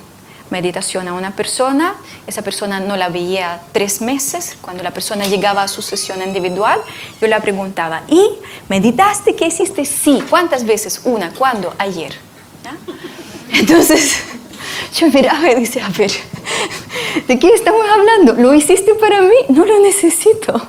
[0.50, 1.96] meditación a una persona,
[2.28, 6.80] esa persona no la veía tres meses, cuando la persona llegaba a su sesión individual,
[7.20, 8.22] yo le preguntaba, ¿y
[8.70, 9.36] meditaste?
[9.36, 9.86] ¿Qué hiciste?
[9.86, 11.02] Sí, ¿cuántas veces?
[11.06, 11.74] Una, ¿cuándo?
[11.78, 12.14] Ayer.
[13.52, 14.18] Entonces
[15.00, 16.12] yo miraba y decía, a ver,
[17.28, 18.34] ¿de qué estamos hablando?
[18.34, 19.36] ¿Lo hiciste para mí?
[19.50, 20.62] No lo necesito.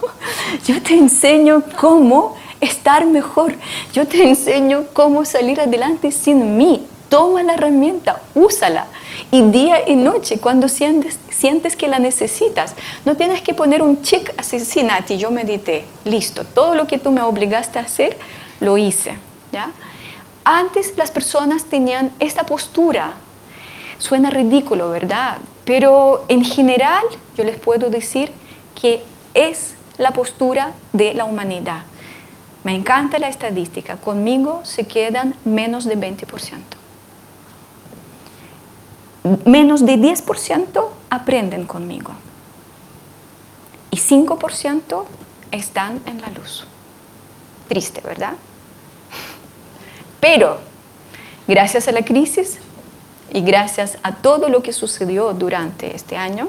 [0.66, 3.55] Yo te enseño cómo estar mejor.
[3.93, 6.86] Yo te enseño cómo salir adelante sin mí.
[7.08, 8.86] Toma la herramienta, úsala.
[9.30, 12.74] Y día y noche, cuando sientes, sientes que la necesitas,
[13.04, 16.44] no tienes que poner un check así, sí, Nati, yo medité, listo.
[16.44, 18.16] Todo lo que tú me obligaste a hacer,
[18.60, 19.16] lo hice.
[19.52, 19.70] ¿ya?
[20.44, 23.14] Antes las personas tenían esta postura
[23.98, 25.38] Suena ridículo, ¿verdad?
[25.64, 27.04] Pero en general
[27.36, 28.30] yo les puedo decir
[28.80, 29.02] que
[29.34, 31.82] es la postura de la humanidad.
[32.62, 33.96] Me encanta la estadística.
[33.96, 36.26] Conmigo se quedan menos de 20%.
[39.44, 42.12] Menos de 10% aprenden conmigo.
[43.90, 45.05] Y 5%
[45.51, 46.66] están en la luz.
[47.69, 48.35] Triste, ¿verdad?
[50.20, 50.61] Pero,
[51.47, 52.59] gracias a la crisis,
[53.32, 56.48] y gracias a todo lo que sucedió durante este año,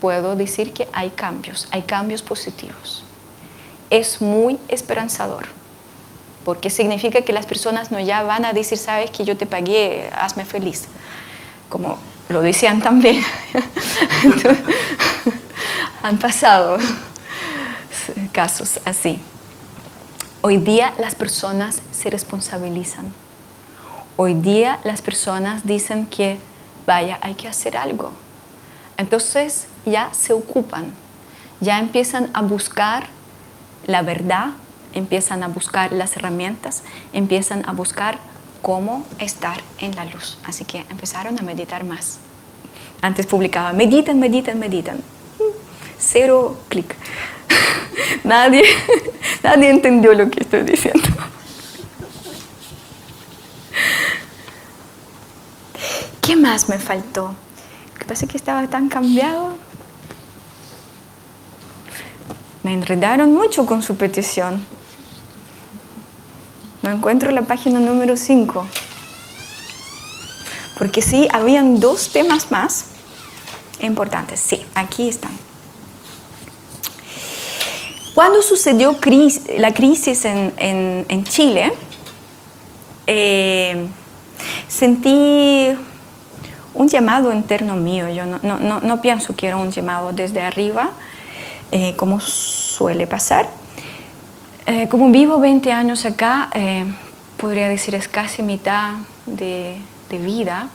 [0.00, 3.04] puedo decir que hay cambios, hay cambios positivos.
[3.90, 5.46] Es muy esperanzador,
[6.44, 10.10] porque significa que las personas no ya van a decir, sabes que yo te pagué,
[10.14, 10.84] hazme feliz,
[11.68, 13.22] como lo decían también.
[16.02, 16.78] Han pasado
[18.32, 19.20] casos así.
[20.42, 23.12] Hoy día las personas se responsabilizan
[24.16, 26.38] Hoy día las personas dicen que,
[26.86, 28.12] vaya, hay que hacer algo.
[28.96, 30.92] Entonces ya se ocupan,
[31.58, 33.08] ya empiezan a buscar
[33.86, 34.50] la verdad,
[34.92, 38.20] empiezan a buscar las herramientas, empiezan a buscar
[38.64, 40.38] cómo estar en la luz.
[40.42, 42.18] Así que empezaron a meditar más.
[43.02, 45.02] Antes publicaba, meditan, meditan, meditan.
[45.98, 46.96] Cero clic.
[48.24, 48.64] nadie,
[49.42, 51.02] nadie entendió lo que estoy diciendo.
[56.22, 57.34] ¿Qué más me faltó?
[57.92, 59.58] Lo que pasa es que estaba tan cambiado.
[62.62, 64.64] Me enredaron mucho con su petición.
[66.84, 68.66] No encuentro la página número 5.
[70.76, 72.84] Porque sí, habían dos temas más
[73.80, 74.38] importantes.
[74.38, 75.30] Sí, aquí están.
[78.14, 78.98] Cuando sucedió
[79.56, 81.72] la crisis en, Chile,
[83.06, 83.86] eh,
[84.68, 85.70] sentí
[86.74, 88.10] un llamado interno mío.
[88.10, 90.90] Yo no, pienso que era un llamado desde arriba,
[91.72, 93.63] eh, como suele pasar.
[94.66, 96.86] Eh, como vivo 20 años acá, eh,
[97.36, 98.94] podría decir es casi mitad
[99.26, 99.76] de,
[100.10, 100.68] vida,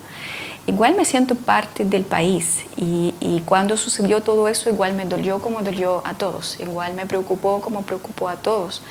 [0.67, 2.65] igual me siento parte del país.
[2.75, 7.05] Y, y, cuando sucedió todo eso, igual me dolió como dolió a todos, igual me
[7.05, 8.83] preocupó como preocupó a todos.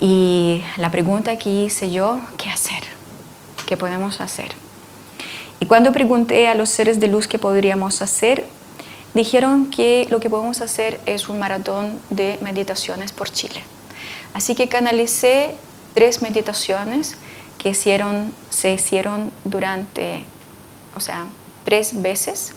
[0.00, 2.82] Y la pregunta que hice yo, ¿qué hacer?
[3.66, 4.52] ¿Qué podemos hacer?
[5.60, 8.46] Y cuando pregunté a los seres de luz qué podríamos hacer,
[9.14, 13.62] dijeron que lo que podemos hacer es un maratón de meditaciones por Chile.
[14.34, 15.54] Así que canalicé
[15.94, 17.16] tres meditaciones
[17.58, 20.24] que hicieron, se hicieron durante,
[20.96, 21.26] o sea,
[21.64, 22.52] tres veces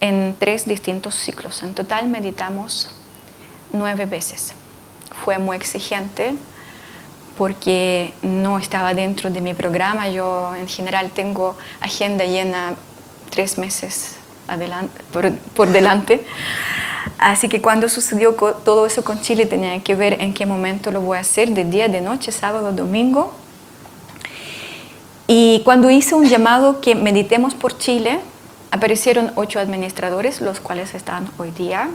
[0.00, 1.62] en tres distintos ciclos.
[1.62, 2.90] En total meditamos
[3.72, 4.52] nueve veces.
[5.24, 6.34] Fue muy exigente
[7.38, 10.08] porque no estaba dentro de mi programa.
[10.10, 12.74] Yo en general tengo agenda llena
[13.30, 14.13] tres meses
[14.48, 15.00] adelante,
[15.54, 16.24] por, delante.
[17.18, 21.00] Así que cuando sucedió todo eso con Chile tenía que ver en qué momento lo
[21.00, 23.32] voy a hacer, de día, de noche, sábado, domingo.
[25.26, 28.20] Y cuando hice un llamado que meditemos por Chile,
[28.70, 31.88] aparecieron ocho administradores, los cuales están hoy día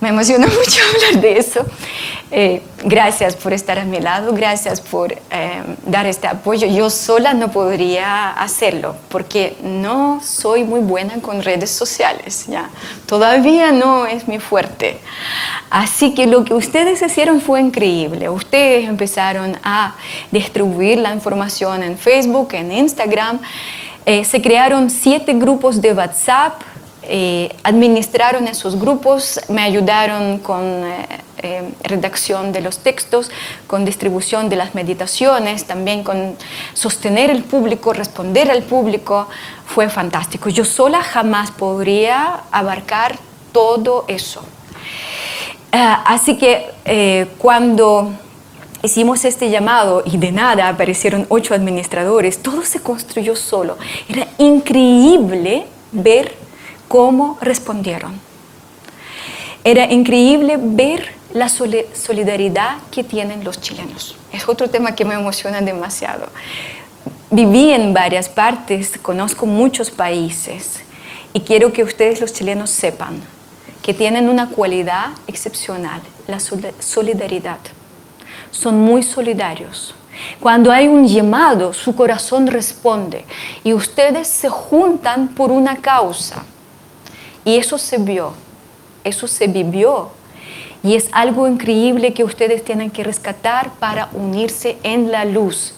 [0.00, 1.64] me emociona mucho hablar de eso.
[2.30, 5.20] Eh, gracias por estar a mi lado, gracias por eh,
[5.86, 6.66] dar este apoyo.
[6.66, 12.68] Yo sola no podría hacerlo porque no soy muy buena con redes sociales, ya.
[13.06, 14.98] Todavía no es mi fuerte.
[15.70, 18.28] Así que lo que ustedes hicieron fue increíble.
[18.28, 19.94] Ustedes empezaron a
[20.30, 23.40] distribuir la información en Facebook, en Instagram.
[24.04, 26.62] Eh, se crearon siete grupos de WhatsApp
[27.10, 31.06] eh, administraron esos grupos, me ayudaron con eh,
[31.38, 33.30] eh, redacción de los textos,
[33.66, 36.36] con distribución de las meditaciones, también con
[36.74, 39.26] sostener el público, responder al público.
[39.64, 40.50] Fue fantástico.
[40.50, 43.18] Yo sola jamás podría abarcar
[43.52, 44.42] todo eso.
[45.72, 48.12] así que cuando
[48.82, 53.78] hicimos este llamado y de nada aparecieron ocho administradores, todo se construyó solo.
[54.08, 56.47] Era increíble ver
[56.88, 58.18] cómo respondieron.
[59.64, 64.16] Era increíble ver la solidaridad que tienen los chilenos.
[64.32, 66.26] Es otro tema que me emociona demasiado.
[67.30, 70.80] Viví en varias partes, conozco muchos países
[71.34, 73.20] y quiero que ustedes los chilenos sepan
[73.82, 77.58] que tienen una cualidad excepcional, la solidaridad.
[78.50, 79.94] Son muy solidarios.
[80.40, 83.24] Cuando hay un llamado, su corazón responde
[83.64, 86.44] y ustedes se juntan por una causa.
[87.48, 88.34] Y eso se vio,
[89.04, 90.10] eso se vivió.
[90.82, 95.72] Y es algo increíble que ustedes tienen que rescatar para unirse en la luz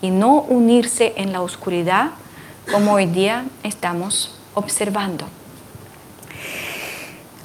[0.00, 2.10] y no unirse en la oscuridad
[2.70, 5.26] como hoy día estamos observando.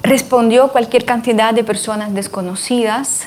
[0.04, 3.22] Respondió cualquier cantidad de personas desconocidas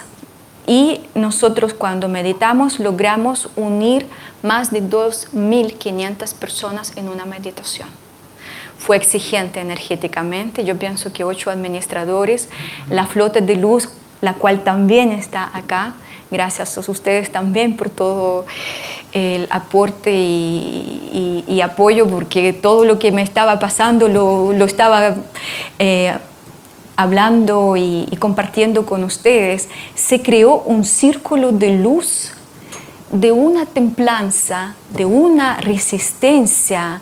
[0.65, 4.07] y nosotros cuando meditamos logramos unir
[4.41, 8.04] más de 2.500 personas en una meditación
[8.85, 10.63] fue exigente energéticamente.
[10.63, 12.49] Yo pienso que ocho administradores,
[12.87, 13.89] la flota de luz,
[14.21, 15.95] la cual también está acá,
[16.29, 18.45] gracias a ustedes también por todo
[19.11, 25.15] el aporte y, apoyo, porque todo lo que me estaba pasando lo, estaba
[25.79, 26.13] eh,
[26.95, 29.67] hablando y, y compartiendo con ustedes.
[29.95, 32.33] Se creó un círculo de luz,
[33.11, 37.01] de una templanza, de una resistencia,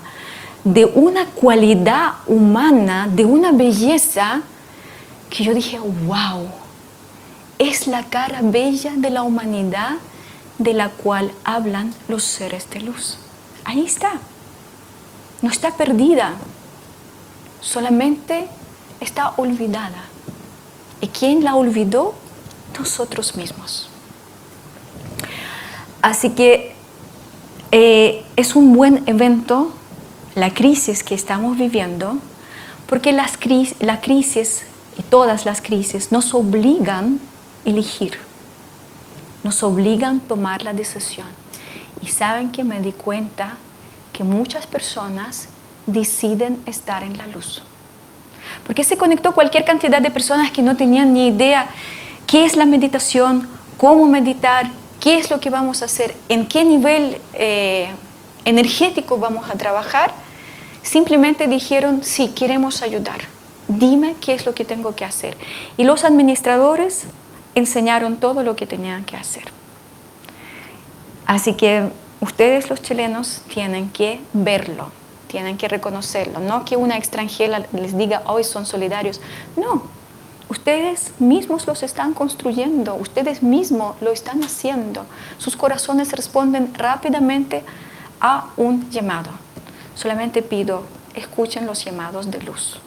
[0.64, 4.41] de una cualidad humana, de una belleza,
[5.30, 6.48] que yo dije, wow,
[7.57, 9.95] es la cara bella de la humanidad
[10.57, 13.18] de la cual hablan los seres de luz.
[13.65, 14.14] Ahí está.
[15.41, 16.34] No está perdida,
[17.60, 18.48] solamente
[18.99, 20.06] está olvidada.
[21.02, 22.14] ¿Y quién la olvidó?
[22.80, 23.90] Nosotros mismos.
[26.02, 26.73] Así que
[27.72, 29.73] eh, es un buen evento
[30.35, 32.18] la crisis que estamos viviendo,
[32.88, 33.38] porque las
[33.80, 34.64] la crisis
[34.97, 37.19] y todas las crisis nos obligan
[37.65, 38.18] a elegir,
[39.43, 41.27] nos obligan a tomar la decisión.
[42.01, 43.57] Y saben que me di cuenta
[44.11, 45.47] que muchas personas
[45.85, 47.64] deciden estar en la luz.
[48.65, 51.68] Porque se conectó cualquier cantidad de personas que no tenían ni idea
[52.27, 53.47] qué es la meditación,
[53.77, 54.69] cómo meditar,
[54.99, 57.89] qué es lo que vamos a hacer, en qué nivel eh,
[58.45, 60.23] energético vamos a trabajar
[60.84, 63.22] Simplemente dijeron, sí, queremos ayudar.
[63.69, 65.38] Dime qué es lo que tengo que hacer.
[65.77, 67.05] Y los administradores
[67.55, 69.45] enseñaron todo lo que tenían que hacer.
[71.26, 71.89] Así que
[72.19, 74.91] ustedes los chilenos tienen que verlo,
[75.27, 76.39] tienen que reconocerlo.
[76.39, 79.22] No que una extranjera les diga, hoy son solidarios.
[79.55, 79.84] No,
[80.49, 85.05] ustedes mismos los están construyendo, ustedes mismos lo están haciendo.
[85.38, 87.64] Sus corazones responden rápidamente
[88.19, 89.43] a un llamado.
[90.03, 90.84] Solamente pido,
[91.15, 92.77] escuchen los llamados de luz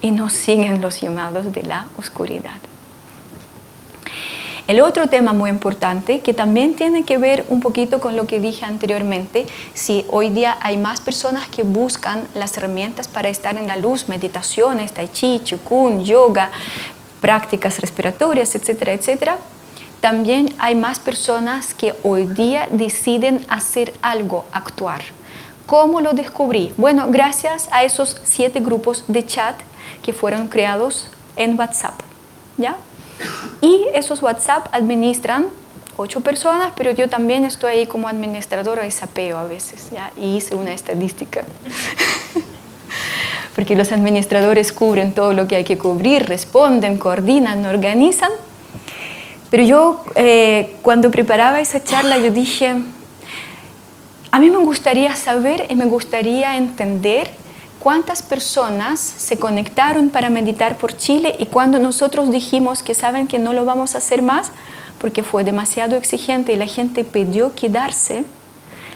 [0.00, 2.54] y no siguen los llamados de la oscuridad.
[4.68, 8.38] El otro tema muy importante que también tiene que ver un poquito con lo que
[8.38, 13.66] dije anteriormente, si hoy día hay más personas que buscan las herramientas para estar en
[13.66, 16.52] la luz, meditaciones, tai chi, chikun, yoga,
[17.20, 19.38] prácticas respiratorias, etcétera, etcétera,
[20.00, 25.02] también hay más personas que hoy día deciden hacer algo, actuar.
[25.66, 26.74] ¿Cómo lo descubrí?
[26.76, 29.56] Bueno, gracias a esos siete grupos de chat
[30.02, 31.94] que fueron creados en WhatsApp.
[32.58, 32.76] ¿Ya?
[33.60, 35.46] Y esos WhatsApp administran
[35.96, 40.12] ocho personas, pero yo también estoy ahí como administradora de sapeo a veces, ¿ya?
[40.16, 41.44] y hice una estadística.
[43.54, 48.30] Porque los administradores cubren todo lo que hay que cubrir, responden, coordinan, organizan.
[49.48, 52.74] Pero yo eh, cuando preparaba esa charla, yo dije,
[54.34, 57.30] a mí me gustaría saber y me gustaría entender
[57.78, 63.38] cuántas personas se conectaron para meditar por Chile y cuando nosotros dijimos que saben que
[63.38, 64.50] no lo vamos a hacer más
[64.98, 68.24] porque fue demasiado exigente y la gente pidió quedarse,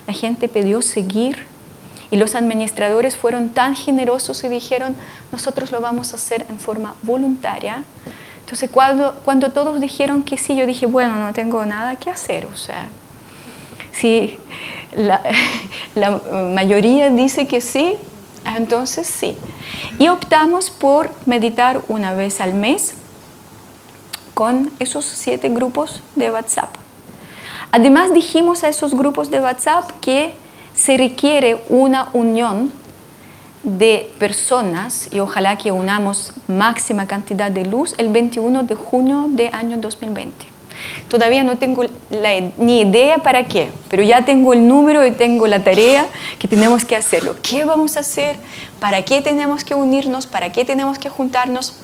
[0.09, 1.47] la gente pidió seguir
[2.11, 4.97] y los administradores fueron tan generosos y dijeron,
[5.31, 7.85] nosotros lo vamos a hacer en forma voluntaria.
[8.41, 12.47] Entonces cuando, cuando todos dijeron que sí, yo dije, bueno, no tengo nada que hacer,
[12.47, 12.89] o sea,
[13.93, 14.37] si
[15.95, 16.21] la,
[16.55, 17.97] mayoría dice que sí,
[18.57, 19.37] entonces sí.
[19.99, 22.95] Y optamos por meditar una vez al mes
[24.35, 26.75] con esos siete grupos de WhatsApp.
[27.71, 30.35] Además dijimos a esos grupos de WhatsApp que
[30.75, 32.73] se requiere una unión
[33.63, 39.49] de personas y ojalá que unamos máxima cantidad de luz el 21 de junio de
[39.49, 40.58] año 2020.
[41.09, 41.85] Todavía no tengo
[42.59, 46.07] ni idea para qué, pero ya tengo el número y tengo la tarea
[46.39, 47.37] que tenemos que hacerlo.
[47.43, 48.37] ¿Qué vamos a hacer?
[48.81, 50.27] ¿Para qué tenemos que unirnos?
[50.27, 51.75] ¿Para qué tenemos que juntarnos?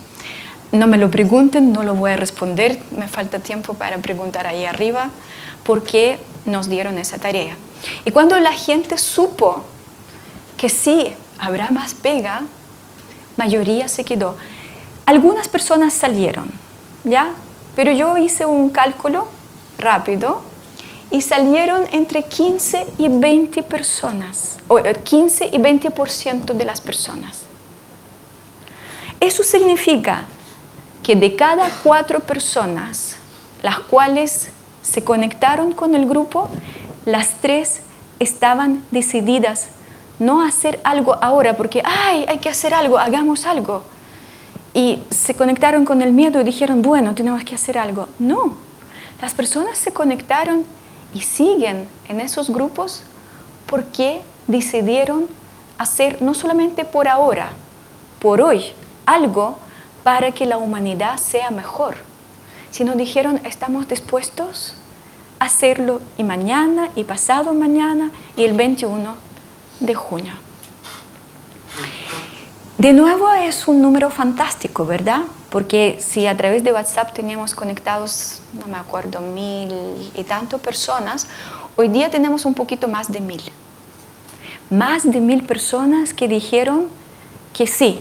[0.73, 2.79] No me lo pregunten, no lo voy a responder.
[2.97, 5.11] Me falta tiempo para preguntar ahí arriba
[5.65, 7.57] por qué nos dieron esa tarea.
[8.05, 9.65] Y cuando la gente supo
[10.57, 12.43] que sí, habrá más pega,
[13.37, 14.37] mayoría se quedó.
[15.07, 16.51] Algunas personas salieron,
[17.05, 17.31] ¿ya?
[17.77, 19.27] Pero yo hice un cálculo
[19.79, 20.43] rápido
[21.11, 27.43] y salieron entre 15 y 20 personas, o 15 eh, y 20% de las personas.
[29.21, 30.25] Eso significa
[31.03, 33.17] que de cada cuatro personas,
[33.63, 34.51] las cuales
[34.83, 36.49] se conectaron con el grupo,
[37.05, 37.81] las tres
[38.19, 39.69] estaban decididas
[40.19, 43.83] no a hacer algo ahora porque, ay, hay que hacer algo, hagamos algo
[44.75, 48.09] y se conectaron con el miedo y dijeron, bueno, tenemos que hacer algo.
[48.19, 48.57] No,
[49.23, 50.65] las personas se conectaron
[51.15, 53.05] y siguen en esos grupos
[53.67, 55.29] porque decidieron
[55.79, 57.53] hacer no solamente por ahora,
[58.19, 58.65] por hoy,
[59.07, 59.59] algo
[60.03, 61.97] para que la humanidad sea mejor,
[62.71, 64.75] sino dijeron, estamos dispuestos
[65.39, 69.15] a hacerlo y mañana y pasado mañana y el 21
[69.81, 70.33] de junio.
[72.79, 75.21] De nuevo es un número fantástico, ¿verdad?
[75.49, 81.29] Porque si a través de WhatsApp teníamos conectados, no me acuerdo, mil y tanto personas,
[81.77, 83.43] hoy día tenemos un poquito más de mil.
[84.71, 86.89] Más de mil personas que dijeron
[87.53, 88.01] que sí,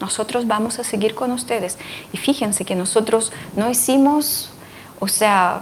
[0.00, 1.76] nosotros vamos a seguir con ustedes.
[2.14, 4.50] Y fíjense que nosotros no hicimos,
[5.00, 5.60] o sea,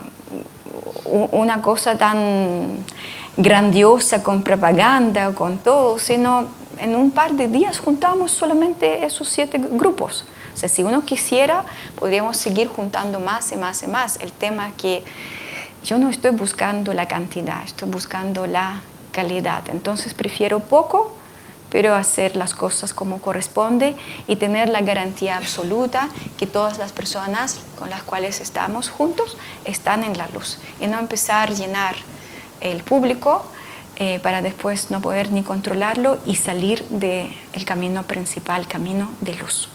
[1.05, 2.85] una cosa tan
[3.37, 9.59] grandiosa con propaganda, con todo, sino en un par de días juntamos solamente esos siete
[9.59, 10.25] grupos.
[10.55, 11.65] O sea, si uno quisiera,
[11.99, 14.19] podríamos seguir juntando más y más y más.
[14.21, 15.05] El tema es que
[15.85, 18.83] yo no estoy buscando la cantidad, estoy buscando la
[19.13, 19.63] calidad.
[19.71, 21.15] Entonces prefiero poco,
[21.71, 23.97] pero hacer las cosas como corresponde
[24.29, 30.05] y tener la garantía absoluta que todas las personas con las cuales estamos juntos están
[30.05, 30.59] en la luz.
[30.81, 31.97] Y no empezar a llenar
[32.61, 33.47] el público
[33.97, 39.69] eh, para después no poder ni controlarlo y salir del camino principal, camino de luz.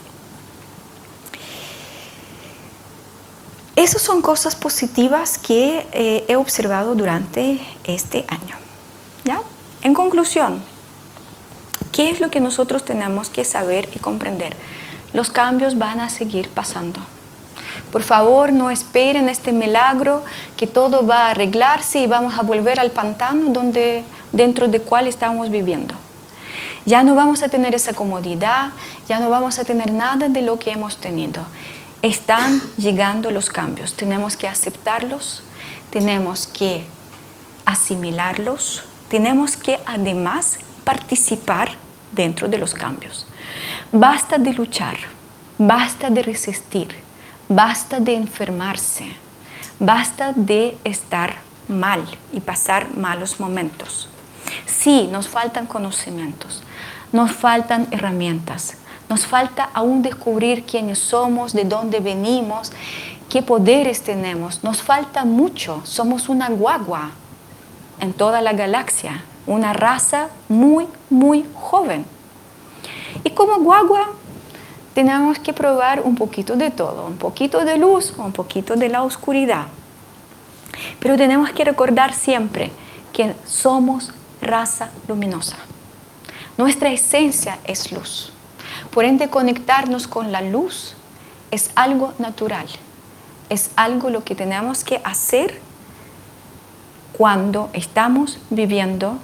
[3.75, 8.55] Esas son cosas positivas que eh, he observado durante este año.
[9.23, 9.39] ¿ya?
[9.83, 10.63] En conclusión,
[11.91, 14.55] ¿qué es lo que nosotros tenemos que saber y comprender?
[15.13, 16.99] Los cambios van a seguir pasando.
[17.91, 20.23] Por favor, no esperen este milagro
[20.55, 25.07] que todo va a arreglarse y vamos a volver al pantano donde dentro de cuál
[25.07, 25.95] estamos viviendo.
[26.85, 28.69] Ya no vamos a tener esa comodidad,
[29.07, 31.43] ya no vamos a tener nada de lo que hemos tenido.
[32.01, 35.43] Están llegando los cambios, tenemos que aceptarlos,
[35.89, 36.85] tenemos que
[37.65, 41.71] asimilarlos tenemos que además participar
[42.11, 43.25] dentro de los cambios.
[43.91, 44.97] Basta de luchar,
[45.57, 46.95] basta de resistir,
[47.49, 49.07] basta de enfermarse,
[49.79, 51.37] basta de estar
[51.67, 54.09] mal y pasar malos momentos.
[54.65, 56.63] Sí, nos faltan conocimientos,
[57.11, 58.77] nos faltan herramientas,
[59.09, 62.71] nos falta aún descubrir quiénes somos, de dónde venimos,
[63.29, 64.63] qué poderes tenemos.
[64.63, 65.81] Nos falta mucho.
[65.85, 67.11] Somos una guagua
[67.99, 72.05] en toda la galaxia, una raza muy, muy joven.
[73.23, 74.09] Y como guagua
[74.97, 79.03] tenemos que probar un poquito de todo, un poquito de luz, un poquito de la
[79.03, 79.67] oscuridad.
[80.99, 82.71] Pero tenemos que recordar siempre
[83.13, 84.11] que somos
[84.41, 85.57] raza luminosa.
[86.57, 88.33] Nuestra esencia es luz.
[88.89, 90.95] Por ende, conectarnos con la luz
[91.51, 92.65] es algo natural,
[93.49, 95.61] es algo lo que tenemos que hacer
[97.15, 99.19] cuando estamos viviendo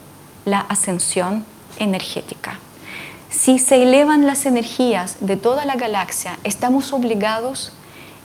[0.45, 1.43] la ascensión
[1.79, 2.59] energética.
[3.33, 7.73] Si se elevan las energías de toda la galaxia, estamos obligados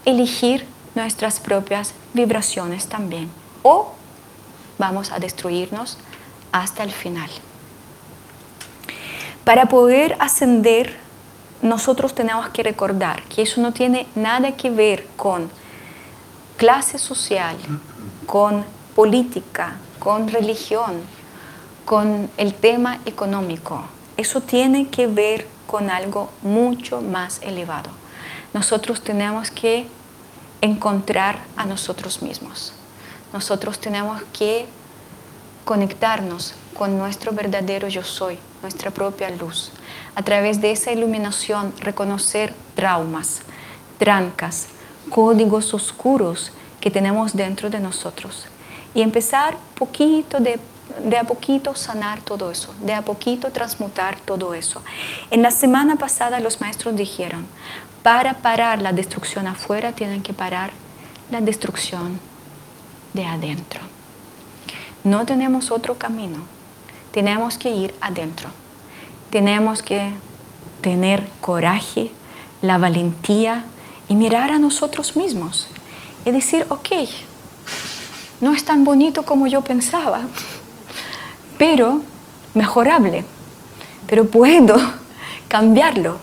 [0.07, 3.31] a elegir nuestras propias vibraciones también.
[3.63, 3.95] O
[4.77, 5.97] vamos a destruirnos
[6.53, 7.31] hasta el final.
[9.45, 10.99] Para poder ascender,
[11.63, 15.51] nosotros tenemos que recordar que eso no tiene nada que ver con
[16.59, 17.57] clase social,
[18.27, 18.63] con
[18.95, 21.01] política, con religión,
[21.87, 23.85] con el tema económico.
[24.19, 27.91] Eso tiene que ver con algo mucho más elevado.
[28.53, 29.87] Nosotros tenemos que
[30.61, 32.73] encontrar a nosotros mismos.
[33.33, 34.67] Nosotros tenemos que
[35.65, 39.71] conectarnos con nuestro verdadero yo soy, nuestra propia luz.
[40.17, 43.43] A través de esa iluminación reconocer traumas,
[43.99, 44.67] trancas,
[45.11, 46.51] códigos oscuros
[46.81, 48.47] que tenemos dentro de nosotros
[48.95, 50.59] y empezar poquito de,
[51.05, 54.83] de a poquito sanar todo eso, de a poquito transmutar todo eso.
[55.31, 57.47] En la semana pasada los maestros dijeron,
[58.03, 60.71] para parar la destrucción afuera tienen que parar
[61.31, 62.21] la destrucción
[63.13, 63.81] de adentro.
[65.05, 66.39] No tenemos otro camino,
[67.13, 68.49] tenemos que ir adentro,
[69.31, 70.13] tenemos que
[70.81, 72.13] tener coraje,
[72.63, 73.65] la valentía
[74.09, 75.69] y mirar a nosotros mismos
[76.25, 76.89] y decir, ok,
[78.41, 80.23] no es tan bonito como yo pensaba,
[81.59, 82.01] pero
[82.55, 83.25] mejorable,
[84.07, 84.77] pero puedo
[85.49, 86.19] cambiarlo,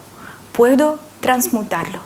[0.51, 1.99] puedo transmutarlo.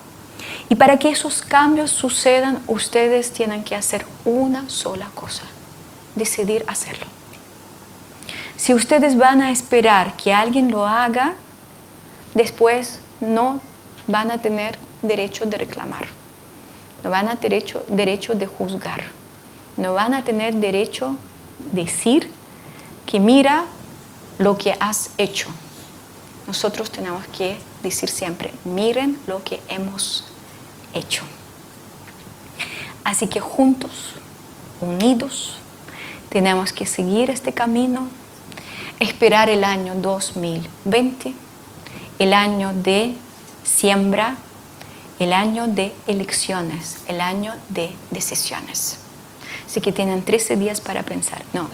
[0.67, 5.43] Y para que esos cambios sucedan, ustedes tienen que hacer una sola cosa,
[6.15, 7.05] decidir hacerlo.
[8.55, 11.33] Si ustedes van a esperar que alguien lo haga,
[12.35, 13.61] después no
[14.05, 16.07] van a tener derecho de reclamar,
[17.03, 19.03] no van a tener derecho, derecho de juzgar,
[19.77, 21.15] no van a tener derecho
[21.71, 22.31] de decir
[23.09, 23.65] que mira
[24.37, 25.47] lo que has hecho.
[26.45, 30.25] Nosotros tenemos que decir siempre, miren lo que hemos
[30.93, 31.23] hecho.
[33.03, 34.13] Así que juntos,
[34.79, 35.55] unidos,
[36.29, 38.09] tenemos que seguir este camino,
[38.99, 41.33] esperar el año 2020,
[42.19, 43.15] el año de
[43.63, 44.37] siembra,
[45.17, 48.99] el año de elecciones, el año de decisiones.
[49.69, 51.43] Así que tienen 13 días para pensar.
[51.53, 51.61] No.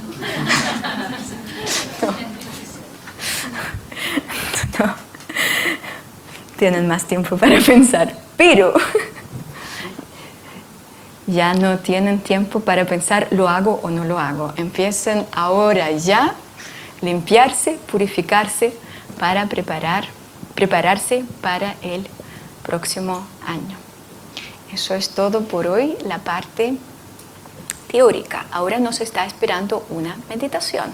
[2.02, 2.08] no.
[4.86, 4.96] no.
[6.58, 8.14] Tienen más tiempo para pensar.
[8.36, 8.74] Pero
[11.28, 14.52] ya no tienen tiempo para pensar, ¿lo hago o no lo hago?
[14.58, 16.36] Empiecen ahora ya
[17.00, 18.76] limpiarse, purificarse
[19.18, 20.06] para preparar,
[20.54, 22.06] prepararse para el
[22.62, 23.78] próximo año.
[24.74, 26.78] Eso es todo por hoy, la parte
[27.96, 28.46] teórica.
[28.52, 30.88] Ahora nos está esperando una meditación,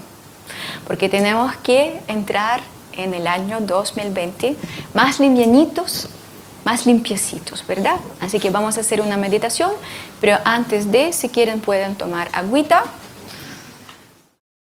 [0.85, 2.61] porque tenemos que entrar
[2.93, 4.55] en el año 2020
[4.93, 6.09] más limpianitos,
[6.63, 7.99] más limpiecitos, ¿verdad?
[8.19, 9.71] Así que vamos a hacer una meditación,
[10.19, 12.83] pero antes de, si quieren, pueden tomar agüita